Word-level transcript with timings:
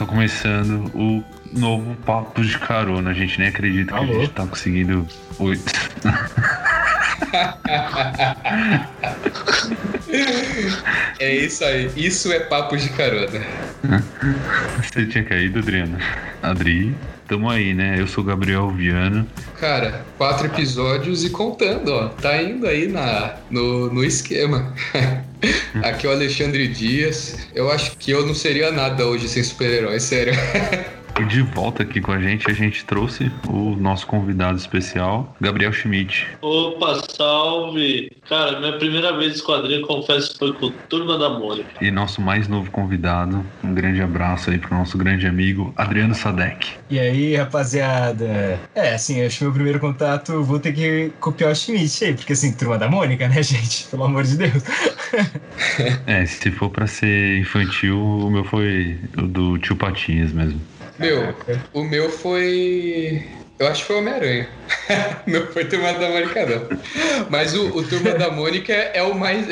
Tô 0.00 0.06
começando 0.06 0.90
o 0.94 1.22
novo 1.52 1.94
Papo 2.06 2.40
de 2.42 2.58
Carona. 2.58 3.10
A 3.10 3.12
gente 3.12 3.38
nem 3.38 3.48
acredita 3.48 3.92
que 3.92 4.00
a 4.00 4.06
gente 4.06 4.30
tá 4.30 4.46
conseguindo. 4.46 5.06
Oi. 5.38 5.60
É 11.18 11.36
isso 11.36 11.62
aí. 11.62 11.90
Isso 11.94 12.32
é 12.32 12.40
papo 12.40 12.78
de 12.78 12.88
carona. 12.88 13.44
Você 14.82 15.04
tinha 15.04 15.22
caído, 15.22 15.58
Adriana? 15.58 15.98
Adri, 16.42 16.96
tamo 17.28 17.50
aí, 17.50 17.74
né? 17.74 18.00
Eu 18.00 18.06
sou 18.06 18.24
Gabriel 18.24 18.70
Viana. 18.70 19.26
Cara, 19.60 20.02
quatro 20.16 20.46
episódios 20.46 21.24
e 21.24 21.30
contando, 21.30 21.92
ó. 21.92 22.08
Tá 22.08 22.42
indo 22.42 22.66
aí 22.66 22.88
na, 22.88 23.36
no, 23.50 23.92
no 23.92 24.02
esquema. 24.02 24.72
Aqui 25.82 26.06
é 26.06 26.10
o 26.10 26.12
Alexandre 26.12 26.68
Dias. 26.68 27.36
Eu 27.54 27.70
acho 27.70 27.96
que 27.96 28.10
eu 28.10 28.26
não 28.26 28.34
seria 28.34 28.70
nada 28.70 29.06
hoje 29.06 29.28
sem 29.28 29.42
super-herói, 29.42 29.98
sério. 30.00 30.34
De 31.28 31.42
volta 31.42 31.82
aqui 31.82 32.00
com 32.00 32.12
a 32.12 32.20
gente, 32.20 32.50
a 32.50 32.54
gente 32.54 32.84
trouxe 32.84 33.30
o 33.48 33.76
nosso 33.76 34.06
convidado 34.06 34.56
especial, 34.56 35.34
Gabriel 35.40 35.72
Schmidt. 35.72 36.26
Opa, 36.40 37.00
salve! 37.08 38.10
Cara, 38.28 38.58
minha 38.58 38.78
primeira 38.78 39.16
vez 39.16 39.38
em 39.38 39.44
quadrinho, 39.44 39.86
confesso, 39.86 40.36
foi 40.38 40.52
com 40.54 40.70
Turma 40.88 41.18
da 41.18 41.28
Mônica. 41.28 41.68
E 41.80 41.90
nosso 41.90 42.20
mais 42.20 42.48
novo 42.48 42.70
convidado, 42.70 43.44
um 43.62 43.74
grande 43.74 44.00
abraço 44.00 44.50
aí 44.50 44.58
pro 44.58 44.74
nosso 44.74 44.96
grande 44.96 45.26
amigo, 45.26 45.72
Adriano 45.76 46.14
Sadek. 46.14 46.68
E 46.88 46.98
aí, 46.98 47.36
rapaziada? 47.36 48.58
É, 48.74 48.94
assim, 48.94 49.24
acho 49.24 49.38
que 49.38 49.44
meu 49.44 49.52
primeiro 49.52 49.80
contato, 49.80 50.42
vou 50.42 50.58
ter 50.58 50.72
que 50.72 51.12
copiar 51.20 51.52
o 51.52 51.54
Schmidt 51.54 52.04
aí, 52.04 52.14
porque 52.14 52.32
assim, 52.32 52.52
Turma 52.52 52.78
da 52.78 52.88
Mônica, 52.88 53.28
né, 53.28 53.42
gente? 53.42 53.86
Pelo 53.88 54.04
amor 54.04 54.24
de 54.24 54.36
Deus. 54.36 54.62
é, 56.06 56.24
se 56.26 56.50
for 56.50 56.70
pra 56.70 56.86
ser 56.86 57.38
infantil, 57.38 58.00
o 58.00 58.30
meu 58.30 58.44
foi 58.44 58.98
o 59.16 59.22
do 59.22 59.58
tio 59.58 59.76
Patinhas 59.76 60.32
mesmo. 60.32 60.60
Meu, 61.00 61.34
o 61.72 61.82
meu 61.82 62.10
foi. 62.10 63.26
Eu 63.58 63.68
acho 63.68 63.80
que 63.80 63.86
foi 63.86 63.96
Homem-Aranha. 63.96 64.48
não 65.26 65.46
foi 65.46 65.64
Turma 65.64 65.94
da 65.94 66.10
Mônica, 66.10 66.46
não. 66.46 66.78
Mas 67.30 67.54
o, 67.54 67.76
o 67.76 67.82
Turma 67.82 68.12
da 68.12 68.30
Mônica 68.30 68.72
é 68.72 69.02
o, 69.02 69.14
mais, 69.14 69.46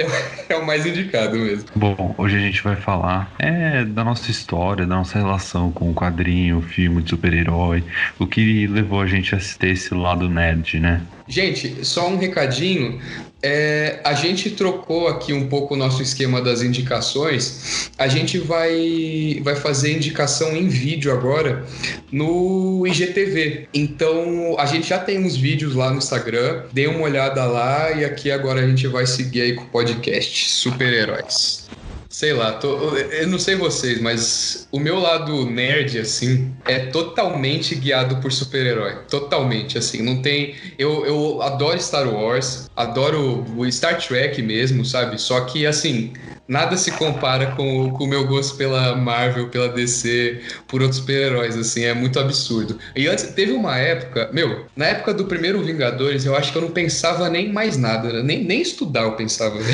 é 0.49 0.57
o 0.57 0.65
mais 0.65 0.85
indicado 0.85 1.39
mesmo. 1.39 1.65
Bom, 1.75 2.15
hoje 2.19 2.37
a 2.37 2.41
gente 2.41 2.63
vai 2.63 2.77
falar 2.77 3.35
é, 3.39 3.85
da 3.85 4.05
nossa 4.05 4.31
história, 4.31 4.87
da 4.87 4.97
nossa 4.97 5.19
relação 5.19 5.73
com 5.73 5.91
o 5.91 5.95
quadrinho, 5.95 6.59
o 6.59 6.63
filme 6.63 7.03
de 7.03 7.11
super-herói, 7.11 7.83
o 8.19 8.27
que 8.27 8.67
levou 8.67 9.01
a 9.01 9.07
gente 9.07 9.35
a 9.35 9.39
ter 9.59 9.71
esse 9.71 9.95
lado 9.95 10.29
nerd, 10.29 10.81
né? 10.81 11.03
Gente, 11.27 11.85
só 11.85 12.09
um 12.09 12.17
recadinho. 12.17 13.01
É, 13.41 14.01
a 14.05 14.15
gente 14.15 14.51
trocou 14.51 15.07
aqui 15.07 15.33
um 15.33 15.49
pouco 15.49 15.75
o 15.75 15.77
nosso 15.77 16.03
esquema 16.03 16.41
das 16.41 16.63
indicações. 16.63 17.91
A 17.97 18.09
gente 18.09 18.39
vai, 18.39 19.41
vai 19.43 19.55
fazer 19.55 19.93
indicação 19.93 20.57
em 20.57 20.69
vídeo 20.69 21.13
agora 21.13 21.65
no 22.11 22.85
IGTV. 22.87 23.69
Então, 23.73 24.57
a 24.59 24.67
gente 24.67 24.89
já 24.89 24.99
tem 24.99 25.25
uns 25.25 25.37
vídeos 25.37 25.75
lá 25.75 25.91
no 25.91 25.99
Instagram. 25.99 26.65
Dê 26.73 26.87
uma 26.87 27.03
olhada 27.03 27.45
lá 27.45 27.93
e 27.93 28.05
aqui 28.05 28.31
agora 28.31 28.61
a 28.61 28.67
gente 28.67 28.87
vai 28.89 29.07
seguir 29.07 29.43
aí 29.43 29.55
com 29.55 29.63
o 29.63 29.69
podcast 29.69 30.51
Super-Heróis. 30.51 31.69
Sei 32.09 32.33
lá, 32.33 32.53
tô, 32.53 32.97
eu 32.97 33.27
não 33.29 33.39
sei 33.39 33.55
vocês, 33.55 34.01
mas 34.01 34.67
o 34.73 34.81
meu 34.81 34.99
lado 34.99 35.45
nerd, 35.45 35.99
assim, 35.99 36.55
é 36.67 36.79
totalmente 36.87 37.75
guiado 37.75 38.17
por 38.17 38.33
super-herói. 38.33 39.01
Totalmente, 39.11 39.77
assim. 39.77 40.01
Não 40.01 40.23
tem. 40.23 40.55
Eu, 40.79 41.05
eu 41.05 41.43
adoro 41.43 41.79
Star 41.81 42.09
Wars, 42.09 42.71
adoro 42.75 43.45
o 43.55 43.71
Star 43.71 43.99
Trek 44.01 44.41
mesmo, 44.41 44.87
sabe? 44.87 45.21
Só 45.21 45.43
que, 45.43 45.67
assim, 45.67 46.15
nada 46.49 46.77
se 46.79 46.91
compara 46.93 47.49
com, 47.49 47.91
com 47.91 48.05
o 48.05 48.07
meu 48.07 48.27
gosto 48.27 48.57
pela 48.57 48.97
Marvel, 48.97 49.49
pela 49.49 49.69
DC, 49.69 50.41
por 50.67 50.81
outros 50.81 50.99
super-heróis, 51.01 51.57
assim, 51.57 51.85
é 51.85 51.93
muito 51.93 52.19
absurdo. 52.19 52.79
E 52.97 53.07
antes, 53.07 53.25
teve 53.35 53.53
uma 53.53 53.77
época, 53.77 54.31
meu, 54.33 54.67
na 54.75 54.87
época 54.87 55.13
do 55.13 55.27
primeiro 55.27 55.63
Vingadores, 55.63 56.25
eu 56.25 56.35
acho 56.35 56.51
que 56.51 56.57
eu 56.59 56.63
não 56.63 56.71
pensava 56.71 57.29
nem 57.29 57.53
mais 57.53 57.77
nada, 57.77 58.23
nem, 58.23 58.43
nem 58.43 58.63
estudar 58.63 59.03
eu 59.03 59.13
pensava. 59.13 59.59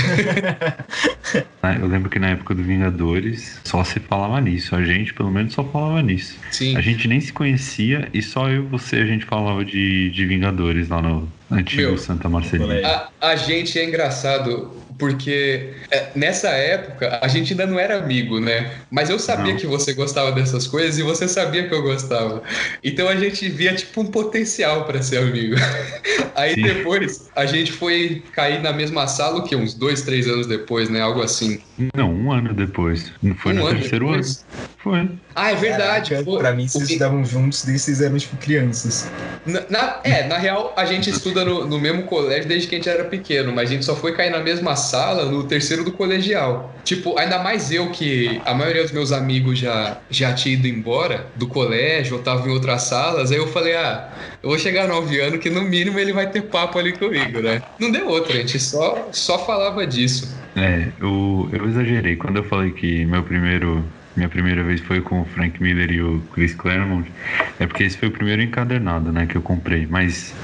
eu 1.80 1.86
lembro 1.86 2.10
que 2.10 2.18
na 2.18 2.30
época 2.30 2.54
do 2.54 2.62
Vingadores 2.62 3.60
só 3.64 3.84
se 3.84 4.00
falava 4.00 4.40
nisso, 4.40 4.74
a 4.74 4.82
gente 4.82 5.14
pelo 5.14 5.30
menos 5.30 5.54
só 5.54 5.62
falava 5.62 6.02
nisso. 6.02 6.36
Sim. 6.50 6.76
A 6.76 6.80
gente 6.80 7.06
nem 7.06 7.20
se 7.20 7.32
conhecia 7.32 8.08
e 8.12 8.20
só 8.20 8.48
eu 8.48 8.64
e 8.64 8.66
você 8.66 8.96
a 8.96 9.06
gente 9.06 9.24
falava 9.24 9.64
de, 9.64 10.10
de 10.10 10.26
Vingadores 10.26 10.88
lá 10.88 11.00
no 11.00 11.28
antigo 11.50 11.82
meu, 11.82 11.98
Santa 11.98 12.28
Marcelina. 12.28 12.86
A, 13.20 13.28
a 13.30 13.36
gente 13.36 13.78
é 13.78 13.84
engraçado 13.84 14.84
porque 14.98 15.74
é, 15.90 16.10
nessa 16.14 16.48
época 16.48 17.18
a 17.20 17.28
gente 17.28 17.52
ainda 17.52 17.66
não 17.66 17.78
era 17.78 17.98
amigo, 17.98 18.38
né? 18.40 18.70
Mas 18.90 19.10
eu 19.10 19.18
sabia 19.18 19.52
não. 19.52 19.60
que 19.60 19.66
você 19.66 19.92
gostava 19.92 20.32
dessas 20.32 20.66
coisas 20.66 20.98
e 20.98 21.02
você 21.02 21.26
sabia 21.26 21.68
que 21.68 21.74
eu 21.74 21.82
gostava. 21.82 22.42
Então 22.82 23.08
a 23.08 23.16
gente 23.16 23.48
via 23.48 23.74
tipo 23.74 24.00
um 24.00 24.06
potencial 24.06 24.84
para 24.84 25.02
ser 25.02 25.18
amigo. 25.18 25.56
Aí 26.34 26.54
Sim. 26.54 26.62
depois 26.62 27.28
a 27.34 27.46
gente 27.46 27.72
foi 27.72 28.22
cair 28.32 28.62
na 28.62 28.72
mesma 28.72 29.06
sala, 29.06 29.38
o 29.38 29.44
que? 29.44 29.56
Uns 29.56 29.74
dois, 29.74 30.02
três 30.02 30.28
anos 30.28 30.46
depois, 30.46 30.88
né? 30.88 31.00
Algo 31.00 31.22
assim. 31.22 31.60
Não, 31.94 32.12
um 32.12 32.32
ano 32.32 32.52
depois. 32.54 33.12
Não 33.22 33.34
foi 33.34 33.52
um 33.52 33.56
no 33.56 33.68
terceiro 33.68 34.06
depois? 34.06 34.44
ano. 34.50 34.73
Foi. 34.84 35.08
Ah, 35.34 35.50
é 35.50 35.54
verdade. 35.54 36.10
Caraca, 36.10 36.30
foi. 36.30 36.38
Pra 36.38 36.52
mim, 36.52 36.68
vocês 36.68 36.90
estudavam 36.90 37.24
juntos 37.24 37.64
desde 37.64 37.84
vocês 37.84 38.02
eram, 38.02 38.18
tipo, 38.18 38.36
crianças. 38.36 39.10
Na, 39.46 39.62
na, 39.70 40.00
é, 40.04 40.28
na 40.28 40.36
real, 40.36 40.74
a 40.76 40.84
gente 40.84 41.08
estuda 41.08 41.42
no, 41.42 41.66
no, 41.66 41.80
mesmo 41.80 42.02
colégio 42.02 42.46
desde 42.46 42.68
que 42.68 42.74
a 42.74 42.78
gente 42.78 42.90
era 42.90 43.04
pequeno, 43.04 43.50
mas 43.50 43.70
a 43.70 43.72
gente 43.72 43.84
só 43.86 43.96
foi 43.96 44.12
cair 44.12 44.30
na 44.30 44.40
mesma 44.40 44.76
sala 44.76 45.24
no 45.24 45.42
terceiro 45.44 45.84
do 45.84 45.90
colegial. 45.90 46.74
Tipo, 46.84 47.18
ainda 47.18 47.38
mais 47.38 47.72
eu 47.72 47.90
que 47.92 48.42
a 48.44 48.52
maioria 48.52 48.82
dos 48.82 48.92
meus 48.92 49.10
amigos 49.10 49.58
já, 49.58 49.96
já 50.10 50.34
tinha 50.34 50.52
ido 50.54 50.68
embora 50.68 51.28
do 51.34 51.46
colégio 51.46 52.18
ou 52.18 52.22
tava 52.22 52.46
em 52.46 52.52
outras 52.52 52.82
salas, 52.82 53.32
aí 53.32 53.38
eu 53.38 53.46
falei, 53.46 53.74
ah, 53.74 54.10
eu 54.42 54.50
vou 54.50 54.58
chegar 54.58 54.86
no 54.86 54.98
ano 54.98 55.38
que 55.38 55.48
no 55.48 55.62
mínimo 55.62 55.98
ele 55.98 56.12
vai 56.12 56.28
ter 56.28 56.42
papo 56.42 56.78
ali 56.78 56.92
comigo, 56.92 57.40
né? 57.40 57.62
Não 57.78 57.90
deu 57.90 58.06
outra, 58.06 58.34
a 58.34 58.36
gente 58.36 58.60
só, 58.60 59.08
só 59.12 59.38
falava 59.46 59.86
disso. 59.86 60.36
É, 60.54 60.88
eu, 61.00 61.48
eu 61.52 61.66
exagerei. 61.66 62.16
Quando 62.16 62.36
eu 62.36 62.44
falei 62.44 62.70
que 62.70 63.06
meu 63.06 63.22
primeiro 63.22 63.82
minha 64.16 64.28
primeira 64.28 64.62
vez 64.62 64.80
foi 64.80 65.00
com 65.00 65.22
o 65.22 65.24
Frank 65.24 65.60
Miller 65.62 65.90
e 65.90 66.00
o 66.00 66.20
Chris 66.32 66.54
Claremont. 66.54 67.10
É 67.58 67.66
porque 67.66 67.82
esse 67.84 67.96
foi 67.96 68.08
o 68.08 68.12
primeiro 68.12 68.42
encadernado, 68.42 69.10
né, 69.10 69.26
que 69.26 69.36
eu 69.36 69.42
comprei. 69.42 69.86
Mas 69.88 70.34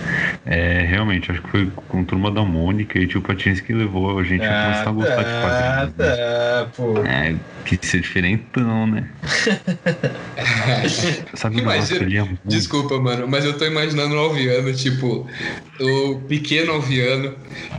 é, 0.44 0.80
realmente, 0.80 1.30
acho 1.30 1.40
que 1.42 1.50
foi 1.50 1.70
com 1.88 2.00
a 2.00 2.04
turma 2.04 2.30
da 2.30 2.42
Mônica 2.42 2.98
e 2.98 3.04
o 3.04 3.08
tio 3.08 3.22
Patins 3.22 3.60
que 3.60 3.72
levou 3.72 4.18
a 4.18 4.24
gente 4.24 4.44
a 4.44 4.64
começar 4.64 4.88
a 4.88 4.92
gostar 4.92 5.22
de 5.22 5.40
quadrinhos. 5.40 5.96
Né? 5.96 6.16
Ah, 6.20 6.66
pô. 6.76 6.98
É, 7.04 7.34
que 7.64 7.78
ser 7.86 8.00
diferentão, 8.00 8.86
né? 8.86 9.08
Sabe 11.34 11.60
Imagina, 11.60 12.28
Desculpa, 12.44 12.98
mano, 12.98 13.28
mas 13.28 13.44
eu 13.44 13.56
tô 13.56 13.64
imaginando 13.64 14.14
o 14.14 14.18
Alviano, 14.18 14.72
tipo, 14.74 15.26
o 15.80 16.20
pequeno 16.28 16.72
Alviano, 16.72 17.36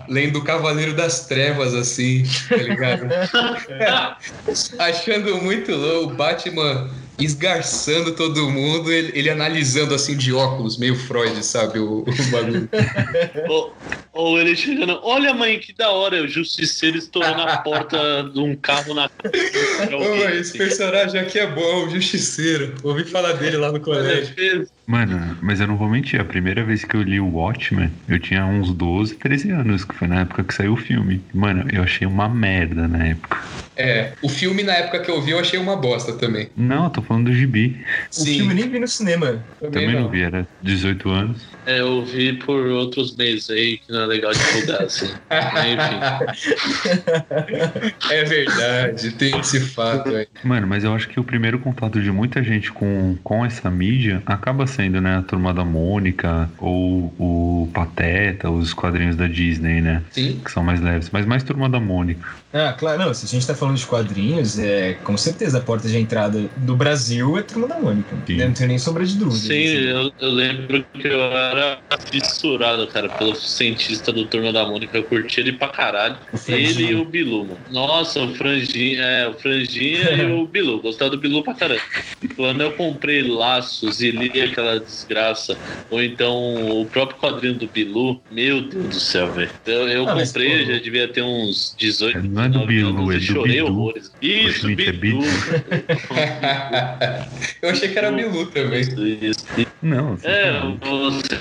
lendo 0.08 0.40
o 0.40 0.44
Cavaleiro 0.44 0.94
das 0.94 1.28
Trevas, 1.28 1.74
assim, 1.74 2.24
tá 2.48 2.58
ligado? 2.58 3.08
Achando 4.80 5.42
muito 5.42 5.72
louco, 5.82 6.14
o 6.14 6.16
Batman 6.16 6.90
esgarçando 7.26 8.14
todo 8.14 8.50
mundo, 8.50 8.92
ele, 8.92 9.12
ele, 9.18 9.30
analisando 9.30 9.94
assim 9.94 10.16
de 10.16 10.34
óculos, 10.34 10.78
meio 10.78 10.96
Freud, 10.96 11.44
sabe? 11.46 11.80
O, 11.80 12.00
o 12.00 12.32
bagulho. 12.32 12.70
ou, 13.50 13.74
ou, 14.14 14.40
ele 14.40 14.56
chegando, 14.56 15.00
olha 15.04 15.34
mãe, 15.34 15.60
que 15.60 15.74
da 15.74 15.90
hora, 15.90 16.24
o 16.24 16.28
justiceiro 16.28 16.98
estourando 16.98 17.42
a 17.42 17.58
porta 17.58 18.30
de 18.34 18.40
um 18.40 18.56
carro 18.56 18.94
na. 18.94 19.10
Ô, 19.92 20.30
esse 20.30 20.58
personagem 20.58 21.20
aqui 21.20 21.40
é 21.40 21.48
bom, 21.48 21.86
o 21.86 21.90
justiceiro. 21.90 22.76
Ouvi 22.84 23.04
falar 23.04 23.34
dele 23.34 23.58
lá 23.58 23.72
no 23.72 23.80
colégio. 23.80 24.68
Mano, 24.86 25.38
mas 25.42 25.62
eu 25.62 25.68
não 25.68 25.78
vou 25.78 25.88
mentir, 25.88 26.20
a 26.20 26.26
primeira 26.26 26.64
vez 26.64 26.84
que 26.84 26.96
eu 26.96 27.02
li 27.02 27.20
o 27.20 27.36
Watchmen, 27.36 27.90
eu 28.10 28.20
tinha 28.20 28.46
uns 28.46 28.74
12, 28.74 29.16
13 29.16 29.52
anos, 29.52 29.86
que 29.86 29.96
foi 29.96 30.08
na 30.08 30.22
época 30.22 30.44
que 30.44 30.54
saiu 30.54 30.74
o 30.74 30.78
filme. 30.78 31.22
Mano, 31.34 31.66
eu 31.72 31.84
achei 31.84 32.06
uma 32.06 32.28
merda 32.28 32.88
na 32.88 33.08
época. 33.08 33.38
É, 33.78 34.12
o 34.22 34.30
filme 34.30 34.64
na 34.64 34.74
época 34.74 35.00
que 35.00 35.10
eu 35.10 35.22
vi 35.22 35.32
eu 35.32 35.40
achei 35.40 35.58
uma 35.58 35.76
bosta 35.76 36.14
também. 36.14 36.50
Não, 36.56 36.86
eu 36.86 36.90
tô 36.90 37.02
falando 37.12 37.26
do 37.26 37.34
gibi. 37.34 37.86
Sim. 38.10 38.22
O 38.22 38.26
filme 38.26 38.54
nem 38.54 38.70
vi 38.70 38.80
no 38.80 38.88
cinema. 38.88 39.44
Também, 39.60 39.72
também 39.72 39.94
não. 39.94 40.02
não 40.04 40.10
vi, 40.10 40.22
era 40.22 40.48
18 40.62 41.10
anos. 41.10 41.51
É, 41.66 41.80
eu 41.80 42.04
vi 42.04 42.34
por 42.34 42.66
outros 42.68 43.16
meios 43.16 43.50
aí, 43.50 43.78
que 43.78 43.92
não 43.92 44.02
é 44.02 44.06
legal 44.06 44.32
divulgar, 44.32 44.84
assim. 44.84 45.06
Enfim. 45.06 46.02
É 48.10 48.24
verdade, 48.24 49.12
tem 49.12 49.40
esse 49.40 49.60
fato 49.60 50.10
aí. 50.10 50.28
Mano, 50.44 50.68
mas 50.68 50.84
eu 50.84 50.94
acho 50.94 51.08
que 51.08 51.20
o 51.20 51.24
primeiro 51.24 51.60
contato 51.60 52.02
de 52.02 52.12
muita 52.12 52.44
gente 52.44 52.72
com, 52.72 53.18
com 53.24 53.46
essa 53.46 53.70
mídia 53.70 54.22
acaba 54.26 54.68
sendo 54.68 55.00
né, 55.00 55.18
a 55.18 55.22
Turma 55.22 55.54
da 55.54 55.64
Mônica 55.64 56.50
ou 56.58 57.14
o 57.18 57.70
Pateta, 57.74 58.50
os 58.50 58.74
quadrinhos 58.74 59.16
da 59.16 59.28
Disney, 59.28 59.82
né? 59.82 60.04
Sim. 60.12 60.42
Que 60.44 60.52
são 60.52 60.64
mais 60.64 60.82
leves, 60.82 61.10
mas 61.12 61.26
mais 61.26 61.44
Turma 61.44 61.70
da 61.70 61.80
Mônica. 61.80 62.28
Ah, 62.54 62.74
claro, 62.78 63.00
não, 63.00 63.14
se 63.14 63.26
a 63.26 63.30
gente 63.30 63.48
tá 63.48 63.56
falando 63.56 63.78
de 63.78 63.86
quadrinhos, 63.86 64.60
é 64.60 64.96
com 65.04 65.16
certeza 65.16 65.60
a 65.60 65.62
porta 65.62 65.88
de 65.88 65.98
entrada 65.98 66.50
do 66.58 66.76
Brasil 66.76 67.38
é 67.38 67.44
Turma 67.44 67.68
da 67.68 67.80
Mônica. 67.80 68.16
Sim. 68.28 68.38
Não 68.38 68.54
tenho 68.54 68.70
nem 68.70 68.78
sombra 68.78 69.06
de 69.06 69.16
dúvida. 69.16 69.48
Sim, 69.48 69.64
eu, 69.64 70.12
eu 70.20 70.30
lembro 70.30 70.84
que 70.94 71.08
eu 71.08 71.22
era 71.52 71.80
fissurado, 72.10 72.88
cara, 72.88 73.10
pelo 73.10 73.36
cientista 73.36 74.12
do 74.12 74.26
Turma 74.26 74.52
da 74.52 74.66
Mônica. 74.66 74.98
Eu 74.98 75.04
curti 75.04 75.40
ele 75.40 75.54
pra 75.54 75.68
caralho. 75.70 76.18
Ele 76.48 76.88
e 76.92 76.96
o 76.96 77.06
Bilu, 77.06 77.46
mano. 77.46 77.60
Nossa, 77.72 78.22
o 78.22 78.34
Franjinha, 78.36 79.02
é, 79.02 79.28
o 79.28 79.34
Franjinha 79.34 80.12
e 80.12 80.26
o 80.32 80.46
Bilu. 80.48 80.82
Gostava 80.82 81.12
do 81.12 81.18
Bilu 81.18 81.44
pra 81.44 81.54
caramba. 81.54 81.82
Quando 82.36 82.62
eu 82.62 82.72
comprei 82.74 83.22
laços 83.24 84.02
e 84.02 84.12
li 84.12 84.42
aquela 84.42 84.80
desgraça, 84.80 85.58
ou 85.90 86.02
então 86.04 86.82
o 86.82 86.86
próprio 86.86 87.18
quadrinho 87.20 87.56
do 87.56 87.68
Bilu, 87.68 88.22
meu 88.32 88.62
Deus 88.62 88.86
do 88.88 89.00
céu, 89.00 89.32
velho. 89.32 89.50
Eu, 89.66 89.88
eu 89.88 90.10
Ah, 90.10 90.14
comprei, 90.16 90.66
pô, 90.66 90.72
já 90.72 90.80
devia 90.80 91.08
ter 91.08 91.22
uns 91.22 91.76
18, 91.78 92.18
Não 92.30 92.44
é 92.44 92.50
do 92.50 92.66
19 92.66 92.74
Bilu, 92.74 92.90
anos 92.90 93.14
é 93.14 93.16
e 93.16 93.20
do 93.20 93.26
chorei 93.26 93.54
Bidu. 93.62 93.66
horrores. 93.68 94.12
Isso, 94.22 94.60
Schmidt 94.60 94.90
é 94.90 94.92
Bidu. 94.92 95.20
eu 97.62 97.70
achei 97.70 97.90
que 97.90 97.98
era 97.98 98.12
Bilu 98.12 98.46
também. 98.48 98.82
Isso, 98.82 99.06
isso. 99.08 99.46
Não, 99.82 100.18
você 100.18 100.28
É, 100.28 100.52
tá- 100.52 100.78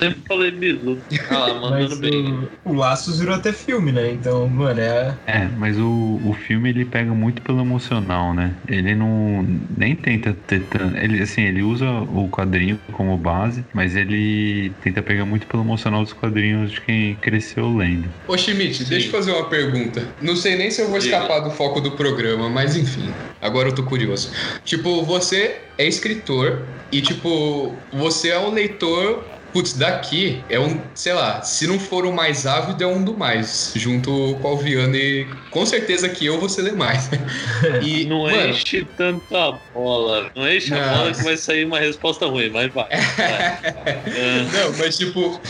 sempre 0.01 0.21
falei 0.27 0.51
Bilu. 0.51 0.97
Ah 1.29 1.37
lá, 1.37 1.53
mandando 1.53 1.89
Mas 1.89 1.99
bem. 1.99 2.33
o, 2.65 2.71
o 2.71 2.73
Laços 2.73 3.19
virou 3.19 3.35
até 3.35 3.53
filme, 3.53 3.91
né? 3.91 4.11
Então, 4.11 4.47
mano, 4.49 4.79
é. 4.79 5.17
É, 5.27 5.47
mas 5.57 5.77
o, 5.77 6.19
o 6.23 6.33
filme 6.33 6.69
ele 6.69 6.85
pega 6.85 7.13
muito 7.13 7.41
pelo 7.41 7.61
emocional, 7.61 8.33
né? 8.33 8.55
Ele 8.67 8.95
não 8.95 9.43
nem 9.77 9.95
tenta 9.95 10.33
ter 10.33 10.61
ele 11.01 11.21
assim, 11.21 11.41
ele 11.41 11.61
usa 11.61 11.89
o 11.89 12.29
quadrinho 12.29 12.79
como 12.91 13.17
base, 13.17 13.63
mas 13.73 13.95
ele 13.95 14.71
tenta 14.81 15.01
pegar 15.01 15.25
muito 15.25 15.47
pelo 15.47 15.63
emocional 15.63 16.03
dos 16.03 16.13
quadrinhos 16.13 16.71
de 16.71 16.81
quem 16.81 17.15
cresceu 17.15 17.75
lendo. 17.75 18.09
Ô 18.27 18.37
Schmidt, 18.37 18.83
deixa 18.85 19.07
eu 19.07 19.11
fazer 19.11 19.31
uma 19.31 19.49
pergunta. 19.49 20.01
Não 20.19 20.35
sei 20.35 20.55
nem 20.55 20.71
se 20.71 20.81
eu 20.81 20.87
vou 20.89 20.97
escapar 20.97 21.39
do 21.41 21.51
foco 21.51 21.79
do 21.79 21.91
programa, 21.91 22.49
mas 22.49 22.75
enfim. 22.75 23.11
Agora 23.41 23.69
eu 23.69 23.75
tô 23.75 23.83
curioso. 23.83 24.31
Tipo, 24.63 25.03
você 25.03 25.61
é 25.77 25.87
escritor 25.87 26.67
e, 26.91 27.01
tipo, 27.01 27.75
você 27.91 28.29
é 28.29 28.39
um 28.39 28.51
leitor. 28.51 29.25
Putz, 29.51 29.73
daqui 29.73 30.45
é 30.49 30.59
um, 30.59 30.81
sei 30.95 31.13
lá, 31.13 31.41
se 31.41 31.67
não 31.67 31.79
for 31.79 32.05
o 32.05 32.13
mais 32.13 32.45
ávido, 32.45 32.83
é 32.83 32.87
um 32.87 33.03
do 33.03 33.17
mais. 33.17 33.73
Junto 33.75 34.37
com 34.41 34.47
o 34.47 34.51
Alviane, 34.51 35.27
com 35.49 35.65
certeza 35.65 36.07
que 36.09 36.25
eu 36.25 36.39
vou 36.39 36.49
ser 36.49 36.71
mais. 36.73 37.09
E, 37.83 38.05
Não 38.05 38.23
mano, 38.23 38.49
enche 38.49 38.85
tanta 38.85 39.51
bola. 39.73 40.31
Não 40.35 40.49
enche 40.51 40.73
a 40.73 40.77
Não. 40.79 40.97
bola 40.97 41.11
que 41.13 41.23
vai 41.23 41.37
sair 41.37 41.65
uma 41.65 41.79
resposta 41.79 42.25
ruim, 42.27 42.49
mas 42.49 42.71
vai. 42.73 42.87
vai. 42.89 44.01
Não, 44.51 44.77
mas 44.77 44.97
tipo, 44.97 45.41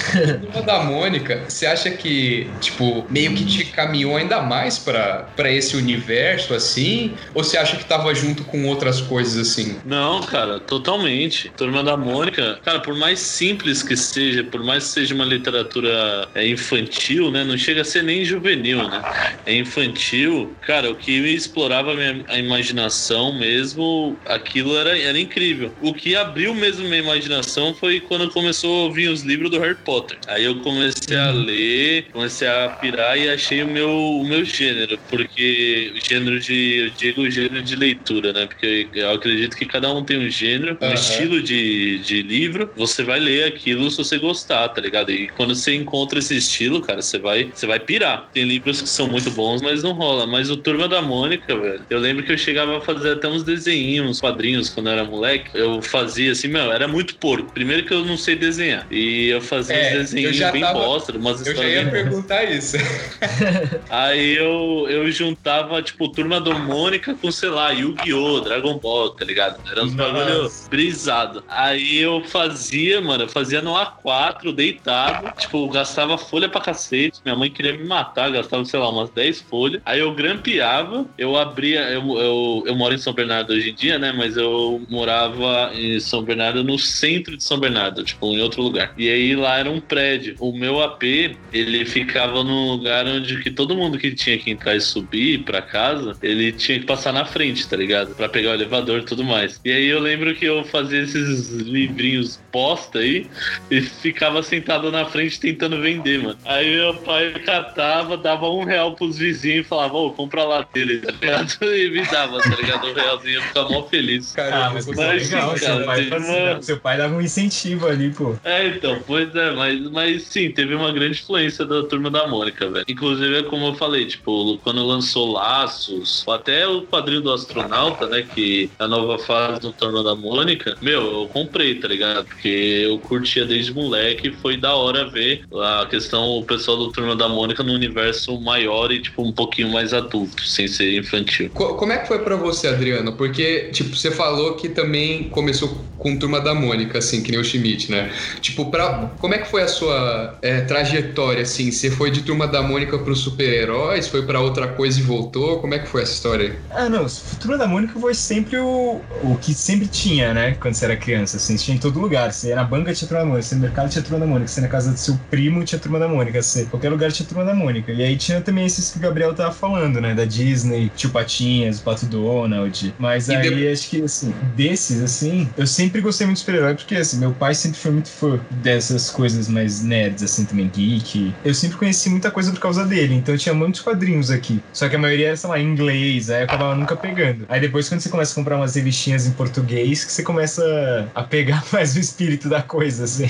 Turma 0.42 0.62
da 0.65 0.83
Mônica, 0.83 1.45
você 1.47 1.65
acha 1.65 1.92
que, 1.92 2.57
tipo, 2.59 3.06
meio 3.09 3.33
que 3.36 3.45
te 3.45 3.65
caminhou 3.65 4.15
ainda 4.15 4.42
mais 4.42 4.80
pra, 4.80 5.24
pra 5.36 5.51
esse 5.51 5.75
universo, 5.75 6.54
assim? 6.54 7.15
Ou 7.33 7.44
você 7.44 7.57
acha 7.57 7.77
que 7.77 7.86
tava 7.86 8.13
junto 8.15 8.44
com 8.45 8.65
outras 8.68 9.01
coisas, 9.01 9.38
assim? 9.50 9.81
Não, 9.83 10.21
cara, 10.21 10.59
totalmente. 10.59 11.50
Turma 11.56 11.83
da 11.83 11.97
Mônica, 11.97 12.59
cara, 12.63 12.80
por 12.80 12.95
mais 12.95 13.19
simples 13.19 13.83
que 13.83 13.90
seja, 13.95 14.43
por 14.43 14.63
mais 14.63 14.85
que 14.85 14.89
seja 14.91 15.15
uma 15.15 15.25
literatura 15.25 16.27
é, 16.35 16.47
infantil, 16.47 17.31
né? 17.31 17.43
Não 17.43 17.57
chega 17.57 17.81
a 17.81 17.85
ser 17.85 18.03
nem 18.03 18.23
juvenil, 18.25 18.88
né? 18.89 19.01
É 19.45 19.55
infantil, 19.55 20.55
cara, 20.61 20.91
o 20.91 20.95
que 20.95 21.11
explorava 21.11 21.91
a 21.91 21.95
minha 21.95 22.23
a 22.27 22.38
imaginação 22.38 23.38
mesmo, 23.38 24.17
aquilo 24.25 24.77
era, 24.77 24.97
era 24.97 25.19
incrível. 25.19 25.73
O 25.81 25.93
que 25.93 26.15
abriu 26.15 26.53
mesmo 26.53 26.88
minha 26.88 27.01
imaginação 27.01 27.73
foi 27.73 27.99
quando 27.99 28.29
começou 28.29 28.89
a 28.89 28.93
vir 28.93 29.09
os 29.09 29.21
livros 29.23 29.49
do 29.49 29.59
Harry 29.59 29.77
Potter. 29.83 30.17
Aí 30.27 30.45
eu 30.45 30.59
comecei 30.61 31.17
a 31.17 31.31
ler, 31.31 32.07
comecei 32.11 32.47
a 32.47 32.69
pirar 32.69 33.17
e 33.17 33.29
achei 33.29 33.63
o 33.63 33.67
meu, 33.67 33.89
o 33.89 34.23
meu 34.27 34.44
gênero, 34.45 34.97
porque 35.09 35.94
o 35.95 36.07
gênero 36.07 36.39
de, 36.39 36.77
eu 36.77 36.89
digo 36.91 37.29
gênero 37.29 37.61
de 37.63 37.75
leitura, 37.75 38.33
né? 38.33 38.45
Porque 38.45 38.89
eu 38.94 39.11
acredito 39.11 39.55
que 39.55 39.65
cada 39.65 39.91
um 39.94 40.03
tem 40.03 40.17
um 40.17 40.29
gênero, 40.29 40.77
um 40.81 40.85
Aham. 40.85 40.94
estilo 40.94 41.41
de, 41.41 41.99
de 41.99 42.21
livro, 42.21 42.71
você 42.75 43.03
vai 43.03 43.19
ler 43.19 43.45
aquilo 43.45 43.81
se 43.89 43.98
você 43.98 44.18
gostar, 44.18 44.68
tá 44.69 44.81
ligado? 44.81 45.12
E 45.12 45.28
quando 45.30 45.56
você 45.56 45.74
encontra 45.75 46.19
esse 46.19 46.36
estilo, 46.38 46.81
cara, 46.81 47.01
você 47.01 47.18
vai, 47.18 47.51
você 47.54 47.66
vai 47.66 47.80
pirar. 47.80 48.30
Tem 48.33 48.44
livros 48.44 48.81
que 48.81 48.89
são 48.89 49.07
muito 49.07 49.31
bons, 49.31 49.62
mas 49.62 49.81
não 49.81 49.94
rola. 49.94 50.28
Mas 50.28 50.50
o 50.50 50.57
Turma 50.57 50.88
da 50.88 51.01
Mônica, 51.01 51.56
velho, 51.57 51.86
eu 51.89 52.00
lembro 52.00 52.24
que 52.24 52.31
eu 52.31 52.38
chegava 52.38 52.78
a 52.78 52.81
fazer 52.81 53.13
até 53.13 53.28
uns 53.28 53.44
desenhinhos, 53.44 54.07
uns 54.10 54.19
quadrinhos 54.19 54.69
quando 54.69 54.88
eu 54.88 54.94
era 54.94 55.04
moleque. 55.06 55.50
Eu 55.54 55.81
fazia 55.81 56.31
assim, 56.31 56.48
meu, 56.48 56.72
era 56.72 56.88
muito 56.88 57.16
porco. 57.18 57.51
Primeiro 57.54 57.86
que 57.86 57.94
eu 57.94 58.06
não 58.06 58.18
sei 58.18 58.36
desenhar. 58.36 58.86
E 58.92 59.28
eu 59.28 59.42
fazia 59.42 59.75
É, 59.75 59.88
uns 59.94 59.98
desenhinhos 60.12 60.51
bem 60.51 60.62
tava- 60.62 60.80
bosta, 60.80 61.18
umas 61.18 61.45
Eu 61.45 61.56
já 61.56 61.63
ia 61.68 61.83
bem 61.83 61.92
perguntar 61.92 62.44
isso. 62.44 62.78
Aí 63.89 64.36
eu, 64.38 64.86
eu 64.89 65.10
juntava, 65.12 65.81
tipo, 65.81 66.07
Turma 66.10 66.39
do 66.39 66.54
Mônica 66.54 67.16
com, 67.16 67.31
sei 67.31 67.50
lá, 67.50 67.72
Yu-Gi-Oh!, 67.72 68.42
Dragon 68.42 68.80
Ball, 68.80 69.10
tá 69.12 69.25
ligado? 69.25 69.60
Era 69.69 69.83
uns 69.83 69.94
Nossa. 69.95 70.12
bagulho 70.13 70.50
brisado. 70.69 71.44
Aí 71.48 71.98
eu 71.98 72.24
fazia, 72.25 73.01
mano, 73.01 73.24
eu 73.24 73.30
fazia 73.30 73.62
no 73.62 73.70
A4, 73.73 74.53
deitado, 74.53 75.31
tipo, 75.38 75.68
gastava 75.69 76.18
folha 76.18 76.50
pra 76.50 76.62
cacete. 76.62 77.19
Minha 77.23 77.35
mãe 77.35 77.51
queria 77.51 77.77
me 77.77 77.85
matar, 77.85 78.31
gastava, 78.31 78.63
sei 78.65 78.79
lá, 78.79 78.89
umas 78.89 79.09
10 79.12 79.41
folhas. 79.41 79.81
Aí 79.85 80.00
eu 80.00 80.13
grampeava, 80.13 81.09
eu 81.18 81.35
abria, 81.35 81.81
eu, 81.91 82.18
eu, 82.18 82.63
eu 82.68 82.75
moro 82.75 82.94
em 82.94 82.97
São 82.97 83.13
Bernardo 83.13 83.51
hoje 83.53 83.71
em 83.71 83.75
dia, 83.75 84.00
né? 84.00 84.12
Mas 84.12 84.38
eu 84.38 84.85
morava 84.89 85.71
em 85.73 86.00
São 86.00 86.23
Bernardo, 86.23 86.63
no 86.63 86.77
centro 86.77 87.35
de 87.38 87.44
São 87.44 87.59
Bernardo, 87.59 88.03
tipo, 88.03 88.25
em 88.33 88.41
outro 88.41 88.62
lugar. 88.62 88.94
E 88.97 89.09
aí 89.09 89.35
lá 89.35 89.57
era 89.57 89.69
um 89.69 89.81
prédio. 89.81 90.35
O 90.39 90.56
meu 90.57 90.81
AP, 90.81 91.03
ele 91.51 91.85
ficava 91.85 92.44
num 92.44 92.71
lugar 92.71 93.06
onde 93.07 93.41
que 93.41 93.51
todo 93.51 93.75
mundo 93.75 93.97
que 93.97 94.13
tinha 94.13 94.38
que 94.38 94.51
entrar 94.51 94.75
e 94.75 94.81
subir 94.81 95.44
pra 95.44 95.62
casa, 95.62 96.18
ele 96.21 96.51
tinha 96.51 96.79
que 96.79 96.85
passar 96.85 97.13
na 97.13 97.25
frente, 97.25 97.68
tá 97.68 97.75
ligado? 97.75 98.15
Pra 98.15 98.29
pegar 98.29 98.51
o 98.51 98.53
elevador 98.53 99.00
e 99.00 99.06
tudo 99.06 99.23
mais. 99.23 99.59
E 99.63 99.71
aí 99.71 99.85
eu 99.88 100.00
lembro 100.00 100.35
que 100.35 100.45
eu 100.45 100.63
fazia 100.63 101.01
esses 101.01 101.50
livrinhos 101.50 102.40
bosta 102.53 103.00
aí 103.00 103.30
e 103.69 103.81
ficava 103.81 104.44
sentado 104.44 104.92
na 104.92 105.06
frente 105.06 105.39
tentando 105.39 105.80
vender, 105.81 106.19
mano. 106.21 106.38
Aí 106.45 106.75
meu 106.75 106.95
pai 107.01 107.33
catava, 107.45 108.18
dava 108.18 108.50
um 108.50 108.63
real 108.63 108.95
pros 108.95 109.18
vizinhos 109.18 109.65
e 109.65 109.69
falava, 109.69 109.95
ô, 109.98 110.12
compra 110.12 110.44
lá 110.44 110.68
dele, 110.74 111.00
tá 111.00 111.12
ligado? 111.12 111.51
E 111.81 111.89
me 111.89 112.06
dava, 112.06 112.42
tá 112.42 112.56
ligado? 112.56 112.88
Um 112.88 112.94
realzinho, 112.94 113.36
eu 113.39 113.42
ficava 113.44 113.69
mó 113.69 113.83
feliz. 113.88 114.31
Caramba, 114.33 114.65
Ah, 114.65 114.69
mas 114.74 114.86
você- 114.86 115.06
Mas 115.06 115.24
sim, 115.27 115.33
legal, 115.36 115.50
cara, 115.50 115.59
seu, 115.77 115.86
pai 115.86 116.03
fazia- 116.09 116.51
uma- 116.53 116.62
seu 116.62 116.80
pai 116.80 116.98
dava 116.98 117.15
um 117.15 117.21
incentivo 117.21 117.88
ali, 117.88 118.09
pô. 118.13 118.36
É, 118.44 118.68
então, 118.68 119.01
pois 119.06 119.33
é, 119.36 119.51
mas, 119.51 119.80
mas 119.92 120.24
sim, 120.24 120.51
teve 120.51 120.75
uma 120.75 120.92
grande 120.92 121.19
influência 121.19 121.65
da 121.65 121.83
turma 121.88 122.09
da 122.12 122.27
Mônica, 122.27 122.69
velho. 122.69 122.86
Inclusive, 122.88 123.38
é 123.39 123.44
como 123.44 123.68
eu 123.68 123.74
falei, 123.75 124.06
tipo, 124.06 124.57
quando 124.59 124.86
lançou 124.86 125.31
Laços, 125.31 126.24
ou 126.27 126.33
até 126.33 126.68
o 126.68 126.81
quadrinho 126.83 127.21
do 127.21 127.31
astronauta, 127.31 128.07
né? 128.07 128.23
Que 128.23 128.71
é 128.80 128.83
a 128.83 128.87
nova 128.87 129.18
fase 129.19 129.59
do 129.61 129.71
Turma 129.73 130.04
da 130.04 130.16
Mônica, 130.16 130.75
meu, 130.81 131.02
eu 131.21 131.28
comprei, 131.28 131.75
tá 131.80 131.87
ligado? 131.87 132.28
Porque 132.42 132.50
eu 132.86 133.00
curtia 133.02 133.45
desde 133.45 133.71
moleque 133.74 134.30
e 134.30 134.33
foi 134.33 134.57
da 134.60 134.76
hora 134.76 135.10
ver 135.12 135.44
a 135.54 135.86
questão, 135.88 136.24
o 136.30 136.45
pessoal 136.45 136.76
do 136.78 136.92
Turma 136.92 137.16
da 137.16 137.30
Mônica 137.30 137.62
no 137.64 137.71
universo 137.74 138.40
maior 138.42 138.92
e, 138.92 139.02
tipo, 139.02 139.24
um 139.24 139.31
pouquinho 139.31 139.69
mais 139.71 139.94
adulto, 139.94 140.42
sem 140.44 140.68
ser 140.68 140.98
infantil. 140.98 141.52
Co- 141.54 141.76
Como 141.76 141.92
é 141.92 142.00
que 142.00 142.07
foi 142.07 142.19
pra 142.24 142.36
você, 142.36 142.68
Adriano? 142.68 143.16
Porque, 143.16 143.69
tipo, 143.71 143.95
você 143.95 144.10
falou 144.12 144.56
que 144.56 144.69
também 144.69 145.30
começou 145.30 145.92
com 145.98 146.18
Turma 146.18 146.42
da 146.42 146.56
Mônica, 146.56 146.98
assim, 146.98 147.21
que 147.21 147.31
nem 147.31 147.40
o 147.40 147.44
Schmidt, 147.44 147.92
né? 147.92 148.12
Tipo, 148.42 148.71
pra, 148.71 149.16
como 149.19 149.36
é 149.36 149.38
que 149.40 149.45
foi 149.50 149.62
a 149.62 149.68
sua 149.68 150.40
é, 150.42 150.62
trajetória, 150.62 151.44
assim? 151.44 151.71
Você 151.71 151.92
foi 151.92 152.10
de 152.10 152.24
Turma 152.24 152.48
da 152.48 152.62
Mônica 152.64 152.98
pros 153.00 153.19
super-heróis? 153.19 154.07
Foi 154.07 154.26
pra 154.26 154.42
outra 154.42 154.68
coisa 154.74 155.00
e 155.00 155.04
voltou? 155.04 155.60
Como 155.62 155.74
é 155.76 155.80
que 155.80 155.88
foi 155.88 156.02
essa 156.02 156.14
história? 156.14 156.66
Ah, 156.69 156.88
não, 156.90 157.06
Turma 157.40 157.57
da 157.57 157.68
Mônica 157.68 158.00
foi 158.00 158.14
sempre 158.14 158.57
o, 158.57 159.06
o 159.19 159.38
que 159.38 159.54
sempre 159.54 159.90
tinha, 159.90 160.33
né? 160.33 160.56
Quando 160.56 160.74
você 160.74 160.86
era 160.86 160.95
criança, 160.98 161.36
assim, 161.38 161.57
tinha 161.57 161.76
em 161.76 161.80
todo 161.80 162.00
lugar. 162.00 162.31
Você 162.31 162.50
ia 162.50 162.56
na 162.56 162.64
banca, 162.64 162.94
tinha 162.94 163.07
Turma 163.07 163.23
da 163.23 163.30
Mônica, 163.30 163.44
você 163.47 163.56
ia 163.56 163.57
no 163.59 163.61
mercado, 163.64 163.90
tinha 163.90 164.04
Turma 164.04 164.19
da 164.19 164.26
Mônica, 164.28 164.47
você 164.47 164.59
ia 164.59 164.64
na 164.64 164.69
casa 164.71 164.92
do 164.92 164.97
seu 164.97 165.18
primo, 165.30 165.64
tinha 165.64 165.80
Turma 165.80 166.00
da 166.00 166.07
Mônica, 166.07 166.42
você, 166.42 166.66
qualquer 166.66 166.90
lugar 166.90 167.11
tinha 167.11 167.28
Turma 167.28 167.44
da 167.45 167.54
Mônica. 167.54 167.92
E 167.92 168.02
aí 168.04 168.18
tinha 168.18 168.42
também 168.42 168.66
esses 168.66 168.90
que 168.92 168.97
o 168.97 169.02
Gabriel 169.02 169.33
tava 169.33 169.54
falando, 169.54 170.00
né? 170.02 170.14
Da 170.14 170.26
Disney, 170.26 170.90
Tio 170.90 171.09
Patinhas, 171.11 171.80
o 171.80 171.83
Pato 171.83 172.06
Donald. 172.06 172.94
Mas 172.97 173.28
E 173.28 173.35
aí 173.35 173.50
de- 173.56 173.68
acho 173.69 173.90
que, 173.90 174.02
assim, 174.04 174.33
desses, 174.56 175.02
assim, 175.02 175.50
eu 175.57 175.68
sempre 175.68 176.02
gostei 176.02 176.26
muito 176.26 176.38
de 176.38 176.42
super-herói, 176.42 176.76
porque, 176.76 176.95
assim, 176.95 177.18
meu 177.18 177.33
pai 177.33 177.54
sempre 177.56 177.80
foi 177.80 177.92
muito 177.92 178.09
fã 178.09 178.40
dessas 178.50 179.09
coisas 179.09 179.47
mais 179.47 179.81
nerds, 179.83 180.23
assim, 180.23 180.45
também 180.45 180.69
geek. 180.69 181.33
Eu 181.44 181.54
sempre 181.54 181.78
conheci 181.78 182.09
muita 182.09 182.31
coisa 182.31 182.52
por 182.52 182.59
causa 182.59 182.85
dele, 182.85 183.16
então 183.16 183.33
eu 183.35 183.40
tinha 183.40 183.54
muitos 183.54 183.81
quadrinhos 183.81 184.30
aqui. 184.31 184.59
Só 184.73 184.88
que 184.90 184.95
a 184.95 185.00
maioria 185.00 185.28
era, 185.28 185.38
sei 185.38 185.50
lá, 185.50 185.59
em 185.59 185.66
inglês, 185.71 186.30
aí 186.30 186.42
eu 186.42 186.45
acabava 186.45 186.76
nunca 186.76 186.95
pegando. 186.95 187.45
Aí 187.50 187.59
depois, 187.59 187.88
quando 187.90 188.02
você 188.02 188.09
começa 188.09 188.31
a 188.31 188.35
comprar 188.35 188.57
umas 188.57 188.76
revistinhas 188.76 189.26
em 189.26 189.31
português, 189.31 190.04
que 190.06 190.11
você 190.11 190.23
começa 190.23 191.09
a 191.14 191.23
pegar 191.23 191.64
mais 191.71 191.95
o 191.95 192.00
espírito 192.00 192.20
da 192.49 192.61
coisa, 192.61 193.04
assim. 193.06 193.30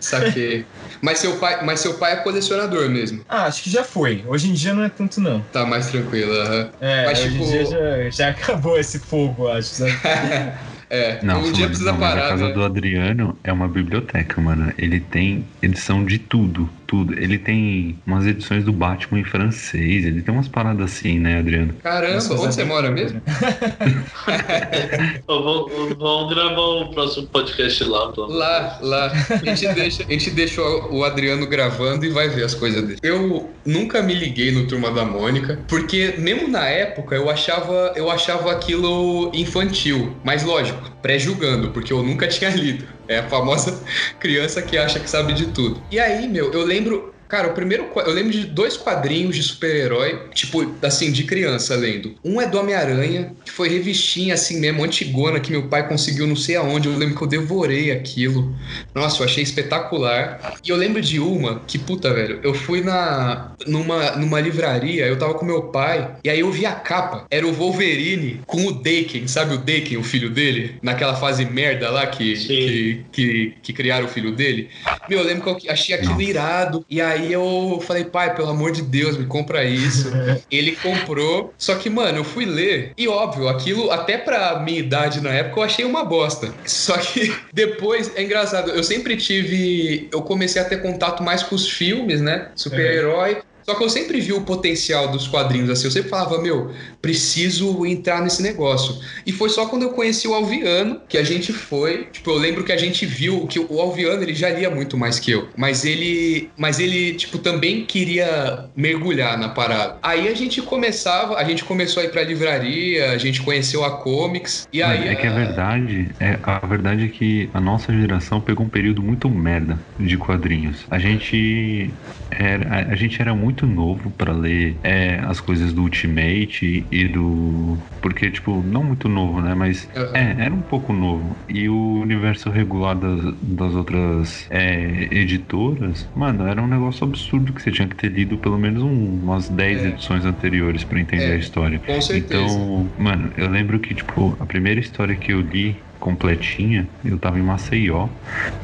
Saquei. 0.00 0.66
mas, 1.02 1.18
seu 1.18 1.36
pai, 1.38 1.64
mas 1.64 1.80
seu 1.80 1.94
pai 1.94 2.12
é 2.14 2.16
colecionador 2.16 2.88
mesmo. 2.88 3.22
Ah, 3.28 3.44
acho 3.44 3.62
que 3.62 3.70
já 3.70 3.84
foi. 3.84 4.24
Hoje 4.26 4.48
em 4.50 4.54
dia 4.54 4.74
não 4.74 4.82
é 4.84 4.88
tanto, 4.88 5.20
não. 5.20 5.40
Tá 5.42 5.64
mais 5.66 5.86
tranquilo, 5.90 6.32
aham. 6.32 6.70
É, 6.80 7.06
Mas, 7.06 7.18
hoje 7.20 7.30
tipo- 7.30 7.44
em 7.44 7.50
dia 7.50 7.64
já, 7.66 8.10
já 8.10 8.28
acabou 8.30 8.78
esse 8.78 8.98
fogo, 8.98 9.48
acho, 9.48 9.68
sabe? 9.68 9.92
É, 10.90 11.22
Não, 11.22 11.42
um 11.42 11.52
dia 11.52 11.66
precisa 11.68 11.92
não, 11.92 11.98
parar, 12.00 12.24
a 12.24 12.28
casa 12.30 12.48
né? 12.48 12.54
do 12.54 12.64
Adriano 12.64 13.38
é 13.44 13.52
uma 13.52 13.68
biblioteca, 13.68 14.40
mano. 14.40 14.72
Ele 14.78 14.98
tem 15.00 15.44
edição 15.60 16.02
de 16.02 16.18
tudo, 16.18 16.70
tudo. 16.88 17.12
Ele 17.12 17.38
tem 17.38 17.96
umas 18.06 18.26
edições 18.26 18.64
do 18.64 18.72
Batman 18.72 19.20
em 19.20 19.24
francês, 19.24 20.04
ele 20.06 20.22
tem 20.22 20.34
umas 20.34 20.48
paradas 20.48 20.90
assim, 20.90 21.18
né, 21.20 21.38
Adriano? 21.38 21.74
Caramba, 21.82 22.14
Nossa, 22.14 22.34
onde 22.34 22.54
você 22.54 22.62
é- 22.62 22.64
mora 22.64 22.90
mesmo? 22.90 23.20
Vamos, 25.28 26.34
gravar 26.34 26.60
o 26.60 26.90
próximo 26.92 27.26
podcast 27.28 27.84
lá, 27.84 28.04
amor 28.04 28.28
Lá, 28.30 28.78
lá. 28.80 29.12
A 29.30 29.36
gente, 29.54 29.68
deixa, 29.74 30.02
a 30.02 30.10
gente 30.10 30.30
deixa 30.30 30.62
o 30.62 31.04
Adriano 31.04 31.46
gravando 31.46 32.04
e 32.06 32.08
vai 32.08 32.28
ver 32.28 32.44
as 32.44 32.54
coisas 32.54 32.82
dele. 32.82 32.98
Eu 33.02 33.50
nunca 33.64 34.02
me 34.02 34.14
liguei 34.14 34.50
no 34.50 34.66
Turma 34.66 34.90
da 34.90 35.04
Mônica, 35.04 35.60
porque 35.68 36.14
mesmo 36.18 36.48
na 36.48 36.66
época 36.66 37.14
eu 37.14 37.28
achava, 37.28 37.92
eu 37.96 38.10
achava 38.10 38.50
aquilo 38.50 39.30
infantil. 39.34 40.16
Mas 40.24 40.42
lógico, 40.42 40.90
pré-julgando, 41.02 41.70
porque 41.70 41.92
eu 41.92 42.02
nunca 42.02 42.26
tinha 42.28 42.50
lido. 42.50 42.84
É 43.08 43.18
a 43.18 43.28
famosa 43.28 43.82
criança 44.20 44.60
que 44.60 44.76
acha 44.76 45.00
que 45.00 45.08
sabe 45.08 45.32
de 45.32 45.46
tudo. 45.46 45.82
E 45.90 45.98
aí, 45.98 46.28
meu, 46.28 46.52
eu 46.52 46.64
lembro. 46.64 47.14
Cara, 47.28 47.48
o 47.48 47.52
primeiro. 47.52 47.88
Eu 47.94 48.12
lembro 48.12 48.32
de 48.32 48.46
dois 48.46 48.76
quadrinhos 48.76 49.36
de 49.36 49.42
super-herói, 49.42 50.28
tipo, 50.34 50.74
assim, 50.82 51.12
de 51.12 51.24
criança 51.24 51.76
lendo. 51.76 52.14
Um 52.24 52.40
é 52.40 52.46
do 52.46 52.58
Homem-Aranha, 52.58 53.32
que 53.44 53.50
foi 53.50 53.68
revistinha 53.68 54.34
assim 54.34 54.58
mesmo, 54.58 54.82
antigona, 54.82 55.38
que 55.38 55.50
meu 55.50 55.68
pai 55.68 55.86
conseguiu 55.86 56.26
não 56.26 56.36
sei 56.36 56.56
aonde. 56.56 56.88
Eu 56.88 56.96
lembro 56.96 57.16
que 57.16 57.22
eu 57.22 57.28
devorei 57.28 57.92
aquilo. 57.92 58.56
Nossa, 58.94 59.20
eu 59.20 59.26
achei 59.26 59.42
espetacular. 59.42 60.58
E 60.64 60.70
eu 60.70 60.76
lembro 60.76 61.02
de 61.02 61.20
uma 61.20 61.60
que, 61.66 61.78
puta, 61.78 62.12
velho, 62.12 62.40
eu 62.42 62.54
fui 62.54 62.80
na 62.80 63.52
numa, 63.66 64.12
numa 64.12 64.40
livraria, 64.40 65.06
eu 65.06 65.18
tava 65.18 65.34
com 65.34 65.44
meu 65.44 65.64
pai, 65.64 66.16
e 66.24 66.30
aí 66.30 66.40
eu 66.40 66.50
vi 66.50 66.64
a 66.64 66.72
capa. 66.72 67.26
Era 67.30 67.46
o 67.46 67.52
Wolverine 67.52 68.40
com 68.46 68.66
o 68.66 68.72
Daken, 68.72 69.26
sabe 69.26 69.54
o 69.54 69.58
Daken, 69.58 69.98
o 69.98 70.02
filho 70.02 70.30
dele? 70.30 70.76
Naquela 70.82 71.14
fase 71.14 71.44
merda 71.44 71.90
lá 71.90 72.06
que, 72.06 72.34
que, 72.34 73.04
que, 73.12 73.54
que 73.62 73.72
criaram 73.72 74.06
o 74.06 74.08
filho 74.08 74.32
dele. 74.32 74.70
Meu, 75.08 75.18
eu 75.18 75.24
lembro 75.24 75.56
que 75.56 75.68
eu 75.68 75.72
achei 75.72 75.94
aquilo 75.94 76.20
irado. 76.22 76.84
E 76.88 77.00
aí 77.00 77.17
eu 77.26 77.82
falei, 77.86 78.04
pai, 78.04 78.34
pelo 78.34 78.48
amor 78.48 78.72
de 78.72 78.82
Deus, 78.82 79.16
me 79.16 79.26
compra 79.26 79.64
isso. 79.64 80.10
Ele 80.50 80.72
comprou. 80.76 81.52
Só 81.58 81.74
que, 81.74 81.90
mano, 81.90 82.18
eu 82.18 82.24
fui 82.24 82.44
ler. 82.44 82.92
E 82.96 83.08
óbvio, 83.08 83.48
aquilo, 83.48 83.90
até 83.90 84.16
pra 84.16 84.60
minha 84.60 84.78
idade 84.78 85.20
na 85.20 85.30
época, 85.30 85.60
eu 85.60 85.64
achei 85.64 85.84
uma 85.84 86.04
bosta. 86.04 86.52
Só 86.64 86.96
que 86.96 87.34
depois, 87.52 88.12
é 88.16 88.22
engraçado, 88.22 88.70
eu 88.70 88.84
sempre 88.84 89.16
tive. 89.16 90.08
Eu 90.12 90.22
comecei 90.22 90.60
a 90.60 90.64
ter 90.64 90.82
contato 90.82 91.22
mais 91.22 91.42
com 91.42 91.54
os 91.54 91.68
filmes, 91.68 92.20
né? 92.20 92.50
Super-herói. 92.54 93.38
Só 93.68 93.74
que 93.74 93.84
eu 93.84 93.90
sempre 93.90 94.18
vi 94.18 94.32
o 94.32 94.40
potencial 94.40 95.08
dos 95.08 95.28
quadrinhos, 95.28 95.68
assim. 95.68 95.88
Eu 95.88 95.90
sempre 95.90 96.08
falava, 96.08 96.40
meu, 96.40 96.70
preciso 97.02 97.84
entrar 97.84 98.22
nesse 98.22 98.42
negócio. 98.42 98.98
E 99.26 99.30
foi 99.30 99.50
só 99.50 99.66
quando 99.66 99.82
eu 99.82 99.90
conheci 99.90 100.26
o 100.26 100.32
Alviano 100.32 101.02
que 101.06 101.18
a 101.18 101.22
gente 101.22 101.52
foi. 101.52 102.08
Tipo, 102.10 102.30
eu 102.30 102.38
lembro 102.38 102.64
que 102.64 102.72
a 102.72 102.78
gente 102.78 103.04
viu 103.04 103.46
que 103.46 103.58
o 103.58 103.78
Alviano 103.78 104.22
ele 104.22 104.34
já 104.34 104.48
lia 104.48 104.70
muito 104.70 104.96
mais 104.96 105.20
que 105.20 105.32
eu. 105.32 105.48
Mas 105.54 105.84
ele. 105.84 106.48
Mas 106.56 106.80
ele, 106.80 107.12
tipo, 107.12 107.36
também 107.36 107.84
queria 107.84 108.70
mergulhar 108.74 109.36
na 109.36 109.50
parada. 109.50 109.98
Aí 110.02 110.28
a 110.28 110.34
gente 110.34 110.62
começava, 110.62 111.36
a 111.36 111.44
gente 111.44 111.62
começou 111.62 112.02
a 112.02 112.06
ir 112.06 112.10
pra 112.10 112.22
livraria, 112.22 113.10
a 113.10 113.18
gente 113.18 113.42
conheceu 113.42 113.84
a 113.84 113.98
Comics. 113.98 114.66
E 114.72 114.82
aí. 114.82 115.08
é 115.08 115.14
que 115.14 115.26
a 115.26 115.34
verdade, 115.34 116.08
é, 116.18 116.38
a 116.42 116.66
verdade 116.66 117.04
é 117.04 117.08
que 117.08 117.50
a 117.52 117.60
nossa 117.60 117.92
geração 117.92 118.40
pegou 118.40 118.64
um 118.64 118.70
período 118.70 119.02
muito 119.02 119.28
merda 119.28 119.78
de 120.00 120.16
quadrinhos. 120.16 120.86
A 120.90 120.98
gente 120.98 121.90
era, 122.30 122.66
a, 122.74 122.92
a 122.92 122.96
gente 122.96 123.20
era 123.20 123.34
muito 123.34 123.57
novo 123.66 124.10
pra 124.12 124.32
ler 124.32 124.80
é, 124.82 125.18
as 125.20 125.40
coisas 125.40 125.72
do 125.72 125.82
Ultimate 125.82 126.88
e 126.90 127.08
do. 127.08 127.84
Porque, 128.00 128.30
tipo, 128.30 128.62
não 128.62 128.84
muito 128.84 129.08
novo, 129.08 129.40
né? 129.42 129.54
Mas 129.54 129.88
Aham. 129.96 130.12
é, 130.16 130.44
era 130.44 130.54
um 130.54 130.62
pouco 130.62 130.92
novo. 130.92 131.42
E 131.48 131.68
o 131.68 132.00
universo 132.00 132.48
regular 132.50 132.94
das, 132.98 133.20
das 133.42 133.74
outras 133.74 134.46
é, 134.50 135.12
editoras, 135.14 136.08
mano, 136.14 136.46
era 136.46 136.62
um 136.62 136.68
negócio 136.68 137.04
absurdo 137.06 137.52
que 137.52 137.60
você 137.60 137.72
tinha 137.72 137.88
que 137.88 137.96
ter 137.96 138.08
lido 138.12 138.38
pelo 138.38 138.58
menos 138.58 138.82
um- 138.82 139.20
umas 139.20 139.48
10 139.48 139.84
É. 139.84 139.88
edições 139.88 140.24
anteriores 140.24 140.84
pra 140.84 141.00
entender 141.00 141.32
É. 141.32 141.34
a 141.34 141.38
história. 141.38 141.80
Com 141.80 142.00
certeza. 142.00 142.44
Então, 142.44 142.94
mano, 142.96 143.32
eu 143.36 143.48
lembro 143.48 143.80
que, 143.80 143.94
tipo, 143.94 144.36
a 144.40 144.46
primeira 144.46 144.78
história 144.80 145.16
que 145.16 145.32
eu 145.32 145.40
li 145.40 145.87
completinha, 145.98 146.86
eu 147.04 147.18
tava 147.18 147.38
em 147.38 147.42
Maceió, 147.42 148.08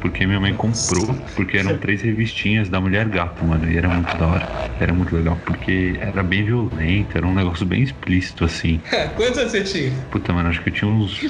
porque 0.01 0.27
minha 0.27 0.41
mãe 0.41 0.55
comprou, 0.55 1.07
porque 1.35 1.59
eram 1.59 1.77
três 1.79 2.03
revistinhas 2.03 2.69
da 2.69 2.81
Mulher 2.81 3.09
Gato, 3.09 3.45
mano, 3.45 3.71
e 3.71 3.77
era 3.77 3.89
muito 3.89 4.17
da 4.17 4.27
hora. 4.27 4.47
Era 4.81 4.93
muito 4.93 5.15
legal, 5.15 5.39
porque 5.45 5.97
era 6.01 6.23
bem 6.23 6.45
violento, 6.45 7.17
era 7.17 7.27
um 7.27 7.35
negócio 7.35 7.65
bem 7.65 7.83
explícito, 7.83 8.45
assim. 8.45 8.81
Quantos 9.17 9.39
anos 9.39 9.53
você 9.53 9.63
tinha? 9.63 9.93
Puta, 10.11 10.33
mano, 10.33 10.49
acho 10.49 10.61
que 10.63 10.69
eu 10.69 10.73
tinha 10.73 10.91
uns 10.91 11.21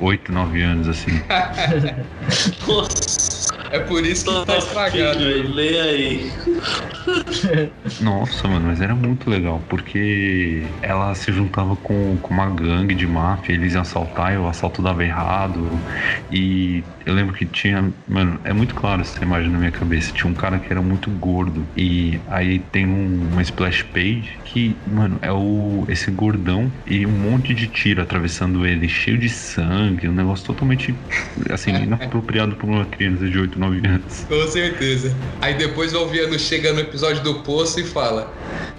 8, 0.00 0.32
9 0.32 0.62
anos, 0.62 0.88
assim. 0.88 1.10
Nossa, 2.66 3.53
É 3.74 3.80
por 3.80 4.04
isso 4.06 4.24
que 4.24 4.46
tá 4.46 4.56
estragado. 4.56 5.18
filho, 5.18 5.48
lê 5.52 5.80
aí. 5.80 6.32
Nossa, 8.00 8.48
mano, 8.48 8.66
mas 8.68 8.80
era 8.80 8.94
muito 8.94 9.28
legal, 9.28 9.60
porque 9.68 10.76
ela 10.80 11.14
se 11.14 11.32
juntava 11.32 11.76
com, 11.76 12.18
com 12.18 12.32
uma 12.34 12.48
gangue 12.50 12.94
de 12.94 13.06
máfia, 13.06 13.52
eles 13.52 13.72
iam 13.74 13.82
assaltar 13.82 14.32
e 14.34 14.36
o 14.38 14.46
assalto 14.46 14.82
dava 14.82 15.04
errado. 15.04 15.84
E 16.30 16.84
eu 17.04 17.14
lembro 17.14 17.34
que 17.34 17.46
tinha, 17.46 17.92
mano, 18.06 18.40
é 18.44 18.52
muito 18.52 18.74
claro 18.74 19.00
essa 19.02 19.22
imagem 19.22 19.50
na 19.50 19.58
minha 19.58 19.72
cabeça. 19.72 20.12
Tinha 20.12 20.30
um 20.30 20.34
cara 20.34 20.58
que 20.60 20.72
era 20.72 20.80
muito 20.82 21.10
gordo. 21.10 21.70
E 21.76 22.22
aí 22.26 22.58
tem 22.60 22.86
um- 22.86 23.30
uma 23.32 23.42
splash 23.42 23.82
page 23.92 24.40
que, 24.44 24.80
mano, 24.86 25.18
é 25.22 25.32
o 25.32 25.84
esse 25.88 26.10
gordão 26.10 26.72
e 26.86 27.06
um 27.06 27.10
monte 27.12 27.54
de 27.54 27.68
tiro 27.68 28.00
atravessando 28.02 28.66
ele, 28.66 28.88
cheio 28.88 29.18
de 29.18 29.28
sangue, 29.28 30.08
um 30.08 30.12
negócio 30.14 30.46
totalmente 30.46 31.04
assim, 31.50 31.70
inapropriado 31.82 32.56
pra 32.56 32.66
uma 32.66 32.86
criança 32.86 33.28
de 33.28 33.38
8, 33.38 33.58
9 33.64 33.86
anos. 33.86 34.26
Com 34.28 34.46
certeza. 34.48 35.14
Aí 35.40 35.54
depois 35.54 35.92
o 35.92 35.98
Alviano 35.98 36.38
chega 36.38 36.72
no 36.72 36.80
episódio 36.80 37.22
do 37.22 37.36
Poço 37.40 37.80
e 37.80 37.84
fala: 37.84 38.32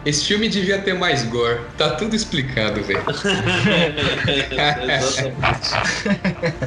Esse 0.06 0.26
filme 0.26 0.48
devia 0.48 0.78
ter 0.80 0.94
mais 0.94 1.24
gore. 1.24 1.60
Tá 1.78 1.92
tudo 1.92 2.16
explicado, 2.16 2.82
velho. 2.84 3.04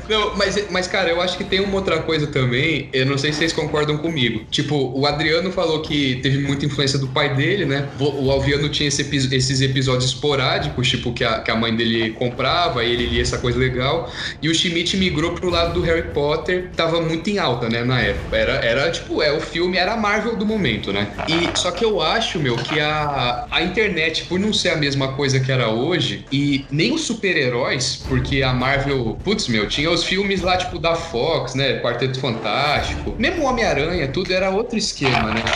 Não, 0.09 0.37
mas, 0.37 0.71
mas, 0.71 0.87
cara, 0.87 1.11
eu 1.11 1.21
acho 1.21 1.37
que 1.37 1.45
tem 1.45 1.61
uma 1.61 1.75
outra 1.75 2.01
coisa 2.01 2.27
também. 2.27 2.89
Eu 2.93 3.07
não 3.07 3.19
sei 3.19 3.33
se 3.33 3.39
vocês 3.39 3.53
concordam 3.53 3.99
comigo. 3.99 4.45
Tipo, 4.51 4.93
o 4.95 5.07
Adriano 5.07 5.51
falou 5.53 5.83
que 5.83 6.17
teve 6.23 6.39
muita 6.39 6.67
influência 6.67 6.99
do 6.99 7.09
pai 7.09 7.35
dele, 7.35 7.65
né? 7.65 7.89
O 7.99 8.29
o 8.29 8.31
Alviano 8.31 8.69
tinha 8.69 8.89
esse 8.89 9.03
esses 9.03 9.61
episódios 9.61 10.07
esporádicos, 10.07 10.89
tipo, 10.89 11.13
que 11.13 11.25
a, 11.25 11.41
que 11.41 11.51
a 11.51 11.57
mãe 11.57 11.75
dele 11.75 12.11
comprava 12.13 12.85
e 12.85 12.93
ele 12.93 13.07
lia 13.07 13.23
essa 13.23 13.39
coisa 13.39 13.59
legal. 13.59 14.13
E 14.43 14.49
o 14.49 14.55
Schmidt 14.55 14.97
migrou 14.97 15.33
pro 15.33 15.49
lado 15.49 15.75
do 15.75 15.81
Harry 15.83 16.11
Potter, 16.13 16.71
tava 16.77 17.01
muito 17.01 17.29
em 17.31 17.39
alta, 17.39 17.69
né, 17.69 17.85
na 17.85 17.98
época. 18.01 18.37
Era, 18.37 18.53
era 18.65 18.91
tipo, 18.91 19.23
é 19.23 19.33
o 19.33 19.41
filme, 19.41 19.77
era 19.77 19.95
a 19.95 19.97
Marvel 19.97 20.37
do 20.37 20.47
momento, 20.47 20.93
né? 20.93 21.19
E 21.27 21.53
só 21.57 21.71
que 21.71 21.85
eu 21.85 22.01
acho, 22.01 22.39
meu, 22.41 22.63
que 22.63 22.79
a, 22.81 23.47
a 23.51 23.63
internet, 23.63 24.25
por 24.27 24.39
não 24.39 24.53
ser 24.53 24.71
a 24.71 24.77
mesma 24.77 25.15
coisa 25.15 25.41
que 25.41 25.51
era 25.53 25.71
hoje, 25.71 26.27
e 26.31 26.67
nem 26.71 26.93
os 26.93 27.05
super-heróis, 27.07 28.05
porque 28.09 28.43
a 28.43 28.53
Marvel, 28.53 29.21
putz, 29.25 29.49
meu, 29.49 29.69
tinha 29.69 29.91
os 29.91 30.05
filmes 30.05 30.41
lá, 30.43 30.57
tipo, 30.57 30.79
da 30.79 30.95
Fox, 30.95 31.55
né? 31.55 31.81
Quarteto 31.81 32.21
Fantástico, 32.21 33.17
mesmo 33.19 33.45
Homem-Aranha, 33.45 34.11
tudo 34.13 34.33
era 34.33 34.51
outro 34.51 34.79
esquema, 34.79 35.33
né? 35.33 35.55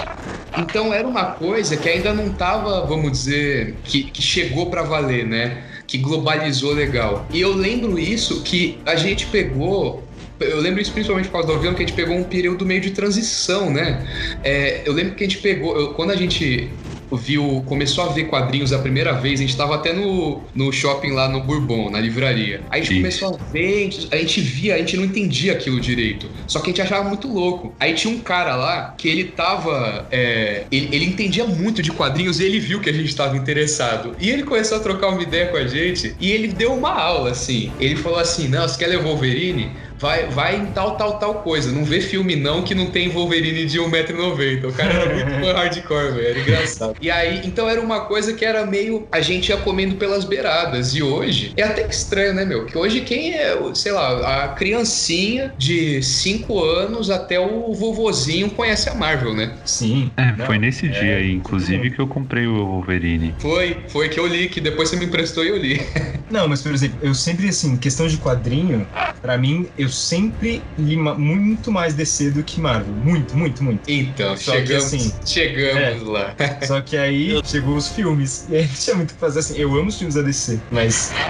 Então 0.54 0.92
era 0.92 1.08
uma 1.08 1.32
coisa 1.34 1.76
que 1.78 1.88
ainda 1.88 2.12
não 2.12 2.34
tava, 2.34 2.86
vamos 2.86 3.10
dizer, 3.12 3.80
que, 3.82 4.10
que 4.10 4.20
chegou 4.22 4.70
pra 4.70 4.82
valer, 4.82 5.26
né? 5.26 5.64
Que 5.86 5.98
globalizou 5.98 6.72
legal. 6.72 7.26
E 7.32 7.40
eu 7.40 7.54
lembro 7.54 7.98
isso 7.98 8.42
que 8.42 8.82
a 8.86 8.94
gente 8.96 9.26
pegou. 9.28 10.11
Eu 10.42 10.60
lembro 10.60 10.80
isso 10.80 10.92
principalmente 10.92 11.26
por 11.26 11.32
causa 11.32 11.48
do 11.48 11.54
avião, 11.54 11.74
que 11.74 11.82
a 11.82 11.86
gente 11.86 11.94
pegou 11.96 12.16
um 12.16 12.24
período 12.28 12.64
meio 12.66 12.80
de 12.80 12.90
transição, 12.92 13.70
né? 13.72 14.06
É, 14.42 14.86
eu 14.88 14.92
lembro 14.92 15.14
que 15.16 15.24
a 15.24 15.28
gente 15.28 15.40
pegou. 15.42 15.76
eu- 15.78 15.94
quando 15.94 16.10
a 16.12 16.16
gente 16.16 16.78
viu, 17.14 17.62
começou 17.66 18.04
a 18.04 18.08
ver 18.12 18.24
quadrinhos 18.24 18.72
a 18.72 18.78
primeira 18.78 19.12
vez, 19.12 19.38
a 19.38 19.42
gente 19.42 19.54
tava 19.54 19.74
até 19.74 19.92
no, 19.92 20.48
no 20.54 20.72
shopping 20.72 21.10
lá 21.10 21.28
no 21.28 21.42
Bourbon, 21.44 21.90
na 21.90 22.00
livraria. 22.00 22.66
Aí 22.70 22.80
a 22.80 22.84
gente 22.84 22.94
começou 22.94 23.34
a 23.34 23.38
ver, 23.52 23.80
a 23.80 23.90
gente, 23.90 24.08
a 24.12 24.16
gente 24.16 24.40
via, 24.40 24.74
a 24.76 24.78
gente 24.78 24.96
não 24.96 25.04
entendia 25.04 25.52
aquilo 25.52 25.78
direito. 25.78 26.32
Só 26.46 26.60
que 26.60 26.70
a 26.70 26.72
gente 26.72 26.80
achava 26.80 27.06
muito 27.06 27.28
louco. 27.28 27.76
Aí 27.78 27.92
tinha 27.94 28.14
um 28.14 28.22
cara 28.22 28.56
lá 28.56 28.94
que 28.98 29.08
ele 29.08 29.24
tava. 29.32 30.08
é, 30.10 30.66
ele, 30.70 30.88
ele 30.96 31.04
entendia 31.04 31.44
muito 31.46 31.82
de 31.82 31.92
quadrinhos 31.92 32.40
e 32.40 32.44
ele 32.44 32.58
viu 32.58 32.80
que 32.80 32.88
a 32.88 32.92
gente 32.92 33.14
tava 33.14 33.36
interessado. 33.36 34.16
E 34.18 34.30
ele 34.30 34.42
começou 34.44 34.78
a 34.78 34.80
trocar 34.80 35.08
uma 35.08 35.22
ideia 35.22 35.48
com 35.48 35.56
a 35.58 35.66
gente 35.66 36.16
e 36.18 36.30
ele 36.32 36.48
deu 36.48 36.72
uma 36.74 36.90
aula, 36.98 37.30
assim. 37.30 37.76
Ele 37.78 37.96
falou 37.96 38.18
assim: 38.18 38.48
Não, 38.48 38.66
você 38.66 38.78
quer 38.78 38.86
ler 38.88 38.98
o 38.98 39.02
Wolverine? 39.02 39.76
Vai, 40.02 40.26
vai 40.26 40.56
em 40.56 40.66
tal, 40.66 40.96
tal, 40.96 41.16
tal 41.18 41.34
coisa. 41.36 41.70
Não 41.70 41.84
vê 41.84 42.00
filme 42.00 42.34
não 42.34 42.62
que 42.62 42.74
não 42.74 42.86
tem 42.86 43.08
Wolverine 43.08 43.64
de 43.64 43.78
1,90m. 43.78 44.68
O 44.68 44.72
cara 44.72 44.92
era 44.92 45.14
muito 45.14 45.46
hardcore, 45.54 46.12
velho. 46.12 46.26
Era 46.26 46.40
engraçado. 46.40 46.96
E 47.00 47.08
aí, 47.08 47.40
então 47.44 47.68
era 47.68 47.80
uma 47.80 48.00
coisa 48.00 48.32
que 48.32 48.44
era 48.44 48.66
meio. 48.66 49.06
A 49.12 49.20
gente 49.20 49.50
ia 49.50 49.56
comendo 49.56 49.94
pelas 49.94 50.24
beiradas. 50.24 50.96
E 50.96 51.02
hoje, 51.02 51.52
é 51.56 51.62
até 51.62 51.86
estranho, 51.86 52.34
né, 52.34 52.44
meu? 52.44 52.66
Que 52.66 52.76
hoje 52.76 53.02
quem 53.02 53.34
é, 53.34 53.56
sei 53.74 53.92
lá, 53.92 54.44
a 54.44 54.48
criancinha 54.48 55.54
de 55.56 56.02
5 56.02 56.64
anos 56.64 57.08
até 57.08 57.38
o 57.38 57.72
vovozinho 57.72 58.50
conhece 58.50 58.88
a 58.88 58.94
Marvel, 58.94 59.34
né? 59.34 59.54
Sim. 59.64 60.10
É, 60.16 60.32
Não, 60.36 60.46
foi 60.46 60.58
nesse 60.58 60.86
é, 60.86 60.88
dia 60.88 61.16
aí, 61.18 61.32
inclusive, 61.32 61.92
que 61.92 62.00
eu 62.00 62.08
comprei 62.08 62.46
o 62.46 62.66
Wolverine. 62.66 63.34
Foi, 63.38 63.76
foi 63.86 64.08
que 64.08 64.18
eu 64.18 64.26
li, 64.26 64.48
que 64.48 64.60
depois 64.60 64.88
você 64.88 64.96
me 64.96 65.04
emprestou 65.04 65.44
e 65.44 65.48
eu 65.48 65.56
li. 65.56 65.80
Não, 66.28 66.48
mas 66.48 66.62
por 66.62 66.72
exemplo, 66.72 66.98
eu 67.02 67.14
sempre, 67.14 67.48
assim, 67.48 67.76
questão 67.76 68.08
de 68.08 68.16
quadrinho, 68.16 68.86
pra 69.20 69.38
mim, 69.38 69.68
eu 69.78 69.91
sempre 69.92 70.70
li 70.76 70.96
muito 70.96 71.70
mais 71.70 71.94
DC 71.94 72.30
do 72.30 72.44
que 72.44 72.60
Marvel. 72.60 72.94
Muito, 72.96 73.36
muito, 73.36 73.62
muito. 73.62 73.82
Então, 73.88 74.36
Só 74.36 74.52
que 74.52 74.58
chegamos, 74.66 74.84
assim, 74.86 75.20
chegamos 75.24 76.02
lá. 76.08 76.36
Só 76.66 76.80
que 76.80 76.96
aí 76.96 77.38
chegou 77.44 77.76
os 77.76 77.88
filmes. 77.88 78.48
E 78.48 78.54
aí 78.56 78.68
tinha 78.68 78.96
muito 78.96 79.10
o 79.10 79.14
que 79.14 79.20
fazer 79.20 79.40
assim. 79.40 79.56
Eu 79.56 79.74
amo 79.76 79.88
os 79.88 79.98
filmes 79.98 80.14
da 80.14 80.22
DC, 80.22 80.66
mas. 80.70 81.20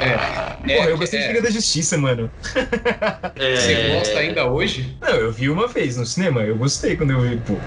É, 0.00 0.18
Porra, 0.64 0.88
eu 0.90 0.94
que- 0.94 1.00
gostei 1.00 1.18
de 1.20 1.24
é. 1.26 1.28
Liga 1.28 1.42
da 1.42 1.50
Justiça, 1.50 1.98
mano. 1.98 2.30
É, 3.36 3.56
Você 3.56 3.88
gosta 3.88 4.18
ainda 4.18 4.50
hoje? 4.50 4.96
Não, 5.02 5.10
eu 5.16 5.32
vi 5.32 5.48
uma 5.48 5.66
vez 5.68 5.96
no 5.96 6.06
cinema, 6.06 6.42
eu 6.44 6.56
gostei 6.56 6.96
quando 6.96 7.10
eu 7.12 7.20
vi, 7.22 7.40
pô. 7.42 7.66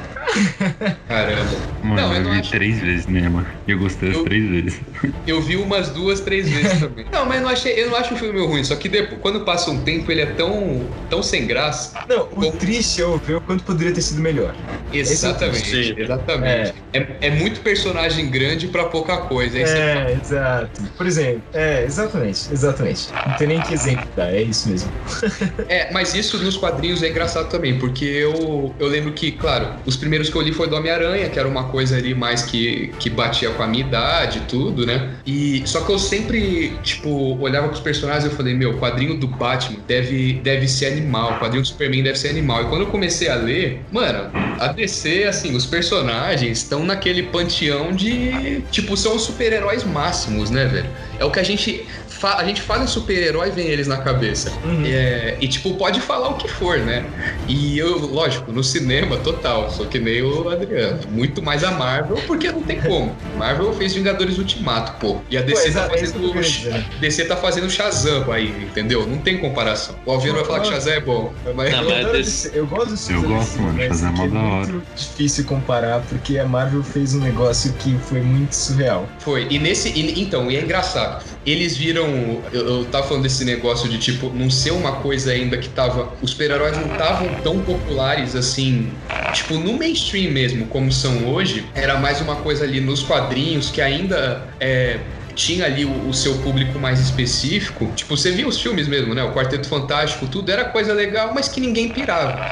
Caramba. 1.07 1.51
Mano, 1.81 1.95
Não, 2.01 2.11
eu 2.13 2.17
eu, 2.17 2.23
não 2.23 2.31
vi 2.31 2.39
acho- 2.39 2.49
três 2.51 2.79
vezes 2.79 3.03
cinema. 3.05 3.47
E 3.67 3.71
eu 3.71 3.79
gostei 3.79 4.09
das 4.09 4.17
Eu- 4.17 4.23
três 4.23 4.49
vezes. 4.49 4.81
Eu 5.25 5.41
vi 5.41 5.55
umas 5.57 5.89
duas, 5.89 6.21
três 6.21 6.49
vezes 6.49 6.79
também. 6.79 7.07
Não, 7.11 7.25
mas 7.25 7.37
eu 7.37 7.43
não, 7.43 7.49
achei, 7.49 7.73
eu 7.83 7.89
não 7.89 7.95
acho 7.97 8.13
o 8.13 8.17
filme 8.17 8.39
ruim, 8.45 8.63
só 8.63 8.75
que 8.75 8.87
depois, 8.89 9.19
quando 9.21 9.43
passa 9.45 9.71
um 9.71 9.83
tempo 9.83 10.11
ele 10.15 10.21
é 10.23 10.33
tão, 10.33 10.87
tão 11.09 11.21
sem 11.21 11.45
graça. 11.45 11.99
Não, 12.07 12.23
o 12.23 12.27
Como- 12.27 12.51
triste 12.53 13.01
é 13.01 13.03
eu 13.03 13.17
ver 13.17 13.35
o 13.35 13.41
quanto 13.41 13.63
poderia 13.63 13.93
ter 13.93 14.01
sido 14.01 14.21
melhor. 14.21 14.55
Exatamente, 14.91 15.65
Sim. 15.65 15.93
exatamente. 15.97 16.73
É. 16.93 17.17
É, 17.21 17.29
muito 17.31 17.59
personagem 17.61 18.29
grande 18.29 18.67
pra 18.67 18.85
pouca 18.85 19.17
coisa. 19.17 19.57
É, 19.59 20.13
exato. 20.21 20.81
Por 20.97 21.05
exemplo, 21.05 21.43
é, 21.53 21.83
exatamente, 21.83 22.51
exatamente. 22.51 23.07
Não 23.25 23.33
tem 23.33 23.47
nem 23.47 23.61
que 23.61 23.73
exemplo 23.73 24.05
dar, 24.15 24.33
é 24.33 24.41
isso 24.41 24.69
mesmo. 24.69 24.89
É, 25.67 25.91
mas 25.91 26.13
isso 26.13 26.37
nos 26.43 26.55
quadrinhos 26.57 27.01
é 27.01 27.09
engraçado 27.09 27.49
também, 27.49 27.79
porque 27.79 28.05
eu, 28.05 28.75
eu 28.79 28.87
lembro 28.87 29.11
que, 29.13 29.31
claro, 29.31 29.75
os 29.85 29.95
primeiros 29.97 30.29
que 30.29 30.35
eu 30.35 30.41
li 30.41 30.53
foi 30.53 30.67
do 30.69 30.75
Homem-Aranha, 30.75 31.27
que 31.29 31.39
era 31.39 31.47
uma 31.47 31.69
coisa 31.69 31.97
ali 31.97 32.13
mais 32.13 32.43
que, 32.43 32.93
que 32.99 33.09
batia 33.09 33.49
com 33.49 33.63
a 33.63 33.67
minha 33.67 33.83
idade 33.85 34.39
e 34.39 34.41
tudo, 34.41 34.85
né? 34.85 35.15
E 35.25 35.63
só 35.65 35.81
que 35.81 35.91
eu 35.91 35.97
sempre, 35.97 36.77
tipo, 36.83 37.09
olhava 37.39 37.67
pros 37.67 37.79
personagens 37.79 38.25
e 38.25 38.27
eu 38.27 38.35
falei, 38.37 38.53
meu, 38.53 38.71
o 38.71 38.79
quadrinho 38.79 39.15
do 39.19 39.27
Batman 39.27 39.79
deve, 39.87 39.94
deve 40.01 40.67
ser 40.67 40.87
animal, 40.87 41.33
o 41.33 41.39
quadrinho 41.39 41.61
do 41.61 41.67
Superman 41.67 42.03
deve 42.03 42.17
ser 42.17 42.29
animal. 42.29 42.63
E 42.63 42.65
quando 42.65 42.81
eu 42.81 42.87
comecei 42.87 43.29
a 43.29 43.35
ler, 43.35 43.81
mano, 43.91 44.29
a 44.59 44.67
DC, 44.67 45.25
assim, 45.25 45.55
os 45.55 45.65
personagens 45.65 46.59
estão 46.59 46.83
naquele 46.83 47.23
panteão 47.23 47.91
de, 47.91 48.61
tipo, 48.71 48.95
são 48.97 49.15
os 49.15 49.23
super-heróis 49.23 49.83
máximos, 49.83 50.49
né, 50.49 50.65
velho? 50.65 50.89
É 51.19 51.25
o 51.25 51.31
que 51.31 51.39
a 51.39 51.43
gente. 51.43 51.85
fa- 52.07 52.35
A 52.37 52.43
gente 52.45 52.61
fala 52.61 52.83
em 52.83 52.87
super-herói, 52.87 53.51
vem 53.51 53.67
eles 53.67 53.87
na 53.87 53.97
cabeça. 53.97 54.51
Uhum. 54.63 54.83
É, 54.85 55.37
e 55.41 55.47
tipo, 55.47 55.75
pode 55.75 55.99
falar 56.01 56.29
o 56.29 56.35
que 56.35 56.47
for, 56.47 56.77
né? 56.79 57.05
E 57.47 57.77
eu, 57.77 57.97
lógico, 57.99 58.51
no 58.51 58.63
cinema, 58.63 59.17
total, 59.17 59.69
sou 59.69 59.85
que 59.85 59.99
nem 59.99 60.21
o 60.21 60.49
Adriano. 60.49 60.99
Muito 61.09 61.41
mais 61.41 61.63
a 61.63 61.71
Marvel, 61.71 62.17
porque 62.25 62.51
não 62.51 62.61
tem 62.61 62.79
como. 62.81 63.15
Marvel 63.37 63.73
fez 63.73 63.93
Vingadores 63.93 64.37
Ultimato, 64.37 64.93
pô. 64.99 65.21
E 65.29 65.37
a 65.37 65.41
DC 65.41 65.61
tá 65.63 65.67
exa- 65.67 65.79
é 65.81 65.83
eu 65.83 66.33
fazendo. 66.33 66.69
né? 66.71 66.85
DC 66.99 67.25
tá 67.25 67.35
fazendo 67.35 67.69
Shazam 67.69 68.31
aí, 68.31 68.47
entendeu? 68.63 69.05
Não 69.05 69.17
tem 69.17 69.37
comparação. 69.37 69.95
O 70.05 70.11
Alvino 70.11 70.35
vai 70.35 70.45
falar 70.45 70.59
que 70.61 70.67
Shazam 70.69 70.93
é 70.93 70.99
bom. 70.99 71.33
Mas... 71.55 71.71
Não, 71.71 71.81
Eu, 71.83 71.89
mas 71.89 71.99
adoro 71.99 72.17
desse- 72.17 72.51
eu 72.53 72.65
gosto 72.67 72.89
dos 72.89 73.09
Eu 73.09 73.21
gosto, 73.21 73.61
mano, 73.61 73.79
Shazam 73.83 74.09
é 74.09 74.11
mó 74.13 74.23
que 74.23 74.29
da 74.29 74.39
hora. 74.39 74.67
muito 74.73 74.83
difícil 74.95 75.43
comparar, 75.45 75.99
porque 76.09 76.37
a 76.39 76.45
Marvel 76.45 76.83
fez 76.83 77.13
um 77.13 77.19
negócio 77.19 77.73
que 77.73 77.97
foi 77.99 78.21
muito 78.21 78.53
surreal. 78.53 79.07
Foi. 79.19 79.47
E 79.49 79.59
nesse. 79.59 79.89
e- 79.89 80.21
então, 80.21 80.49
e 80.49 80.55
é 80.57 80.61
engraçado. 80.61 81.04
Eles 81.45 81.77
viram. 81.77 82.47
Eu, 82.51 82.67
eu 82.67 82.89
tava 82.91 83.07
falando 83.07 83.23
desse 83.23 83.43
negócio 83.45 83.89
de, 83.89 83.97
tipo, 83.99 84.29
não 84.33 84.49
ser 84.49 84.71
uma 84.71 85.01
coisa 85.01 85.31
ainda 85.31 85.57
que 85.57 85.69
tava. 85.69 86.17
Os 86.21 86.31
super-heróis 86.31 86.77
não 86.77 86.91
estavam 86.91 87.41
tão 87.41 87.63
populares 87.63 88.35
assim. 88.35 89.01
Tipo, 89.31 89.57
no 89.57 89.77
mainstream 89.77 90.31
mesmo, 90.31 90.67
como 90.67 90.91
são 90.91 91.25
hoje. 91.27 91.71
Era 91.75 91.99
mais 91.99 92.21
uma 92.21 92.41
coisa 92.41 92.63
ali 92.63 92.79
nos 92.81 93.03
quadrinhos 93.03 93.69
que 93.69 93.81
ainda. 93.81 94.55
É, 94.59 95.11
tinha 95.35 95.65
ali 95.65 95.83
o, 95.85 96.07
o 96.07 96.13
seu 96.13 96.41
público 96.41 96.79
mais 96.79 96.99
específico. 96.99 97.93
Tipo, 97.93 98.15
você 98.15 98.31
via 98.31 98.47
os 98.47 98.59
filmes 98.61 98.87
mesmo, 98.87 99.13
né? 99.13 99.21
O 99.23 99.33
Quarteto 99.33 99.67
Fantástico, 99.67 100.27
tudo 100.29 100.49
era 100.51 100.65
coisa 100.71 100.93
legal, 100.93 101.33
mas 101.33 101.49
que 101.49 101.59
ninguém 101.59 101.93
pirava. 101.93 102.45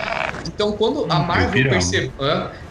Então, 0.47 0.73
quando 0.73 1.11
a 1.11 1.19
Hum, 1.19 1.25
Marvel 1.27 1.69
percebeu. 1.69 2.13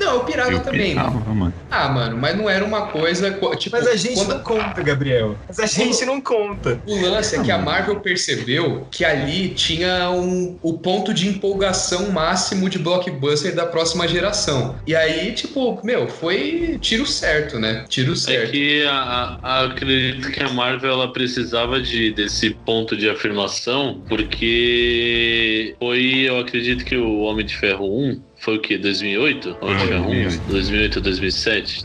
Não, 0.00 0.14
eu 0.14 0.24
pirava 0.24 0.52
Eu 0.52 0.60
também. 0.62 0.90
pirava, 0.90 1.34
mano. 1.34 1.54
Ah, 1.70 1.88
mano, 1.88 2.18
mas 2.18 2.36
não 2.36 2.48
era 2.50 2.64
uma 2.64 2.88
coisa. 2.88 3.30
co- 3.32 3.54
Tipo, 3.56 3.76
Mas 3.76 3.86
a 3.88 3.96
gente 3.96 4.14
quando- 4.16 4.34
não 4.34 4.42
conta, 4.42 4.82
Gabriel. 4.82 5.38
Mas 5.48 5.58
a 5.58 5.66
gente 5.66 6.04
não 6.04 6.20
conta. 6.20 6.82
o 6.86 7.00
lance 7.00 7.34
é 7.36 7.42
que 7.42 7.50
a 7.50 7.58
Marvel 7.58 8.00
percebeu 8.00 8.86
que 8.92 9.04
ali 9.04 9.54
tinha 9.54 10.10
um, 10.10 10.58
o 10.62 10.78
ponto 10.78 11.14
de 11.14 11.28
empolgação 11.28 12.10
máximo 12.10 12.68
de 12.68 12.78
blockbuster 12.78 13.54
da 13.54 13.64
próxima 13.66 14.06
geração. 14.06 14.76
E 14.86 14.94
aí, 14.94 15.32
tipo, 15.32 15.80
meu, 15.84 16.08
foi 16.08 16.78
tiro 16.80 17.06
certo, 17.06 17.58
né? 17.58 17.84
Tiro 17.88 18.12
É 18.12 18.16
certo. 18.16 18.50
que 18.52 18.84
a, 18.84 19.38
a- 19.42 19.64
acredito 19.64 20.30
que 20.30 20.42
a 20.42 20.50
Marvel 20.50 20.90
ela 20.92 21.12
precisava 21.12 21.80
de, 21.80 22.12
desse 22.12 22.50
ponto 22.50 22.96
de 22.96 23.08
afirmação, 23.08 24.02
porque 24.08 25.74
foi, 25.78 26.24
eu 26.28 26.38
acredito 26.38 26.84
que 26.84 26.96
o 26.96 27.20
Homem 27.20 27.46
de 27.46 27.56
Ferro 27.62 27.86
1 27.86 28.20
foi 28.40 28.56
o 28.56 28.60
que? 28.60 28.76
2008? 28.76 29.56
Homem 29.60 29.76
de 29.78 29.86
Ferro 29.86 30.02
1? 30.02 30.06
2008. 30.08 30.42
2008 30.50 30.96
ou 30.96 31.02
2007? 31.02 31.84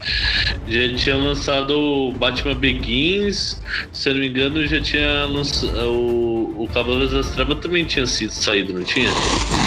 Já 0.68 0.96
tinha 0.96 1.16
lançado 1.16 1.70
o 1.80 2.12
Batman 2.14 2.56
Begins, 2.56 3.62
se 3.94 4.10
eu 4.10 4.16
não 4.16 4.22
me 4.22 4.28
engano, 4.28 4.66
já 4.66 4.82
tinha 4.82 5.26
lançado. 5.26 5.78
O, 5.92 6.64
o 6.64 6.68
Cavaleiros 6.70 7.12
das 7.12 7.30
Trevas 7.30 7.60
também 7.60 7.86
tinha 7.86 8.08
sido 8.08 8.32
saído, 8.32 8.74
não 8.74 8.84
tinha? 8.84 9.08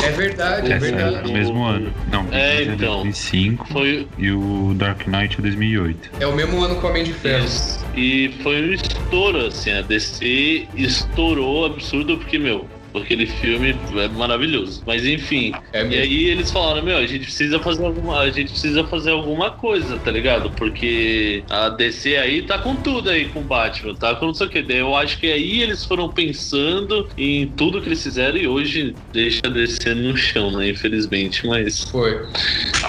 É 0.05 0.11
verdade, 0.11 0.73
é, 0.73 0.75
É, 0.75 0.79
verdade. 0.81 1.15
é 1.15 1.23
no 1.23 1.33
mesmo 1.33 1.65
ano. 1.65 1.95
Não, 2.11 2.27
É, 2.33 2.65
então. 2.65 3.03
2005 3.05 3.69
Foi, 3.69 4.09
e 4.19 4.33
o 4.33 4.75
Dark 4.75 5.07
Knight 5.07 5.37
é 5.39 5.43
2008. 5.43 6.11
É 6.19 6.27
o 6.27 6.35
mesmo 6.35 6.61
ano 6.61 6.75
com 6.75 6.89
o 6.89 6.91
Homem 6.91 7.05
de 7.05 7.13
Ferro. 7.13 7.45
Isso. 7.45 7.87
E 7.95 8.35
foi 8.43 8.61
um 8.63 8.73
estouro, 8.73 9.47
assim, 9.47 9.71
a 9.71 9.83
DC 9.83 10.67
estourou 10.75 11.67
absurdo, 11.67 12.17
porque, 12.19 12.37
meu, 12.37 12.67
aquele 12.95 13.27
filme 13.27 13.81
é 13.97 14.09
maravilhoso. 14.09 14.83
Mas 14.87 15.05
enfim, 15.05 15.53
É 15.73 15.87
e 15.87 15.99
aí 15.99 16.25
eles 16.27 16.51
falaram, 16.51 16.83
meu, 16.83 16.97
a 16.97 17.07
gente 17.07 17.25
precisa 17.25 17.59
fazer 17.61 17.85
alguma, 17.85 18.21
a 18.21 18.31
gente 18.31 18.51
precisa 18.51 18.85
fazer 18.85 19.11
alguma 19.11 19.51
coisa, 19.51 19.99
tá 19.99 20.11
ligado? 20.11 20.51
Porque 20.53 21.45
a 21.49 21.69
DC 21.71 22.17
aí 22.17 22.43
tá 22.43 22.59
com 22.59 22.77
tudo 22.77 23.11
aí 23.11 23.29
com 23.29 23.41
o 23.41 23.45
Batman, 23.45 23.95
tá 23.95 24.15
com 24.15 24.27
não 24.27 24.35
sei 24.35 24.47
o 24.47 24.51
que. 24.51 24.63
Daí 24.63 24.79
eu 24.79 24.95
acho 24.97 25.19
que 25.19 25.31
aí 25.31 25.61
eles 25.63 25.85
foram 25.85 26.09
pensando 26.09 27.09
em 27.17 27.47
tudo 27.53 27.81
que 27.81 27.89
eles 27.89 28.03
fizeram 28.03 28.37
e 28.37 28.47
hoje 28.47 28.97
deixa 29.13 29.41
a 29.45 29.51
DC 29.51 29.95
no 29.95 30.17
chão, 30.17 30.51
né? 30.57 30.69
Infelizmente, 30.71 31.47
mas 31.47 31.81
Foi. 31.91 32.21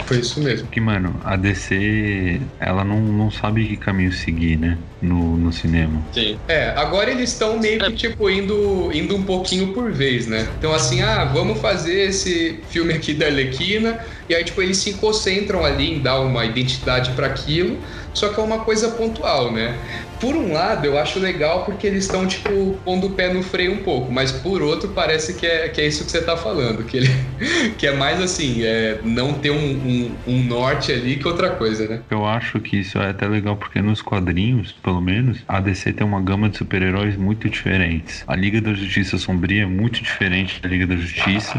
Foi 0.06 0.20
isso 0.20 0.42
mesmo. 0.42 0.68
Que, 0.68 0.80
mano, 0.80 1.20
a 1.24 1.36
DC, 1.36 2.42
ela 2.60 2.84
não, 2.84 3.02
não 3.02 3.32
sabe 3.32 3.68
que 3.68 3.78
caminho 3.78 4.12
seguir, 4.12 4.58
né? 4.58 4.78
No, 5.02 5.36
no 5.36 5.52
cinema. 5.52 6.00
sim. 6.14 6.38
É, 6.48 6.70
agora 6.78 7.10
eles 7.10 7.32
estão 7.32 7.58
meio 7.60 7.80
que, 7.80 7.94
tipo, 7.94 8.30
indo, 8.30 8.92
indo 8.94 9.16
um 9.16 9.24
pouquinho 9.24 9.74
por 9.74 9.92
vez, 9.92 10.28
né? 10.28 10.48
Então, 10.58 10.72
assim, 10.74 11.02
ah, 11.02 11.26
vamos 11.26 11.60
fazer 11.60 12.10
esse 12.10 12.64
filme 12.68 12.94
aqui 12.94 13.14
da 13.14 13.26
Arlequina, 13.26 14.00
e 14.30 14.36
aí, 14.36 14.44
tipo, 14.44 14.62
eles 14.62 14.78
se 14.78 14.94
concentram 14.94 15.66
ali 15.66 15.92
em 15.92 16.02
dar 16.02 16.20
uma 16.20 16.46
identidade 16.46 17.14
para 17.14 17.26
aquilo, 17.26 17.80
só 18.14 18.30
que 18.30 18.40
é 18.40 18.44
uma 18.44 18.64
coisa 18.64 18.90
pontual, 18.92 19.52
né? 19.52 19.80
Por 20.22 20.36
um 20.36 20.54
lado, 20.54 20.86
eu 20.86 21.00
acho 21.00 21.20
legal 21.20 21.66
porque 21.66 21.88
eles 21.88 22.06
estão, 22.06 22.28
tipo, 22.28 22.78
pondo 22.86 23.08
o 23.08 23.10
pé 23.10 23.34
no 23.34 23.42
freio 23.42 23.74
um 23.74 23.78
pouco, 23.78 24.12
mas 24.12 24.32
por 24.32 24.62
outro, 24.62 24.90
parece 24.90 25.34
que 25.34 25.48
é, 25.48 25.68
que 25.68 25.82
é 25.82 25.88
isso 25.88 26.06
que 26.06 26.12
você 26.12 26.22
tá 26.22 26.38
falando, 26.38 26.84
que, 26.84 26.98
ele, 26.98 27.10
que 27.76 27.88
é 27.88 27.96
mais 27.96 28.22
assim, 28.22 28.64
é 28.64 29.00
não 29.04 29.34
ter 29.34 29.50
um, 29.50 29.56
um, 29.58 30.16
um 30.28 30.44
norte 30.44 30.92
ali 30.92 31.16
que 31.16 31.28
outra 31.28 31.50
coisa, 31.50 31.88
né? 31.88 32.02
Eu 32.12 32.24
acho 32.24 32.60
que 32.60 32.78
isso 32.78 33.00
é 33.00 33.10
até 33.10 33.28
legal 33.28 33.58
porque 33.58 33.82
nos 33.82 34.04
quadrinhos, 34.04 34.72
pelo 34.84 35.02
menos, 35.02 35.40
a 35.48 35.60
DC 35.60 35.94
tem 35.94 36.06
uma 36.06 36.22
gama 36.22 36.50
de 36.50 36.58
super-heróis 36.58 37.18
muito 37.18 37.50
diferentes. 37.50 38.24
A 38.28 38.36
Liga 38.36 38.62
da 38.62 38.76
Justiça 38.76 39.18
Sombria 39.18 39.64
é 39.64 39.66
muito 39.66 40.04
diferente 40.04 40.62
da 40.62 40.70
Liga 40.70 40.86
da 40.86 40.96
Justiça. 40.96 41.58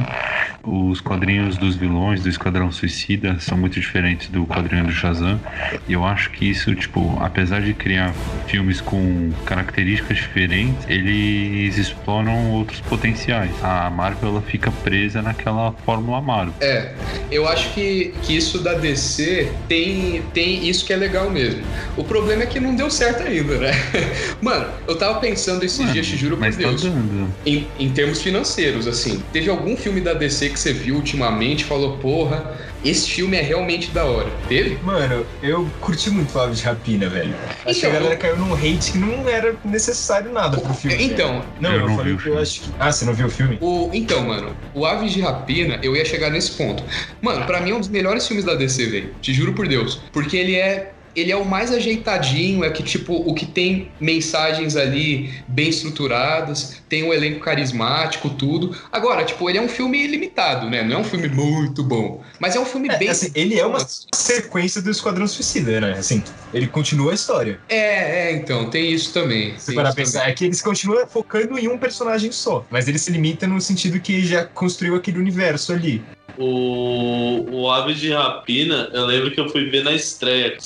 Os 0.62 1.00
quadrinhos 1.00 1.56
dos 1.56 1.74
vilões 1.74 2.22
do 2.22 2.28
Esquadrão 2.28 2.70
Suicida 2.70 3.40
são 3.40 3.58
muito 3.58 3.80
diferentes 3.80 4.28
do 4.28 4.46
quadrinho 4.46 4.84
do 4.84 4.92
Shazam. 4.92 5.40
E 5.88 5.92
eu 5.94 6.04
acho 6.04 6.30
que 6.30 6.48
isso, 6.48 6.72
tipo, 6.76 7.18
apesar 7.20 7.60
de 7.60 7.74
criar 7.74 8.14
filmes 8.52 8.82
com 8.82 9.32
características 9.46 10.18
diferentes, 10.18 10.84
eles 10.86 11.78
exploram 11.78 12.50
outros 12.52 12.80
potenciais. 12.82 13.50
A 13.62 13.88
Marvel 13.88 14.28
ela 14.28 14.42
fica 14.42 14.70
presa 14.84 15.22
naquela 15.22 15.72
fórmula 15.86 16.20
Marvel. 16.20 16.52
É, 16.60 16.92
eu 17.30 17.48
acho 17.48 17.72
que, 17.72 18.12
que 18.22 18.36
isso 18.36 18.58
da 18.58 18.74
DC 18.74 19.50
tem, 19.66 20.22
tem 20.34 20.68
isso 20.68 20.84
que 20.84 20.92
é 20.92 20.96
legal 20.96 21.30
mesmo. 21.30 21.62
O 21.96 22.04
problema 22.04 22.42
é 22.42 22.46
que 22.46 22.60
não 22.60 22.76
deu 22.76 22.90
certo 22.90 23.22
ainda, 23.22 23.56
né? 23.56 23.70
Mano, 24.42 24.66
eu 24.86 24.96
tava 24.96 25.18
pensando 25.18 25.64
esses 25.64 25.78
Mano, 25.78 25.92
dias, 25.94 26.06
te 26.06 26.16
juro 26.18 26.36
por 26.36 26.50
tá 26.50 26.54
Deus. 26.54 26.82
dando. 26.82 27.32
Em, 27.46 27.66
em 27.78 27.88
termos 27.88 28.20
financeiros, 28.20 28.86
assim, 28.86 29.22
teve 29.32 29.48
algum 29.48 29.74
filme 29.78 30.02
da 30.02 30.12
DC 30.12 30.50
que 30.50 30.60
você 30.60 30.74
viu 30.74 30.96
ultimamente 30.96 31.62
e 31.62 31.64
falou, 31.64 31.96
porra, 31.96 32.54
esse 32.84 33.08
filme 33.10 33.36
é 33.36 33.40
realmente 33.42 33.90
da 33.90 34.04
hora? 34.04 34.30
Teve? 34.48 34.78
Mano, 34.82 35.26
eu 35.42 35.70
curti 35.80 36.10
muito 36.10 36.36
o 36.36 36.40
Aves 36.40 36.58
de 36.58 36.64
Rapina, 36.64 37.08
velho. 37.08 37.34
Acho 37.64 37.80
que 37.80 37.86
a 37.86 37.88
Então, 37.88 37.92
galera 37.92 38.16
caiu 38.16 38.36
num 38.36 38.54
hate 38.54 38.92
que 38.92 38.98
não 38.98 39.28
era 39.28 39.54
necessário 39.64 40.32
nada 40.32 40.58
pro 40.58 40.74
filme. 40.74 40.96
velho. 40.96 41.12
Então, 41.12 41.44
Não, 41.60 41.72
Eu 41.72 41.80
eu, 41.80 41.88
não 41.88 41.96
falei 41.96 42.12
vi 42.12 42.18
o 42.18 42.22
que 42.22 42.28
eu 42.28 42.38
acho 42.38 42.60
que. 42.62 42.70
Ah, 42.78 42.90
você 42.92 43.04
não 43.04 43.14
viu 43.14 43.26
o 43.26 43.30
filme? 43.30 43.58
O, 43.60 43.90
então, 43.92 44.22
mano, 44.26 44.56
o 44.74 44.84
Aves 44.84 45.12
de 45.12 45.20
Rapina, 45.20 45.78
eu 45.82 45.94
ia 45.96 46.04
chegar 46.04 46.30
nesse 46.30 46.52
ponto. 46.52 46.82
Mano, 47.20 47.44
pra 47.46 47.60
mim 47.60 47.70
é 47.70 47.74
um 47.74 47.80
dos 47.80 47.88
melhores 47.88 48.26
filmes 48.26 48.44
da 48.44 48.54
DC, 48.54 48.86
velho. 48.86 49.14
Te 49.20 49.32
juro 49.32 49.52
por 49.54 49.68
Deus. 49.68 50.02
Porque 50.12 50.36
ele 50.36 50.56
é. 50.56 50.92
Ele 51.14 51.30
é 51.30 51.36
o 51.36 51.44
mais 51.44 51.70
ajeitadinho, 51.72 52.64
é 52.64 52.70
que, 52.70 52.82
tipo, 52.82 53.14
o 53.14 53.34
que 53.34 53.46
tem 53.46 53.90
mensagens 54.00 54.76
ali 54.76 55.32
bem 55.46 55.68
estruturadas, 55.68 56.82
tem 56.88 57.02
um 57.02 57.12
elenco 57.12 57.40
carismático, 57.40 58.30
tudo. 58.30 58.76
Agora, 58.90 59.24
tipo, 59.24 59.48
ele 59.48 59.58
é 59.58 59.62
um 59.62 59.68
filme 59.68 60.06
limitado, 60.06 60.68
né? 60.68 60.82
Não 60.82 60.96
é 60.96 60.98
um 60.98 61.04
filme 61.04 61.28
muito 61.28 61.82
bom. 61.82 62.22
Mas 62.38 62.56
é 62.56 62.60
um 62.60 62.64
filme 62.64 62.88
É, 62.88 62.98
bem. 62.98 63.08
assim, 63.08 63.30
ele 63.34 63.58
é 63.58 63.66
uma 63.66 63.78
sequência 64.14 64.80
do 64.82 64.90
Esquadrão 64.90 65.26
Suicida, 65.26 65.80
né? 65.80 65.92
Assim, 65.98 66.22
ele 66.52 66.66
continua 66.66 67.12
a 67.12 67.14
história. 67.14 67.58
É, 67.68 68.28
é, 68.30 68.32
então, 68.36 68.68
tem 68.70 68.92
isso 68.92 69.12
também. 69.12 69.54
Se 69.58 69.74
pra 69.74 69.92
pensar, 69.92 70.20
também. 70.20 70.32
é 70.32 70.36
que 70.36 70.44
eles 70.44 70.60
continuam 70.60 71.06
focando 71.06 71.58
em 71.58 71.68
um 71.68 71.78
personagem 71.78 72.32
só. 72.32 72.66
Mas 72.70 72.88
ele 72.88 72.98
se 72.98 73.10
limita 73.10 73.46
no 73.46 73.60
sentido 73.60 74.00
que 74.00 74.24
já 74.24 74.44
construiu 74.44 74.94
aquele 74.96 75.18
universo 75.18 75.72
ali. 75.72 76.02
O, 76.34 77.62
o 77.62 77.70
Aves 77.70 78.00
de 78.00 78.10
Rapina, 78.12 78.90
eu 78.92 79.04
lembro 79.06 79.32
que 79.32 79.40
eu 79.40 79.48
fui 79.48 79.68
ver 79.70 79.84
na 79.84 79.92
estreia. 79.92 80.56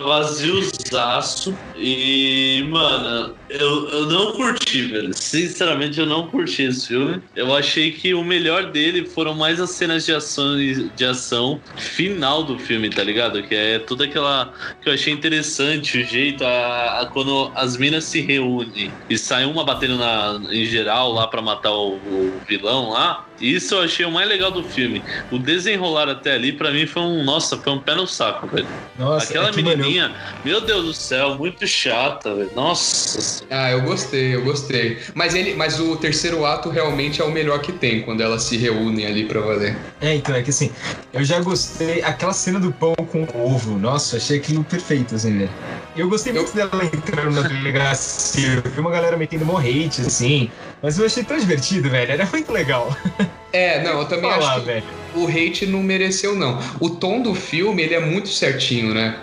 Vaziozaço 0.00 1.58
e, 1.74 2.64
mano, 2.68 3.36
eu, 3.48 3.88
eu 3.88 4.06
não 4.06 4.32
curti, 4.32 4.82
velho. 4.82 5.10
Sinceramente, 5.14 5.98
eu 6.00 6.06
não 6.06 6.28
curti 6.28 6.62
esse 6.62 6.88
filme. 6.88 7.22
Eu 7.34 7.54
achei 7.54 7.92
que 7.92 8.12
o 8.14 8.24
melhor 8.24 8.70
dele 8.70 9.06
foram 9.06 9.34
mais 9.34 9.60
as 9.60 9.70
cenas 9.70 10.04
de 10.04 10.12
ação, 10.12 10.56
de 10.56 11.04
ação 11.04 11.62
final 11.76 12.42
do 12.44 12.58
filme, 12.58 12.90
tá 12.90 13.02
ligado? 13.04 13.42
Que 13.42 13.54
é 13.54 13.78
toda 13.78 14.04
aquela. 14.04 14.52
que 14.80 14.88
eu 14.88 14.92
achei 14.94 15.12
interessante, 15.12 15.98
o 15.98 16.04
jeito, 16.04 16.44
a, 16.44 17.00
a- 17.02 17.06
quando 17.12 17.52
as 17.56 17.76
minas 17.76 18.04
se 18.04 18.20
reúnem 18.20 18.96
e 19.08 19.16
sai 19.18 19.44
uma 19.44 19.64
batendo 19.64 19.96
na, 19.98 20.40
em 20.50 20.64
geral 20.64 21.12
lá 21.12 21.26
pra 21.26 21.42
matar 21.42 21.72
o, 21.72 22.36
o 22.38 22.40
vilão 22.48 22.90
lá. 22.90 23.26
Isso 23.40 23.74
eu 23.74 23.80
achei 23.82 24.04
o 24.06 24.10
mais 24.10 24.28
legal 24.28 24.50
do 24.50 24.62
filme. 24.64 25.04
O 25.30 25.38
desenrolar 25.38 26.08
até 26.08 26.34
ali, 26.34 26.52
pra 26.52 26.70
mim, 26.70 26.86
foi 26.86 27.02
um. 27.02 27.24
Nossa, 27.24 27.56
foi 27.58 27.72
um 27.72 27.80
pé 27.80 27.94
no 27.94 28.06
saco, 28.06 28.46
velho. 28.48 28.68
Nossa, 28.96 29.30
Aquela 29.30 29.48
é 29.48 29.52
que, 29.52 29.62
mano, 29.62 29.84
eu- 29.98 30.10
meu 30.44 30.60
Deus 30.60 30.84
do 30.84 30.94
céu, 30.94 31.36
muito 31.36 31.66
chata, 31.66 32.34
velho. 32.34 32.50
Nossa. 32.54 33.44
Ah, 33.50 33.70
eu 33.70 33.82
gostei, 33.82 34.34
eu 34.34 34.42
gostei. 34.44 34.98
Mas 35.14 35.34
ele, 35.34 35.54
mas 35.54 35.78
o 35.80 35.96
terceiro 35.96 36.44
ato 36.44 36.68
realmente 36.70 37.20
é 37.20 37.24
o 37.24 37.30
melhor 37.30 37.60
que 37.60 37.72
tem, 37.72 38.02
quando 38.02 38.22
elas 38.22 38.42
se 38.44 38.56
reúnem 38.56 39.06
ali 39.06 39.24
pra 39.24 39.40
valer. 39.40 39.76
É, 40.00 40.14
então, 40.14 40.34
é 40.34 40.42
que 40.42 40.50
assim, 40.50 40.70
eu 41.12 41.24
já 41.24 41.40
gostei. 41.40 42.02
Aquela 42.02 42.32
cena 42.32 42.58
do 42.58 42.72
pão 42.72 42.94
com 42.94 43.26
ovo, 43.34 43.78
nossa, 43.78 44.16
achei 44.16 44.38
aquilo 44.38 44.64
perfeito, 44.64 45.14
assim, 45.14 45.30
né? 45.32 45.48
Eu 45.96 46.08
gostei 46.08 46.32
muito 46.32 46.54
dela 46.54 46.70
entrando 46.84 47.32
na 47.32 47.42
delegacia. 47.42 48.62
Eu 48.64 48.70
vi 48.70 48.80
uma 48.80 48.90
galera 48.90 49.16
metendo 49.16 49.44
hate, 49.56 50.00
assim. 50.00 50.50
Mas 50.82 50.98
eu 50.98 51.06
achei 51.06 51.22
tão 51.22 51.38
divertido, 51.38 51.90
velho. 51.90 52.12
Era 52.12 52.26
muito 52.26 52.50
legal. 52.52 52.96
É, 53.52 53.82
não, 53.82 54.00
eu 54.00 54.06
também 54.06 54.30
Falar, 54.30 54.52
acho 54.52 54.60
que 54.60 54.66
velho. 54.66 55.01
O 55.14 55.26
hate 55.26 55.66
não 55.66 55.82
mereceu, 55.82 56.34
não. 56.34 56.58
O 56.80 56.90
tom 56.90 57.20
do 57.20 57.34
filme, 57.34 57.82
ele 57.82 57.94
é 57.94 58.00
muito 58.00 58.28
certinho, 58.28 58.94
né? 58.94 59.18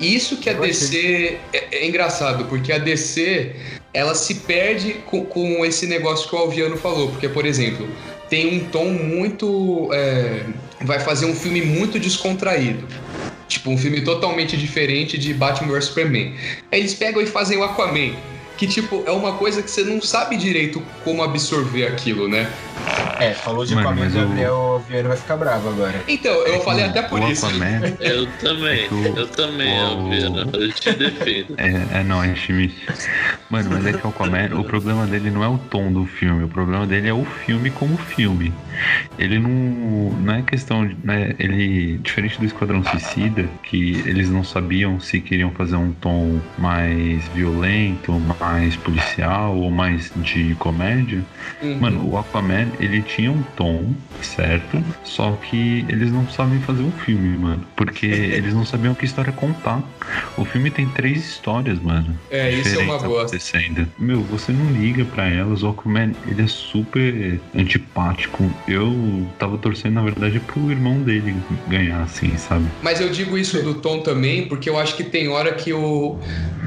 Isso 0.00 0.36
que 0.36 0.48
a 0.48 0.52
Eu 0.52 0.60
DC... 0.60 1.38
É, 1.52 1.78
é 1.78 1.86
engraçado, 1.86 2.44
porque 2.46 2.72
a 2.72 2.78
DC, 2.78 3.54
ela 3.92 4.14
se 4.14 4.34
perde 4.34 4.94
com, 5.06 5.24
com 5.24 5.64
esse 5.64 5.86
negócio 5.86 6.28
que 6.28 6.34
o 6.34 6.38
Alviano 6.38 6.76
falou. 6.76 7.10
Porque, 7.10 7.28
por 7.28 7.46
exemplo, 7.46 7.88
tem 8.28 8.56
um 8.56 8.64
tom 8.68 8.86
muito... 8.86 9.90
é, 9.92 10.44
vai 10.82 11.00
fazer 11.00 11.26
um 11.26 11.34
filme 11.34 11.62
muito 11.62 11.98
descontraído. 11.98 12.86
Tipo, 13.48 13.70
um 13.70 13.78
filme 13.78 14.00
totalmente 14.00 14.56
diferente 14.56 15.16
de 15.16 15.32
Batman 15.32 15.72
vs 15.72 15.86
Superman. 15.86 16.34
Aí 16.72 16.80
eles 16.80 16.94
pegam 16.94 17.22
e 17.22 17.26
fazem 17.26 17.56
o 17.56 17.62
Aquaman. 17.62 18.12
Que, 18.56 18.66
tipo, 18.66 19.04
é 19.06 19.10
uma 19.10 19.32
coisa 19.34 19.62
que 19.62 19.70
você 19.70 19.82
não 19.84 20.00
sabe 20.00 20.36
direito 20.36 20.82
como 21.04 21.22
absorver 21.22 21.86
aquilo, 21.86 22.26
né? 22.28 22.50
É, 23.18 23.32
falou 23.32 23.64
de 23.64 23.74
Mano, 23.74 23.88
Aquaman, 23.88 24.04
mas 24.04 24.14
Gabriel 24.14 24.84
Viana 24.88 25.08
vai 25.08 25.16
ficar 25.16 25.36
bravo 25.36 25.68
agora. 25.70 26.02
Então, 26.06 26.32
eu 26.46 26.56
É 26.56 26.60
falei 26.60 26.84
até 26.84 27.02
por 27.02 27.22
isso. 27.30 27.46
Aquaman, 27.46 27.80
Eu 28.00 28.26
também, 28.38 28.84
É 28.84 28.88
o- 28.94 29.16
eu 29.18 29.26
também, 29.28 29.78
o- 29.80 29.86
Alvina. 29.86 30.46
Eu 30.52 30.72
te 30.72 30.92
defendo. 30.92 31.54
É, 31.58 32.00
é 32.00 32.04
não, 32.04 32.22
é 32.22 32.32
time. 32.34 32.72
Mano, 33.50 33.70
mas 33.72 33.86
é 33.86 33.92
que 33.92 34.06
o 34.06 34.10
Aquaman, 34.10 34.54
o 34.58 34.64
problema 34.64 35.06
dele 35.06 35.30
não 35.30 35.42
é 35.42 35.48
o 35.48 35.58
tom 35.58 35.90
do 35.92 36.04
filme, 36.04 36.44
o 36.44 36.48
problema 36.48 36.86
dele 36.86 37.08
é 37.08 37.14
o 37.14 37.24
filme 37.24 37.70
como 37.70 37.96
filme. 37.96 38.52
Ele 39.18 39.38
não. 39.38 39.50
Não 40.20 40.34
é 40.34 40.42
questão 40.42 40.86
de. 40.86 40.96
Né, 41.02 41.34
ele. 41.38 41.98
Diferente 41.98 42.38
do 42.38 42.44
Esquadrão 42.44 42.84
Suicida, 42.84 43.48
que 43.62 43.92
eles 44.06 44.28
não 44.28 44.44
sabiam 44.44 45.00
se 45.00 45.20
queriam 45.20 45.50
fazer 45.52 45.76
um 45.76 45.92
tom 45.92 46.38
mais 46.58 47.26
violento, 47.28 48.12
mais 48.12 48.38
policial 48.76 49.56
ou 49.56 49.70
mais 49.70 50.10
de 50.16 50.54
comédia. 50.56 51.22
Uhum. 51.62 51.78
Mano, 51.80 52.10
o 52.10 52.18
Aquaman, 52.18 52.68
ele 52.78 53.02
tinha 53.02 53.30
um 53.30 53.42
tom, 53.56 53.92
certo? 54.22 54.82
Só 55.04 55.32
que 55.32 55.84
eles 55.88 56.10
não 56.12 56.28
sabem 56.28 56.60
fazer 56.60 56.82
um 56.82 56.92
filme, 56.92 57.36
mano. 57.36 57.64
Porque 57.76 58.06
eles 58.36 58.54
não 58.54 58.64
sabiam 58.64 58.94
que 58.94 59.04
história 59.04 59.32
contar. 59.32 59.82
O 60.36 60.44
filme 60.44 60.70
tem 60.70 60.86
três 60.88 61.18
histórias, 61.18 61.80
mano. 61.80 62.16
É, 62.30 62.50
isso 62.52 62.78
é 62.78 62.82
uma 62.82 62.98
bosta. 62.98 63.36
acontecendo. 63.36 63.86
Meu, 63.98 64.22
você 64.22 64.52
não 64.52 64.72
liga 64.72 65.04
pra 65.04 65.28
elas. 65.28 65.62
O 65.62 65.68
Aquaman, 65.68 66.12
ele 66.26 66.42
é 66.42 66.46
super 66.46 67.40
antipático. 67.54 68.50
Eu 68.68 69.26
tava 69.38 69.58
torcendo, 69.58 69.94
na 69.94 70.02
verdade, 70.02 70.40
pro 70.40 70.70
irmão 70.70 71.02
dele 71.02 71.36
ganhar, 71.68 72.02
assim, 72.02 72.36
sabe? 72.36 72.66
Mas 72.82 73.00
eu 73.00 73.08
digo 73.08 73.36
isso 73.36 73.62
do 73.62 73.74
tom 73.74 74.00
também, 74.00 74.46
porque 74.46 74.68
eu 74.68 74.78
acho 74.78 74.96
que 74.96 75.04
tem 75.04 75.28
hora 75.28 75.52
que 75.52 75.72
o, 75.72 76.18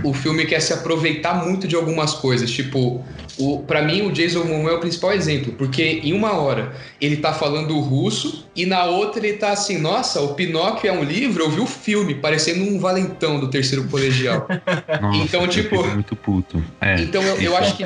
o 0.03 0.13
filme 0.13 0.45
quer 0.45 0.59
se 0.59 0.73
aproveitar 0.73 1.45
muito 1.45 1.67
de 1.69 1.75
algumas 1.75 2.13
coisas. 2.13 2.49
Tipo, 2.51 3.03
o, 3.37 3.59
pra 3.59 3.81
mim 3.81 4.01
o 4.01 4.11
Jason 4.11 4.43
Momoa 4.43 4.71
é 4.71 4.75
o 4.75 4.79
principal 4.79 5.13
exemplo, 5.13 5.53
porque 5.53 6.01
em 6.03 6.11
uma 6.11 6.33
hora 6.33 6.73
ele 6.99 7.17
tá 7.17 7.31
falando 7.31 7.79
russo 7.79 8.45
e 8.55 8.65
na 8.65 8.83
outra 8.85 9.25
ele 9.25 9.37
tá 9.37 9.51
assim, 9.51 9.77
nossa, 9.77 10.19
o 10.21 10.33
Pinóquio 10.33 10.89
é 10.89 10.91
um 10.93 11.03
livro, 11.03 11.43
eu 11.43 11.49
vi 11.49 11.61
o 11.61 11.65
filme, 11.65 12.15
parecendo 12.15 12.63
um 12.65 12.77
valentão 12.79 13.39
do 13.39 13.47
terceiro 13.49 13.85
colegial. 13.87 14.45
Nossa, 15.01 15.17
Então, 15.23 15.47
tipo- 15.47 15.81
muito 15.87 16.15
puto. 16.15 16.61
É, 16.81 16.95
Então 17.01 17.21
eu, 17.21 17.35
eu 17.35 17.41
isso. 17.43 17.55
acho 17.55 17.77
que 17.77 17.83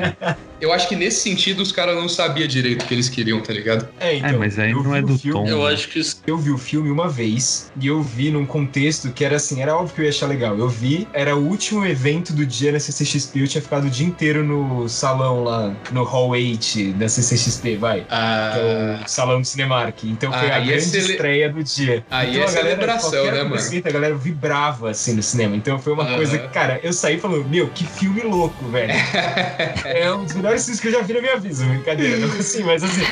eu 0.64 0.72
acho 0.72 0.88
que 0.88 0.96
nesse 0.96 1.20
sentido 1.20 1.60
os 1.62 1.70
caras 1.72 1.94
não 1.94 2.08
sabiam 2.08 2.46
direito 2.48 2.82
o 2.82 2.86
que 2.86 2.94
eles 2.94 3.08
queriam, 3.08 3.40
tá 3.40 3.52
ligado? 3.52 3.88
É, 4.00 4.16
então. 4.16 4.30
É, 4.30 4.32
mas 4.32 4.58
aí 4.58 4.70
eu 4.72 4.82
não 4.82 4.94
é 4.96 5.02
do 5.02 5.18
filme- 5.18 5.38
tom. 5.38 5.46
Eu 5.46 5.66
acho 5.66 5.88
que 5.88 5.98
isso 6.00 6.22
Eu 6.26 6.38
vi 6.38 6.50
o 6.50 6.58
filme 6.58 6.90
uma 6.90 7.08
vez 7.08 7.70
e 7.78 7.86
eu 7.86 8.02
vi 8.02 8.30
num 8.30 8.46
contexto 8.46 9.12
que 9.12 9.24
era 9.24 9.36
assim, 9.36 9.60
era 9.60 9.76
óbvio 9.76 9.94
que 9.94 10.00
eu 10.00 10.04
ia 10.04 10.10
achar 10.10 10.26
legal. 10.26 10.58
Eu 10.58 10.68
vi, 10.68 11.06
era 11.12 11.36
o 11.36 11.46
último 11.46 11.84
evento 11.84 12.32
do 12.32 12.46
dia 12.46 12.72
na 12.72 12.80
CCXP, 12.80 13.40
eu 13.40 13.48
tinha 13.48 13.60
ficado 13.62 13.86
o 13.86 13.90
dia 13.90 14.06
inteiro 14.06 14.42
no 14.42 14.88
salão 14.88 15.44
lá, 15.44 15.74
no 15.92 16.02
Hall 16.04 16.28
8 16.30 16.92
da 16.94 17.08
CCXP, 17.08 17.76
vai. 17.76 18.00
Que 18.02 18.06
é 18.14 19.00
o 19.04 19.08
salão 19.08 19.40
do 19.40 19.46
Cinemark. 19.46 20.04
Então 20.04 20.32
foi 20.32 20.50
Ah, 20.50 20.56
a 20.56 20.60
é 20.60 20.64
grande 20.64 20.82
cele- 20.82 21.12
estreia 21.12 21.50
do 21.52 21.62
dia. 21.62 22.04
Aí 22.10 22.30
então, 22.30 22.42
é 22.42 22.44
a 22.44 22.52
galera, 22.52 22.68
celebração, 22.76 23.24
né, 23.26 23.42
mano? 23.42 23.62
A 23.84 23.90
galera 23.90 24.14
vibrava 24.14 24.90
assim 24.90 25.12
no 25.14 25.22
cinema. 25.22 25.56
Então 25.56 25.78
foi 25.78 25.92
uma 25.92 26.04
Aham. 26.04 26.16
coisa 26.16 26.38
que, 26.38 26.48
cara, 26.48 26.80
eu 26.82 26.92
saí 26.92 27.18
falando, 27.18 27.48
meu, 27.48 27.68
que 27.68 27.84
filme 27.84 28.22
louco, 28.22 28.68
velho. 28.68 28.92
é 29.84 30.12
um 30.12 30.24
dos 30.24 30.34
melhores 30.34 30.53
filmes 30.62 30.80
que 30.80 30.88
eu 30.88 30.92
já 30.92 31.00
vi 31.02 31.12
na 31.14 31.20
minha 31.20 31.36
vida, 31.36 31.64
brincadeira. 31.64 32.16
Não 32.26 32.28
assim, 32.38 32.62
mas 32.62 32.82
assim, 32.82 33.02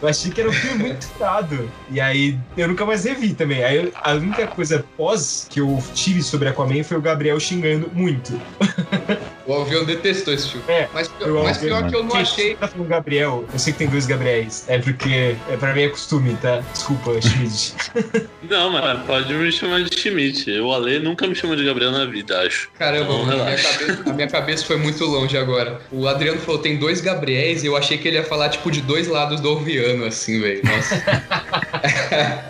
eu 0.00 0.08
achei 0.08 0.30
que 0.30 0.40
era 0.40 0.50
um 0.50 0.52
filme 0.52 0.84
muito 0.84 1.08
irado. 1.16 1.70
E 1.90 2.00
aí 2.00 2.38
eu 2.56 2.68
nunca 2.68 2.86
mais 2.86 3.04
revi 3.04 3.34
também. 3.34 3.62
Aí 3.62 3.92
a 3.94 4.12
única 4.14 4.46
coisa 4.46 4.84
pós 4.96 5.46
que 5.50 5.60
eu 5.60 5.82
tive 5.94 6.22
sobre 6.22 6.48
Aquaman 6.48 6.82
foi 6.82 6.96
o 6.96 7.02
Gabriel 7.02 7.38
xingando 7.38 7.90
muito. 7.92 8.40
O 9.46 9.52
Alvião 9.52 9.84
detestou 9.84 10.34
esse 10.34 10.50
filme. 10.50 10.64
É, 10.68 10.88
Mas, 10.92 11.10
eu 11.20 11.42
mas 11.42 11.58
pior 11.58 11.88
que 11.88 11.94
eu 11.94 12.02
não 12.02 12.16
achei. 12.16 12.56
tá 12.56 12.66
falando 12.66 12.88
Gabriel, 12.88 13.44
eu 13.52 13.58
sei 13.58 13.72
que 13.72 13.78
tem 13.78 13.88
dois 13.88 14.06
Gabriéis. 14.06 14.64
É 14.68 14.78
porque 14.78 15.36
é, 15.48 15.56
pra 15.56 15.72
mim 15.72 15.82
é 15.82 15.88
costume, 15.88 16.36
tá? 16.42 16.62
Desculpa, 16.72 17.20
Schmidt. 17.20 17.74
Não, 18.48 18.70
mas 18.70 19.02
pode 19.06 19.32
me 19.32 19.50
chamar 19.52 19.82
de 19.82 19.96
Schmidt. 19.96 20.50
O 20.60 20.72
Ale 20.72 20.98
nunca 20.98 21.26
me 21.26 21.34
chamou 21.34 21.54
de 21.56 21.64
Gabriel 21.64 21.92
na 21.92 22.04
vida, 22.04 22.40
acho. 22.40 22.68
Caramba, 22.78 23.12
mano, 23.12 23.42
a, 23.42 23.44
minha 23.44 23.56
cabeça, 23.56 24.02
a 24.06 24.12
minha 24.12 24.28
cabeça 24.28 24.64
foi 24.64 24.76
muito 24.76 25.04
longe 25.04 25.36
agora. 25.36 25.80
O 25.92 26.06
Adriano 26.08 26.38
falou 26.40 26.60
tem 26.60 26.76
dois 26.76 27.00
Gabriéis 27.00 27.62
e 27.62 27.66
eu 27.66 27.76
achei 27.76 27.98
que 27.98 28.08
ele 28.08 28.16
ia 28.16 28.24
falar 28.24 28.48
tipo 28.48 28.70
de 28.70 28.80
dois 28.80 29.06
lados 29.08 29.40
do 29.40 29.48
Alviano, 29.48 30.04
assim, 30.04 30.40
velho. 30.40 30.62
Nossa. 30.64 31.02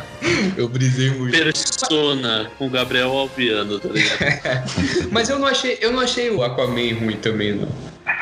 Eu 0.56 0.68
brisei 0.68 1.10
muito. 1.10 1.36
Persona 1.36 2.50
com 2.58 2.68
Gabriel 2.68 3.10
Albiano, 3.10 3.78
tá 3.78 3.88
ligado? 3.88 5.10
Mas 5.10 5.28
eu 5.28 5.38
não 5.38 5.46
achei, 5.46 5.78
eu 5.80 5.92
não 5.92 6.00
achei 6.00 6.30
o 6.30 6.42
Aquaman 6.42 6.94
ruim 6.94 7.16
também, 7.16 7.54
não. 7.54 7.68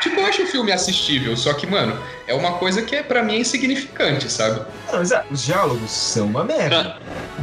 Tipo, 0.01 0.19
eu 0.19 0.25
acho 0.25 0.43
o 0.43 0.47
filme 0.47 0.71
assistível, 0.71 1.37
só 1.37 1.53
que, 1.53 1.65
mano, 1.65 1.97
é 2.27 2.33
uma 2.33 2.53
coisa 2.53 2.81
que 2.81 2.95
é 2.95 3.03
para 3.03 3.23
mim 3.23 3.35
é 3.35 3.39
insignificante, 3.39 4.29
sabe? 4.29 4.61
Não, 4.87 4.99
mas, 4.99 5.11
ah, 5.11 5.23
os 5.31 5.45
diálogos 5.45 5.91
são 5.91 6.25
uma 6.25 6.43
merda. 6.43 6.97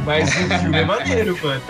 Mas 0.05 0.29
o 0.29 0.59
filme 0.59 0.77
é 0.77 0.85
maneiro, 0.85 1.37
mano. 1.41 1.61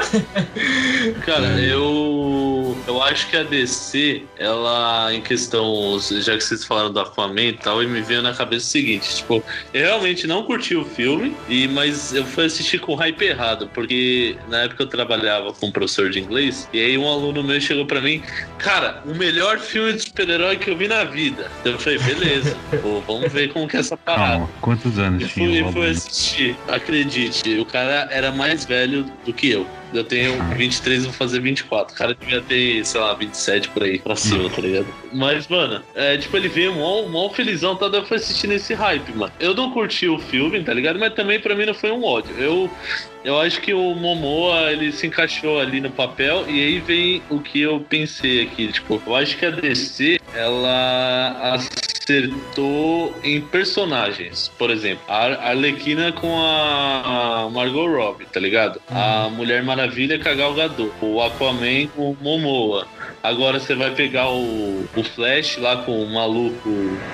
Cara, 1.26 1.60
eu. 1.62 2.53
Eu 2.88 3.02
acho 3.02 3.30
que 3.30 3.38
a 3.38 3.44
DC, 3.44 4.24
ela, 4.38 5.14
em 5.14 5.22
questão. 5.22 5.98
Já 6.00 6.36
que 6.36 6.44
vocês 6.44 6.66
falaram 6.66 6.92
do 6.92 7.00
Aquaman 7.00 7.42
e 7.42 7.54
tal, 7.54 7.82
e 7.82 7.88
me 7.88 8.02
veio 8.02 8.22
na 8.22 8.34
cabeça 8.34 8.66
o 8.66 8.70
seguinte: 8.70 9.16
tipo, 9.16 9.44
eu 9.74 9.82
realmente 9.82 10.28
não 10.28 10.44
curti 10.44 10.76
o 10.76 10.86
filme, 10.86 11.36
e, 11.48 11.68
mas 11.68 12.14
eu 12.14 12.26
fui 12.26 12.46
assistir 12.46 12.80
com 12.80 12.96
hype 12.96 13.22
errado, 13.22 13.70
porque 13.74 14.38
na 14.50 14.64
época 14.64 14.84
eu 14.84 14.88
trabalhava 14.88 15.54
com 15.54 15.68
um 15.68 15.72
professor 15.72 16.10
de 16.10 16.20
inglês, 16.20 16.68
e 16.74 16.80
aí 16.80 16.98
um 16.98 17.08
aluno 17.08 17.44
meu 17.44 17.60
chegou 17.60 17.86
pra 17.86 18.02
mim, 18.02 18.22
cara, 18.58 19.02
o 19.06 19.16
melhor 19.16 19.60
filme 19.60 19.94
de 19.94 20.02
super-herói 20.04 20.58
que 20.58 20.70
eu 20.70 20.78
vi 20.78 20.88
na 20.88 21.04
vida. 21.04 21.50
Eu 21.64 21.80
falei, 21.80 22.00
beleza, 22.00 22.58
pô, 22.82 23.02
vamos 23.02 23.32
ver 23.32 23.52
como 23.52 23.68
que 23.68 23.78
é 23.78 23.80
essa 23.80 23.98
parada. 23.98 24.32
Calma, 24.32 24.50
quantos 24.62 24.98
anos 25.00 25.22
Eu 25.22 25.30
tinha? 25.30 25.64
fui, 25.64 25.74
fui 25.74 25.90
assistir. 25.90 26.56
Acredite, 26.68 27.60
o 27.60 27.66
cara 27.66 28.08
era 28.12 28.32
mais 28.32 28.66
velho 28.66 29.06
do 29.26 29.34
que 29.34 29.50
eu. 29.50 29.68
Eu 29.94 30.04
tenho 30.04 30.42
23 30.56 31.04
e 31.04 31.06
vou 31.06 31.14
fazer 31.14 31.40
24. 31.40 31.94
O 31.94 31.98
cara 31.98 32.16
devia 32.16 32.42
ter, 32.42 32.86
sei 32.86 33.00
lá, 33.00 33.14
27 33.14 33.70
por 33.70 33.84
aí 33.84 34.00
pra 34.00 34.16
cima, 34.16 34.50
tá 34.50 34.62
ligado? 34.62 34.88
Mas, 35.12 35.48
mano, 35.48 35.82
é, 35.96 36.18
tipo, 36.18 36.36
ele 36.36 36.50
veio 36.50 36.74
mó, 36.74 37.04
mó 37.04 37.30
felizão, 37.30 37.76
tá? 37.76 37.86
Eu 37.86 38.06
fui 38.06 38.18
assistir 38.18 38.48
nesse 38.48 38.74
hype, 38.74 39.16
mano. 39.16 39.32
Eu 39.40 39.54
não 39.54 39.72
curti 39.72 40.08
o 40.08 40.18
filme, 40.18 40.64
tá 40.64 40.74
ligado? 40.74 41.00
Mas 41.00 41.14
também 41.14 41.40
pra 41.40 41.56
mim 41.56 41.66
não 41.66 41.74
foi 41.74 41.92
um 41.92 42.04
ódio. 42.04 42.36
Eu, 42.38 42.70
eu 43.24 43.40
acho 43.40 43.62
que 43.62 43.74
o 43.74 43.94
Momoa, 43.96 44.72
ele 44.72 44.92
se 44.92 45.08
encaixou 45.08 45.60
ali 45.60 45.80
no 45.80 45.92
papel. 45.92 46.46
E 46.48 46.62
aí 46.62 46.80
vem 46.80 47.22
o 47.30 47.40
que 47.40 47.62
eu 47.62 47.80
pensei 47.80 48.44
aqui. 48.44 48.72
Tipo, 48.72 49.02
eu 49.06 49.16
acho 49.16 49.38
que 49.38 49.46
a 49.46 49.52
DC, 49.52 50.20
ela 50.34 51.58
acertou 52.04 53.16
em 53.24 53.40
personagens. 53.42 54.52
Por 54.58 54.70
exemplo, 54.70 55.04
a 55.08 55.50
Arlequina 55.50 56.12
com 56.12 56.36
a 56.38 57.50
Margot 57.52 57.88
Robbie, 57.88 58.26
tá 58.26 58.40
ligado? 58.40 58.82
A 58.90 59.30
Mulher 59.30 59.64
Maravilha 59.64 60.20
com 60.20 60.30
a 60.30 60.34
Gal 60.34 60.54
Gadot. 60.54 60.92
O 61.02 61.22
Aquaman 61.22 61.88
com 61.96 62.12
o 62.12 62.18
Momoa. 62.22 62.86
Agora 63.24 63.60
você 63.60 63.74
vai 63.74 63.92
pegar 63.96 64.30
o, 64.30 64.86
o 64.96 65.04
Flash 65.04 65.58
lá 65.58 65.78
com 65.78 66.04
o 66.04 66.14
maluco. 66.14 66.70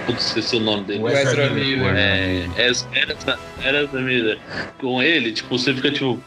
Putz, 0.07 0.27
esqueci 0.27 0.55
o 0.55 0.59
nome 0.59 0.85
dele. 0.85 1.03
O 1.03 1.09
Ezra 1.09 1.49
Miller. 1.51 1.95
É, 1.95 2.47
era 3.61 3.83
essa 3.83 3.99
mira. 3.99 4.37
Com 4.79 5.03
ele, 5.03 5.31
tipo, 5.31 5.57
você 5.57 5.73
fica 5.73 5.91
tipo. 5.91 6.19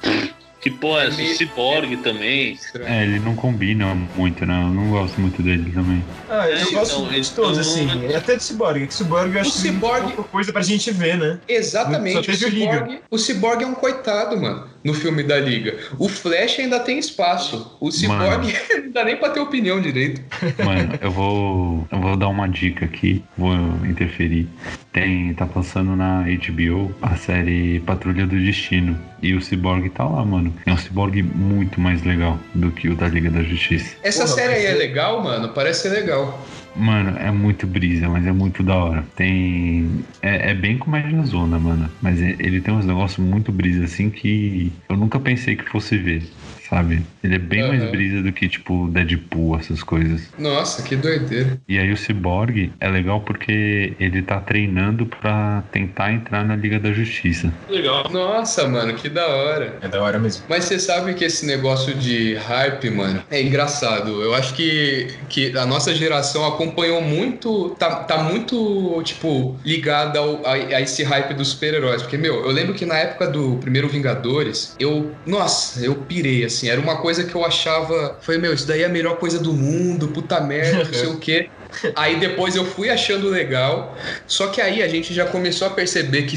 Que 0.63 0.71
porra 0.71 1.01
é 1.01 1.05
É 1.05 1.09
essa? 1.09 1.17
meio- 1.17 1.35
Cyborg 1.37 1.97
também. 1.99 2.57
É, 2.87 3.03
ele 3.03 3.19
não 3.19 3.35
combina 3.35 3.95
muito, 4.17 4.47
né? 4.47 4.63
Eu 4.63 4.69
não 4.69 4.91
gosto 4.91 5.21
muito 5.21 5.43
dele 5.43 5.73
também. 5.73 6.03
Ah, 6.31 6.49
eu 6.49 6.57
É, 6.57 6.65
gosto 6.71 7.01
então, 7.03 7.09
de 7.21 7.31
todos, 7.33 7.59
então- 7.59 7.95
assim. 7.95 8.15
Até 8.15 8.37
de 8.37 8.45
Cyborg. 8.45 8.87
Que 8.87 8.95
Cyborg 8.95 9.35
eu 9.35 9.41
acho 9.41 9.53
que 9.55 9.63
tem 9.63 9.73
Cyborg- 9.73 10.13
pouca 10.15 10.23
coisa 10.31 10.53
pra 10.53 10.63
gente 10.63 10.91
ver, 10.93 11.19
né? 11.19 11.41
Exatamente. 11.49 12.13
Só 12.15 12.21
O 12.21 12.23
teve 12.23 12.45
o 12.45 12.49
Liga. 12.49 12.73
Cyborg, 12.75 12.99
o 13.11 13.19
Cyborg 13.19 13.63
é 13.65 13.67
um 13.67 13.75
coitado, 13.75 14.41
mano, 14.41 14.69
no 14.85 14.95
filme 14.95 15.25
da 15.25 15.37
Liga. 15.41 15.77
O 15.99 16.09
Flash 16.09 16.61
ainda 16.61 16.79
tem 16.79 16.97
espaço. 16.97 17.77
O 17.81 17.91
Cyborg 17.91 18.47
não 18.85 18.93
dá 18.93 19.05
nem 19.05 19.17
pra 19.17 19.31
ter 19.31 19.41
opinião 19.41 19.81
direito. 19.81 20.21
Mano, 20.65 20.97
eu 21.01 21.11
vou. 21.11 21.89
Eu 21.91 21.99
vou 22.01 22.17
dar 22.17 22.29
uma 22.29 22.47
dica 22.49 22.85
aqui, 22.85 23.21
vou 23.37 23.53
interferir. 23.85 24.49
Tem. 24.93 25.35
Tá 25.35 25.45
passando 25.47 25.97
na 25.97 26.23
HBO 26.23 26.95
a 27.03 27.17
série 27.17 27.81
Patrulha 27.81 28.27
do 28.27 28.37
Destino. 28.39 28.97
E 29.23 29.35
o 29.35 29.41
Cyborg 29.41 29.89
tá 29.91 30.05
lá, 30.05 30.25
mano. 30.25 30.52
É 30.67 30.73
um 30.73 30.77
Cyborg 30.77 31.23
muito 31.23 31.81
mais 31.81 32.03
legal 32.03 32.39
do 32.55 32.71
que 32.71 32.89
o 32.89 32.95
da 32.95 33.09
Liga 33.09 33.31
da 33.31 33.43
Justiça. 33.43 33.95
Essa 34.03 34.25
Porra, 34.25 34.35
série 34.35 34.55
aí 34.55 34.67
é 34.67 34.71
é- 34.73 34.75
legal, 34.75 35.23
mano? 35.23 35.49
Parece 35.51 35.83
ser 35.83 35.89
legal. 35.91 36.39
Mano, 36.75 37.19
é 37.19 37.31
muito 37.31 37.67
brisa, 37.67 38.09
mas 38.09 38.27
é 38.27 38.33
muito 38.33 38.63
da 38.63 38.75
hora. 38.77 39.05
Tem. 39.15 40.05
É, 40.23 40.51
é 40.51 40.55
bem 40.55 40.79
comédia 40.79 41.23
zona, 41.25 41.59
mano. 41.59 41.91
Mas 42.01 42.19
e- 42.21 42.37
ele 42.39 42.61
tem 42.61 42.73
uns 42.73 42.87
negócios 42.87 43.19
muito 43.25 43.53
brisa 43.53 43.85
assim 43.85 44.09
que 44.09 44.73
eu 44.89 44.97
nunca 44.97 45.21
pensei 45.21 45.55
que 45.55 45.69
fosse 45.69 45.99
ver, 45.99 46.23
sabe? 46.73 47.03
Ele 47.23 47.35
é 47.35 47.39
bem 47.39 47.69
mais 47.69 47.83
Aham. 47.83 47.91
brisa 47.91 48.23
do 48.23 48.33
que, 48.33 48.49
tipo, 48.49 48.89
Deadpool, 48.89 49.59
essas 49.59 49.83
coisas. 49.83 50.23
Nossa, 50.39 50.83
que 50.83 50.97
doideira. 50.97 51.61
E 51.69 51.79
aí 51.79 51.93
o 51.93 51.97
Cyborg 51.97 52.73
é 52.81 52.89
legal 52.89 53.21
porque 53.21 53.95
ele 54.01 54.23
tá 54.23 54.41
treinando 54.41 55.05
pra 55.07 55.63
tentar 55.71 56.13
entrar 56.13 56.45
na 56.45 56.57
Liga 56.57 56.81
da 56.81 56.91
Justiça. 56.93 57.53
Legal. 57.69 58.09
Nossa, 58.11 58.67
mano, 58.67 58.95
que 58.95 59.09
da 59.11 59.27
hora. 59.27 59.79
É 59.83 59.89
da 59.89 60.03
hora 60.03 60.19
mesmo. 60.19 60.45
Mas 60.49 60.65
você 60.65 60.79
sabe 60.79 61.13
que 61.15 61.25
esse 61.25 61.45
negócio 61.45 61.95
de 61.95 62.35
hype, 62.37 62.89
mano, 62.91 63.23
é 63.31 63.43
engraçado. 63.43 64.23
Eu 64.23 64.35
acho 64.35 64.55
que, 64.55 65.09
que 65.29 65.57
a 65.57 65.67
nossa 65.67 65.95
geração 65.95 66.47
acompanhou 66.47 67.03
muito, 67.03 67.71
tá, 67.79 67.97
tá 68.05 68.23
muito, 68.23 69.03
tipo, 69.05 69.59
ligada 69.65 70.19
ao- 70.19 70.45
a, 70.47 70.53
a 70.55 70.81
esse 70.81 71.03
hype 71.03 71.35
dos 71.35 71.49
super-heróis. 71.49 72.01
Porque, 72.03 72.17
meu, 72.17 72.37
eu 72.45 72.51
lembro 72.51 72.73
que 72.75 72.87
na 72.87 72.97
época 72.99 73.27
do 73.29 73.59
primeiro 73.59 73.89
Vingadores, 73.89 74.75
eu, 74.79 75.21
nossa, 75.27 75.85
eu 75.85 75.95
pirei, 76.07 76.45
assim. 76.45 76.62
Era 76.69 76.81
uma 76.81 77.01
coisa 77.01 77.25
que 77.27 77.35
eu 77.35 77.45
achava, 77.45 78.21
foi, 78.23 78.39
meu, 78.39 78.53
isso 78.55 78.67
daí 78.67 78.83
é 78.83 78.87
a 78.87 78.89
melhor 78.89 79.19
coisa 79.19 79.39
do 79.39 79.53
mundo, 79.55 80.13
puta 80.13 80.41
merda, 80.41 80.85
não 80.85 80.95
sei 80.95 81.09
o 81.11 81.19
quê. 81.21 81.53
Aí 81.97 82.19
depois 82.19 82.57
eu 82.57 82.65
fui 82.65 82.91
achando 82.91 83.29
legal, 83.29 83.97
só 84.27 84.49
que 84.49 84.61
aí 84.61 84.83
a 84.83 84.89
gente 84.89 85.13
já 85.13 85.25
começou 85.27 85.67
a 85.67 85.71
perceber 85.71 86.23
que 86.23 86.37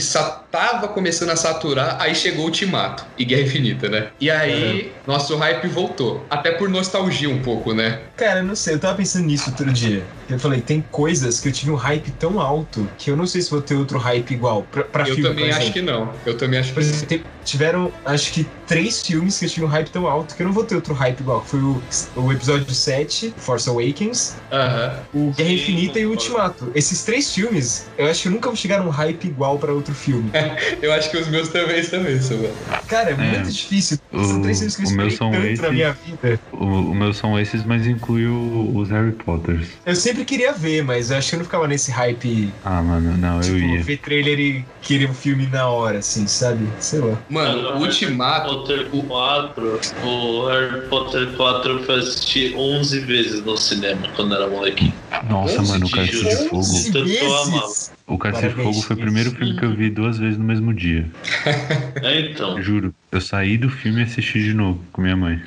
tava 0.51 0.87
começando 0.87 1.29
a 1.31 1.35
saturar, 1.35 1.97
aí 1.99 2.15
chegou 2.15 2.43
o 2.43 2.45
Ultimato 2.45 3.05
e 3.17 3.25
Guerra 3.25 3.41
Infinita, 3.41 3.89
né? 3.89 4.07
E 4.19 4.31
aí 4.31 4.91
nosso 5.05 5.35
hype 5.37 5.67
voltou, 5.67 6.25
até 6.29 6.51
por 6.51 6.69
nostalgia 6.69 7.29
um 7.29 7.41
pouco, 7.41 7.73
né? 7.73 7.99
Cara, 8.15 8.39
eu 8.39 8.43
não 8.43 8.55
sei, 8.55 8.75
eu 8.75 8.79
tava 8.79 8.95
pensando 8.95 9.25
nisso 9.25 9.49
outro 9.49 9.71
dia. 9.71 10.03
Eu 10.29 10.39
falei, 10.39 10.61
tem 10.61 10.81
coisas 10.91 11.39
que 11.39 11.49
eu 11.49 11.51
tive 11.51 11.71
um 11.71 11.75
hype 11.75 12.09
tão 12.11 12.39
alto 12.39 12.89
que 12.97 13.11
eu 13.11 13.17
não 13.17 13.27
sei 13.27 13.41
se 13.41 13.51
vou 13.51 13.61
ter 13.61 13.75
outro 13.75 13.99
hype 13.99 14.31
igual. 14.31 14.63
Pra, 14.63 14.83
pra 14.83 15.07
eu 15.07 15.15
filme, 15.15 15.29
também 15.29 15.49
por 15.49 15.57
acho 15.57 15.73
que 15.73 15.81
não. 15.81 16.13
Eu 16.25 16.37
também 16.37 16.59
acho 16.59 16.69
que 16.69 16.73
Por 16.75 16.81
exemplo, 16.81 17.05
tem- 17.07 17.23
tiveram, 17.43 17.91
acho 18.03 18.33
que, 18.33 18.43
três 18.65 19.01
filmes 19.01 19.37
que 19.37 19.45
eu 19.45 19.49
tive 19.49 19.65
um 19.65 19.69
hype 19.69 19.89
tão 19.89 20.07
alto 20.07 20.35
que 20.35 20.41
eu 20.41 20.47
não 20.47 20.53
vou 20.53 20.63
ter 20.63 20.73
outro 20.75 20.95
hype 20.95 21.19
igual. 21.19 21.45
Foi 21.45 21.59
o, 21.59 21.79
o 22.15 22.31
episódio 22.33 22.73
7, 22.73 23.33
Force 23.37 23.69
Awakens, 23.69 24.35
Aham. 24.51 24.93
O 25.27 25.31
Guerra 25.31 25.49
Sim, 25.49 25.55
Infinita 25.55 25.99
e 25.99 26.05
o. 26.05 26.11
Ultimato. 26.11 26.71
Esses 26.73 27.03
três 27.03 27.33
filmes, 27.33 27.85
eu 27.97 28.07
acho 28.07 28.23
que 28.23 28.29
nunca 28.29 28.47
vou 28.49 28.55
chegar 28.55 28.81
num 28.83 28.89
hype 28.89 29.25
igual 29.25 29.59
pra 29.59 29.73
outro 29.73 29.93
filme. 29.93 30.29
Eu 30.81 30.91
acho 30.93 31.09
que 31.11 31.17
os 31.17 31.27
meus 31.27 31.49
também 31.49 31.83
são 31.83 32.07
isso, 32.09 32.33
mano. 32.35 32.53
Cara, 32.88 33.11
é 33.11 33.15
muito 33.15 33.51
difícil. 33.51 33.97
São 34.11 34.39
O- 34.39 34.41
três 34.41 34.57
filmes 34.59 34.75
que 34.75 34.81
eu 34.81 34.85
esperei 34.85 35.11
são 35.11 35.31
tanto 35.31 35.43
na 35.43 35.51
esses. 35.51 35.71
minha 35.71 35.91
vida. 35.93 36.39
O, 36.51 36.65
o 36.65 36.95
meu 36.95 37.13
são 37.13 37.38
esses, 37.39 37.63
mas 37.65 37.85
inclui 37.85 38.25
o- 38.27 38.71
os 38.77 38.89
Harry 38.89 39.11
Potters. 39.11 39.67
Eu 39.85 39.95
sempre 39.95 40.23
queria 40.25 40.53
ver, 40.53 40.83
mas 40.83 41.11
eu 41.11 41.17
acho 41.17 41.29
que 41.29 41.35
eu 41.35 41.39
não 41.39 41.45
ficava 41.45 41.67
nesse 41.67 41.91
hype, 41.91 42.53
Ah, 42.63 42.81
mano, 42.81 43.17
não, 43.17 43.41
tipo, 43.41 43.55
eu 43.57 43.75
ia. 43.77 43.83
ver 43.83 43.97
trailer 43.97 44.39
e 44.39 44.65
querer 44.81 45.09
o 45.09 45.13
filme 45.13 45.47
na 45.47 45.67
hora, 45.67 45.99
assim, 45.99 46.27
sabe? 46.27 46.67
Sei 46.79 46.99
lá. 46.99 47.17
Mano, 47.29 47.75
o 47.77 47.79
Ultimato. 47.81 48.55
Potter 48.55 48.85
4, 48.89 49.79
o 50.03 50.45
Harry 50.47 50.81
Potter 50.88 51.27
4 51.35 51.71
eu 51.71 51.83
fui 51.83 51.95
assistir 51.95 52.55
11 52.55 52.99
vezes 52.99 53.43
no 53.43 53.57
cinema 53.57 54.07
quando 54.15 54.35
era 54.35 54.47
moleque. 54.47 54.93
Nossa, 55.23 55.62
mano, 55.63 55.86
o 55.88 55.91
Cálice 55.91 56.23
de. 56.23 56.49
Fogo. 56.49 56.63
Tanto 56.91 57.10
eu 57.10 57.38
amava. 57.38 57.94
O 58.07 58.19
Cálice 58.19 58.49
de. 58.49 58.53
Fogo 58.53 58.81
foi 58.81 58.95
o 58.95 58.99
primeiro 58.99 59.31
filme 59.31 59.57
que 59.57 59.65
eu 59.65 59.73
vi 59.75 59.89
duas 59.89 60.19
vezes 60.19 60.37
no 60.37 60.43
mesmo 60.43 60.73
dia. 60.73 61.05
É, 62.03 62.19
então. 62.31 62.61
Juro. 62.61 62.93
Eu 63.11 63.21
saí 63.21 63.57
do 63.57 63.69
filme 63.69 64.01
e 64.01 64.03
assisti 64.03 64.43
de 64.43 64.53
novo 64.53 64.79
com 64.91 65.01
minha 65.01 65.15
mãe. 65.15 65.41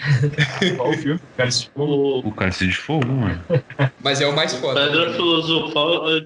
Qual 0.76 0.90
o 0.90 0.94
filme? 0.94 1.20
Cara, 1.36 1.48
esse 1.48 1.68
filme- 1.68 1.92
O 1.92 2.18
O 2.28 2.32
Cálice 2.32 2.66
de 2.66 2.74
Fogo, 2.76 3.06
mano. 3.06 3.40
Mas 4.02 4.20
é 4.20 4.26
o 4.26 4.34
mais 4.34 4.54
foda. 4.54 4.80
Pedra 4.86 5.12
Filosofal. 5.12 6.10
é- 6.16 6.24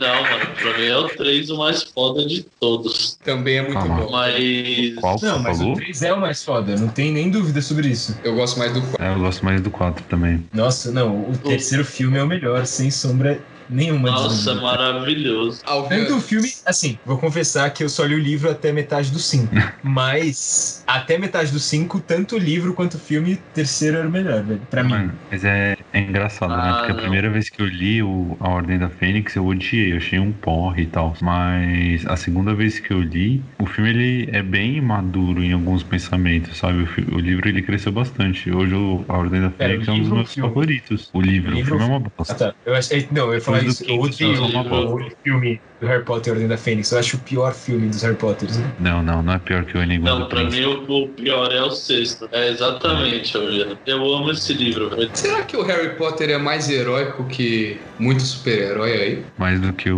Não, 0.00 0.22
mano, 0.22 0.46
pra 0.60 0.78
mim 0.78 0.84
é 0.86 0.96
o 0.96 1.08
3 1.08 1.50
o 1.50 1.58
mais 1.58 1.82
foda 1.82 2.24
de 2.26 2.44
todos. 2.60 3.16
Também 3.24 3.56
é 3.58 3.62
muito 3.62 3.74
Calma. 3.74 3.96
bom. 4.02 4.10
Mas. 4.12 4.94
Qual 4.96 5.18
Não, 5.20 5.38
mas 5.42 5.58
falou? 5.58 5.72
o 5.72 5.76
3 5.76 6.02
é 6.02 6.12
o 6.14 6.20
mais 6.20 6.42
foda, 6.44 6.76
não 6.76 6.88
tem 6.88 7.12
nem 7.12 7.28
dúvida 7.30 7.60
sobre 7.60 7.88
isso. 7.88 8.16
Eu 8.24 8.34
gosto 8.36 8.58
mais 8.58 8.72
do 8.72 8.80
4. 8.80 9.04
É, 9.04 9.12
eu 9.14 9.18
gosto 9.18 9.44
mais 9.44 9.60
do 9.60 9.70
4 9.70 10.04
também. 10.08 10.44
Nossa, 10.54 10.90
não, 10.92 11.28
o 11.28 11.36
terceiro 11.36 11.84
filme 11.84 12.16
é 12.16 12.22
o 12.22 12.26
melhor, 12.26 12.64
sem 12.66 12.90
sombra 12.90 13.40
nenhuma 13.68 14.12
de 14.12 14.16
Nossa, 14.20 14.54
maravilhoso. 14.54 15.60
Tanto 15.88 16.16
o 16.16 16.20
filme, 16.20 16.48
assim, 16.66 16.98
vou 17.04 17.18
confessar 17.18 17.70
que 17.72 17.82
eu 17.84 17.88
só 17.88 18.04
li 18.04 18.14
o 18.14 18.18
livro 18.18 18.50
até 18.50 18.72
metade 18.72 19.10
do 19.10 19.18
5. 19.18 19.54
mas 19.82 20.82
até 20.86 21.18
metade 21.18 21.50
do 21.52 21.60
5, 21.60 22.02
tanto 22.02 22.36
o 22.36 22.38
livro 22.38 22.74
quanto 22.74 22.94
o 22.96 23.00
filme, 23.00 23.34
o 23.34 23.44
terceiro 23.52 23.98
era 23.98 24.08
o 24.08 24.10
melhor, 24.10 24.44
velho. 24.44 24.66
Pra 24.68 24.82
mim. 24.84 25.02
Mano, 25.02 25.18
mas 25.30 25.44
é, 25.44 25.74
é 25.92 26.00
engraçado, 26.00 26.60
né? 26.60 26.74
Ah, 26.74 26.74
Porque 26.74 26.90
a 26.90 26.94
não. 26.94 26.94
primeira 26.94 27.30
vez 27.30 27.48
que 27.48 27.62
eu 27.62 27.66
li 27.66 28.02
o, 28.02 28.36
A 28.40 28.48
Ordem 28.50 28.76
da 28.78 28.90
Fênix, 28.90 29.34
eu 29.36 29.46
odiei, 29.46 29.92
eu 29.92 29.96
achei 29.98 30.18
um 30.18 30.32
porre 30.32 30.82
e 30.82 30.90
tal. 30.90 31.16
Mas 31.20 32.04
a 32.06 32.16
segunda 32.16 32.54
vez 32.54 32.80
que 32.80 32.92
eu 32.92 33.00
li, 33.00 33.48
o 33.58 33.66
filme 33.66 33.90
ele 33.90 34.30
é 34.36 34.42
bem 34.42 34.80
maduro 34.80 35.42
em 35.44 35.52
alguns 35.52 35.84
pensamentos, 35.84 36.58
sabe? 36.58 36.82
O, 36.82 37.16
o 37.16 37.18
livro 37.20 37.48
ele 37.48 37.62
cresceu 37.62 37.92
bastante. 37.92 38.50
Hoje 38.50 38.74
o 38.74 39.04
A 39.08 39.16
Ordem 39.16 39.40
da 39.40 39.50
Fênix 39.52 39.86
o 39.86 39.90
é 39.90 39.92
um 39.92 40.00
dos 40.02 40.10
meus 40.10 40.30
o 40.30 40.32
filme? 40.32 40.50
favoritos. 40.52 41.08
O 41.14 41.20
livro, 41.20 41.52
O 41.52 41.54
o 41.56 41.62
livro 41.62 41.78
filme 41.78 41.82
é 41.84 41.86
uma 41.86 42.00
Ah, 42.28 42.34
bosta. 42.34 42.34
tá. 42.34 42.56
Eu 42.64 42.74
achei, 42.74 43.08
não, 43.12 43.26
eu 43.28 43.34
ia 43.34 43.40
falar 43.62 43.74
falar 43.84 44.08
do 44.08 44.16
quinto, 44.16 44.64
bosta. 44.68 45.04
o 45.04 45.10
filme 45.22 45.64
do 45.84 45.88
Harry 45.90 46.02
Potter 46.04 46.32
Ordem 46.32 46.48
da 46.48 46.56
Fênix. 46.56 46.90
Eu 46.92 46.98
acho 46.98 47.16
o 47.16 47.20
pior 47.20 47.52
filme 47.52 47.88
dos 47.88 48.02
Harry 48.02 48.16
Potters. 48.16 48.56
né? 48.56 48.72
Não, 48.80 49.02
não, 49.02 49.22
não 49.22 49.34
é 49.34 49.38
pior 49.38 49.64
que 49.64 49.76
o 49.76 49.82
Enigma 49.82 50.08
Não, 50.10 50.20
do 50.20 50.26
pra 50.26 50.40
Príncipe. 50.40 50.66
mim 50.66 50.86
o, 50.88 51.08
pior 51.08 51.52
é 51.52 51.62
o 51.62 51.70
sexto. 51.70 52.28
É 52.32 52.48
exatamente, 52.48 53.34
Eugênio. 53.34 53.78
Eu 53.86 54.14
amo 54.14 54.30
esse 54.30 54.52
livro, 54.52 54.90
velho. 54.90 55.10
Será 55.12 55.42
que 55.42 55.56
o 55.56 55.62
Harry 55.62 55.90
Potter 55.96 56.30
é 56.30 56.38
mais 56.38 56.68
heróico 56.70 57.24
que 57.24 57.78
muito 57.98 58.22
super-herói 58.22 58.92
aí? 58.92 59.22
Mais 59.38 59.60
do 59.60 59.72
que 59.72 59.90
o, 59.90 59.96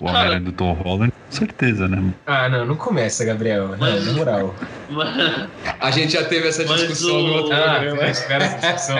o 0.00 0.04
Homem-Aranha 0.06 0.40
do 0.40 0.52
Tom 0.52 0.72
Holland, 0.72 1.12
com 1.12 1.36
certeza, 1.36 1.86
né? 1.86 2.02
Ah, 2.26 2.48
não, 2.48 2.64
não 2.64 2.76
começa, 2.76 3.24
Gabriel. 3.24 3.68
Não, 3.68 3.78
Mas- 3.78 4.06
na 4.06 4.12
moral. 4.14 4.54
Mas, 4.88 5.48
A 5.78 5.90
gente 5.90 6.14
já 6.14 6.24
teve 6.24 6.48
essa 6.48 6.64
discussão 6.64 7.16
o- 7.20 7.26
no 7.26 7.32
outro 7.34 7.54
Ah, 7.54 7.74
programa. 7.80 8.02
essa 8.02 8.58
discussão. 8.58 8.98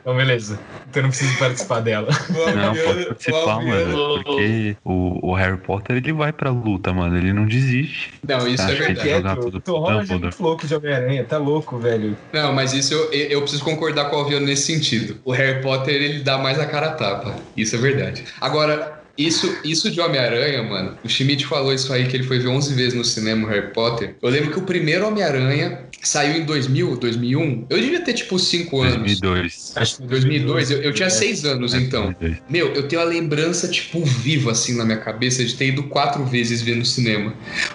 Então, 0.00 0.16
beleza. 0.16 0.58
Então 0.90 1.02
não 1.02 1.10
preciso 1.10 1.38
participar 1.38 1.80
dela. 1.80 2.08
Não, 2.56 2.74
pode 2.74 3.04
participar, 3.06 3.62
mano. 3.62 4.22
Porque 4.24 4.76
o, 4.84 5.30
o 5.30 5.34
Harry 5.34 5.57
Potter, 5.58 5.96
ele 5.96 6.12
vai 6.12 6.32
pra 6.32 6.50
luta, 6.50 6.92
mano. 6.92 7.16
Ele 7.16 7.32
não 7.32 7.46
desiste. 7.46 8.12
Não, 8.26 8.46
isso 8.46 8.62
é 8.62 8.66
Acho 8.66 8.76
que 8.76 8.82
verdade. 8.82 9.10
jogar 9.10 9.34
Quieto, 9.34 9.44
tudo 9.44 9.60
Tom 9.60 9.78
Holland 9.80 10.12
é 10.12 10.18
muito 10.18 10.42
louco 10.42 10.66
de 10.66 10.74
Homem-Aranha. 10.74 11.24
Tá 11.24 11.38
louco, 11.38 11.78
velho. 11.78 12.16
Não, 12.32 12.52
mas 12.52 12.72
isso 12.72 12.94
eu, 12.94 13.12
eu 13.12 13.40
preciso 13.42 13.64
concordar 13.64 14.06
com 14.10 14.16
o 14.16 14.18
Alviano 14.20 14.46
nesse 14.46 14.72
sentido. 14.72 15.18
O 15.24 15.32
Harry 15.32 15.60
Potter, 15.62 15.94
ele 15.94 16.20
dá 16.20 16.38
mais 16.38 16.58
a 16.58 16.66
cara 16.66 16.86
a 16.88 16.92
tapa. 16.92 17.34
Isso 17.56 17.76
é 17.76 17.78
verdade. 17.78 18.24
Agora, 18.40 18.97
isso, 19.18 19.52
isso 19.64 19.90
de 19.90 20.00
Homem-Aranha, 20.00 20.62
mano, 20.62 20.96
o 21.04 21.08
Schmidt 21.08 21.44
falou 21.46 21.74
isso 21.74 21.92
aí, 21.92 22.06
que 22.06 22.16
ele 22.16 22.24
foi 22.24 22.38
ver 22.38 22.48
11 22.48 22.72
vezes 22.74 22.94
no 22.94 23.04
cinema 23.04 23.48
Harry 23.48 23.72
Potter. 23.72 24.14
Eu 24.22 24.28
lembro 24.30 24.52
que 24.52 24.58
o 24.58 24.62
primeiro 24.62 25.06
Homem-Aranha 25.08 25.80
saiu 26.00 26.36
em 26.40 26.44
2000, 26.44 26.96
2001. 26.96 27.66
Eu 27.68 27.80
devia 27.80 28.00
ter, 28.00 28.12
tipo, 28.14 28.38
5 28.38 28.80
anos. 28.80 29.20
2002. 29.20 29.72
Acho 29.74 29.96
que 29.96 30.02
2002, 30.06 30.70
eu, 30.70 30.82
eu 30.82 30.92
tinha 30.94 31.08
É. 31.08 31.10
6 31.10 31.44
anos, 31.44 31.74
É, 31.74 31.78
então. 31.78 32.14
2002. 32.20 32.42
Meu, 32.48 32.68
eu 32.72 32.86
tenho 32.86 33.02
a 33.02 33.04
lembrança, 33.04 33.66
tipo, 33.68 34.04
viva, 34.04 34.52
assim, 34.52 34.76
na 34.76 34.84
minha 34.84 34.98
cabeça 34.98 35.44
de 35.44 35.54
ter 35.56 35.66
ido 35.68 35.82
quatro 35.84 36.24
vezes 36.24 36.62
ver 36.62 36.76
no 36.76 36.84
cinema. 36.84 37.34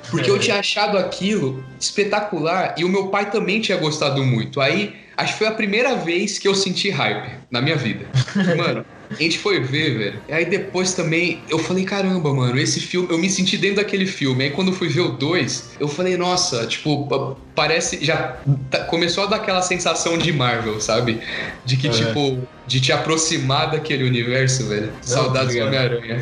Porque 0.09 0.29
eu 0.31 0.37
É. 0.37 0.39
tinha 0.39 0.59
achado 0.59 0.97
aquilo 0.97 1.63
espetacular 1.79 2.75
e 2.77 2.83
o 2.85 2.89
meu 2.89 3.07
pai 3.07 3.29
também 3.29 3.59
tinha 3.59 3.77
gostado 3.77 4.23
muito. 4.23 4.61
Aí, 4.61 4.93
acho 5.17 5.33
que 5.33 5.39
foi 5.39 5.47
a 5.47 5.51
primeira 5.51 5.95
vez 5.95 6.39
que 6.39 6.47
eu 6.47 6.55
senti 6.55 6.89
hype 6.89 7.29
na 7.51 7.61
minha 7.61 7.75
vida. 7.75 8.05
Mano, 8.57 8.85
a 9.19 9.23
gente 9.23 9.39
foi 9.39 9.59
ver, 9.59 9.97
velho. 9.97 10.21
E 10.27 10.33
aí 10.33 10.45
depois 10.45 10.93
também 10.93 11.43
eu 11.49 11.59
falei, 11.59 11.83
caramba, 11.85 12.33
mano, 12.33 12.57
esse 12.59 12.79
filme, 12.79 13.07
eu 13.11 13.17
me 13.17 13.29
senti 13.29 13.57
dentro 13.57 13.77
daquele 13.77 14.05
filme. 14.05 14.43
Aí 14.45 14.49
quando 14.51 14.69
eu 14.69 14.73
fui 14.73 14.87
ver 14.89 15.01
o 15.01 15.09
2, 15.09 15.71
eu 15.79 15.87
falei, 15.87 16.17
nossa, 16.17 16.65
tipo, 16.67 17.07
pa- 17.07 17.35
parece. 17.55 18.03
Já 18.03 18.37
tá- 18.69 18.85
começou 18.85 19.23
a 19.23 19.27
dar 19.27 19.35
aquela 19.37 19.61
sensação 19.61 20.17
de 20.17 20.31
Marvel, 20.33 20.79
sabe? 20.81 21.19
De 21.65 21.77
que, 21.77 21.87
É. 21.87 21.91
tipo, 21.91 22.47
de 22.65 22.79
te 22.79 22.91
aproximar 22.91 23.71
daquele 23.71 24.03
universo, 24.03 24.67
velho. 24.67 24.91
Saudades 25.01 25.55
do. 25.55 25.61
Homem-Aranha. 25.63 26.19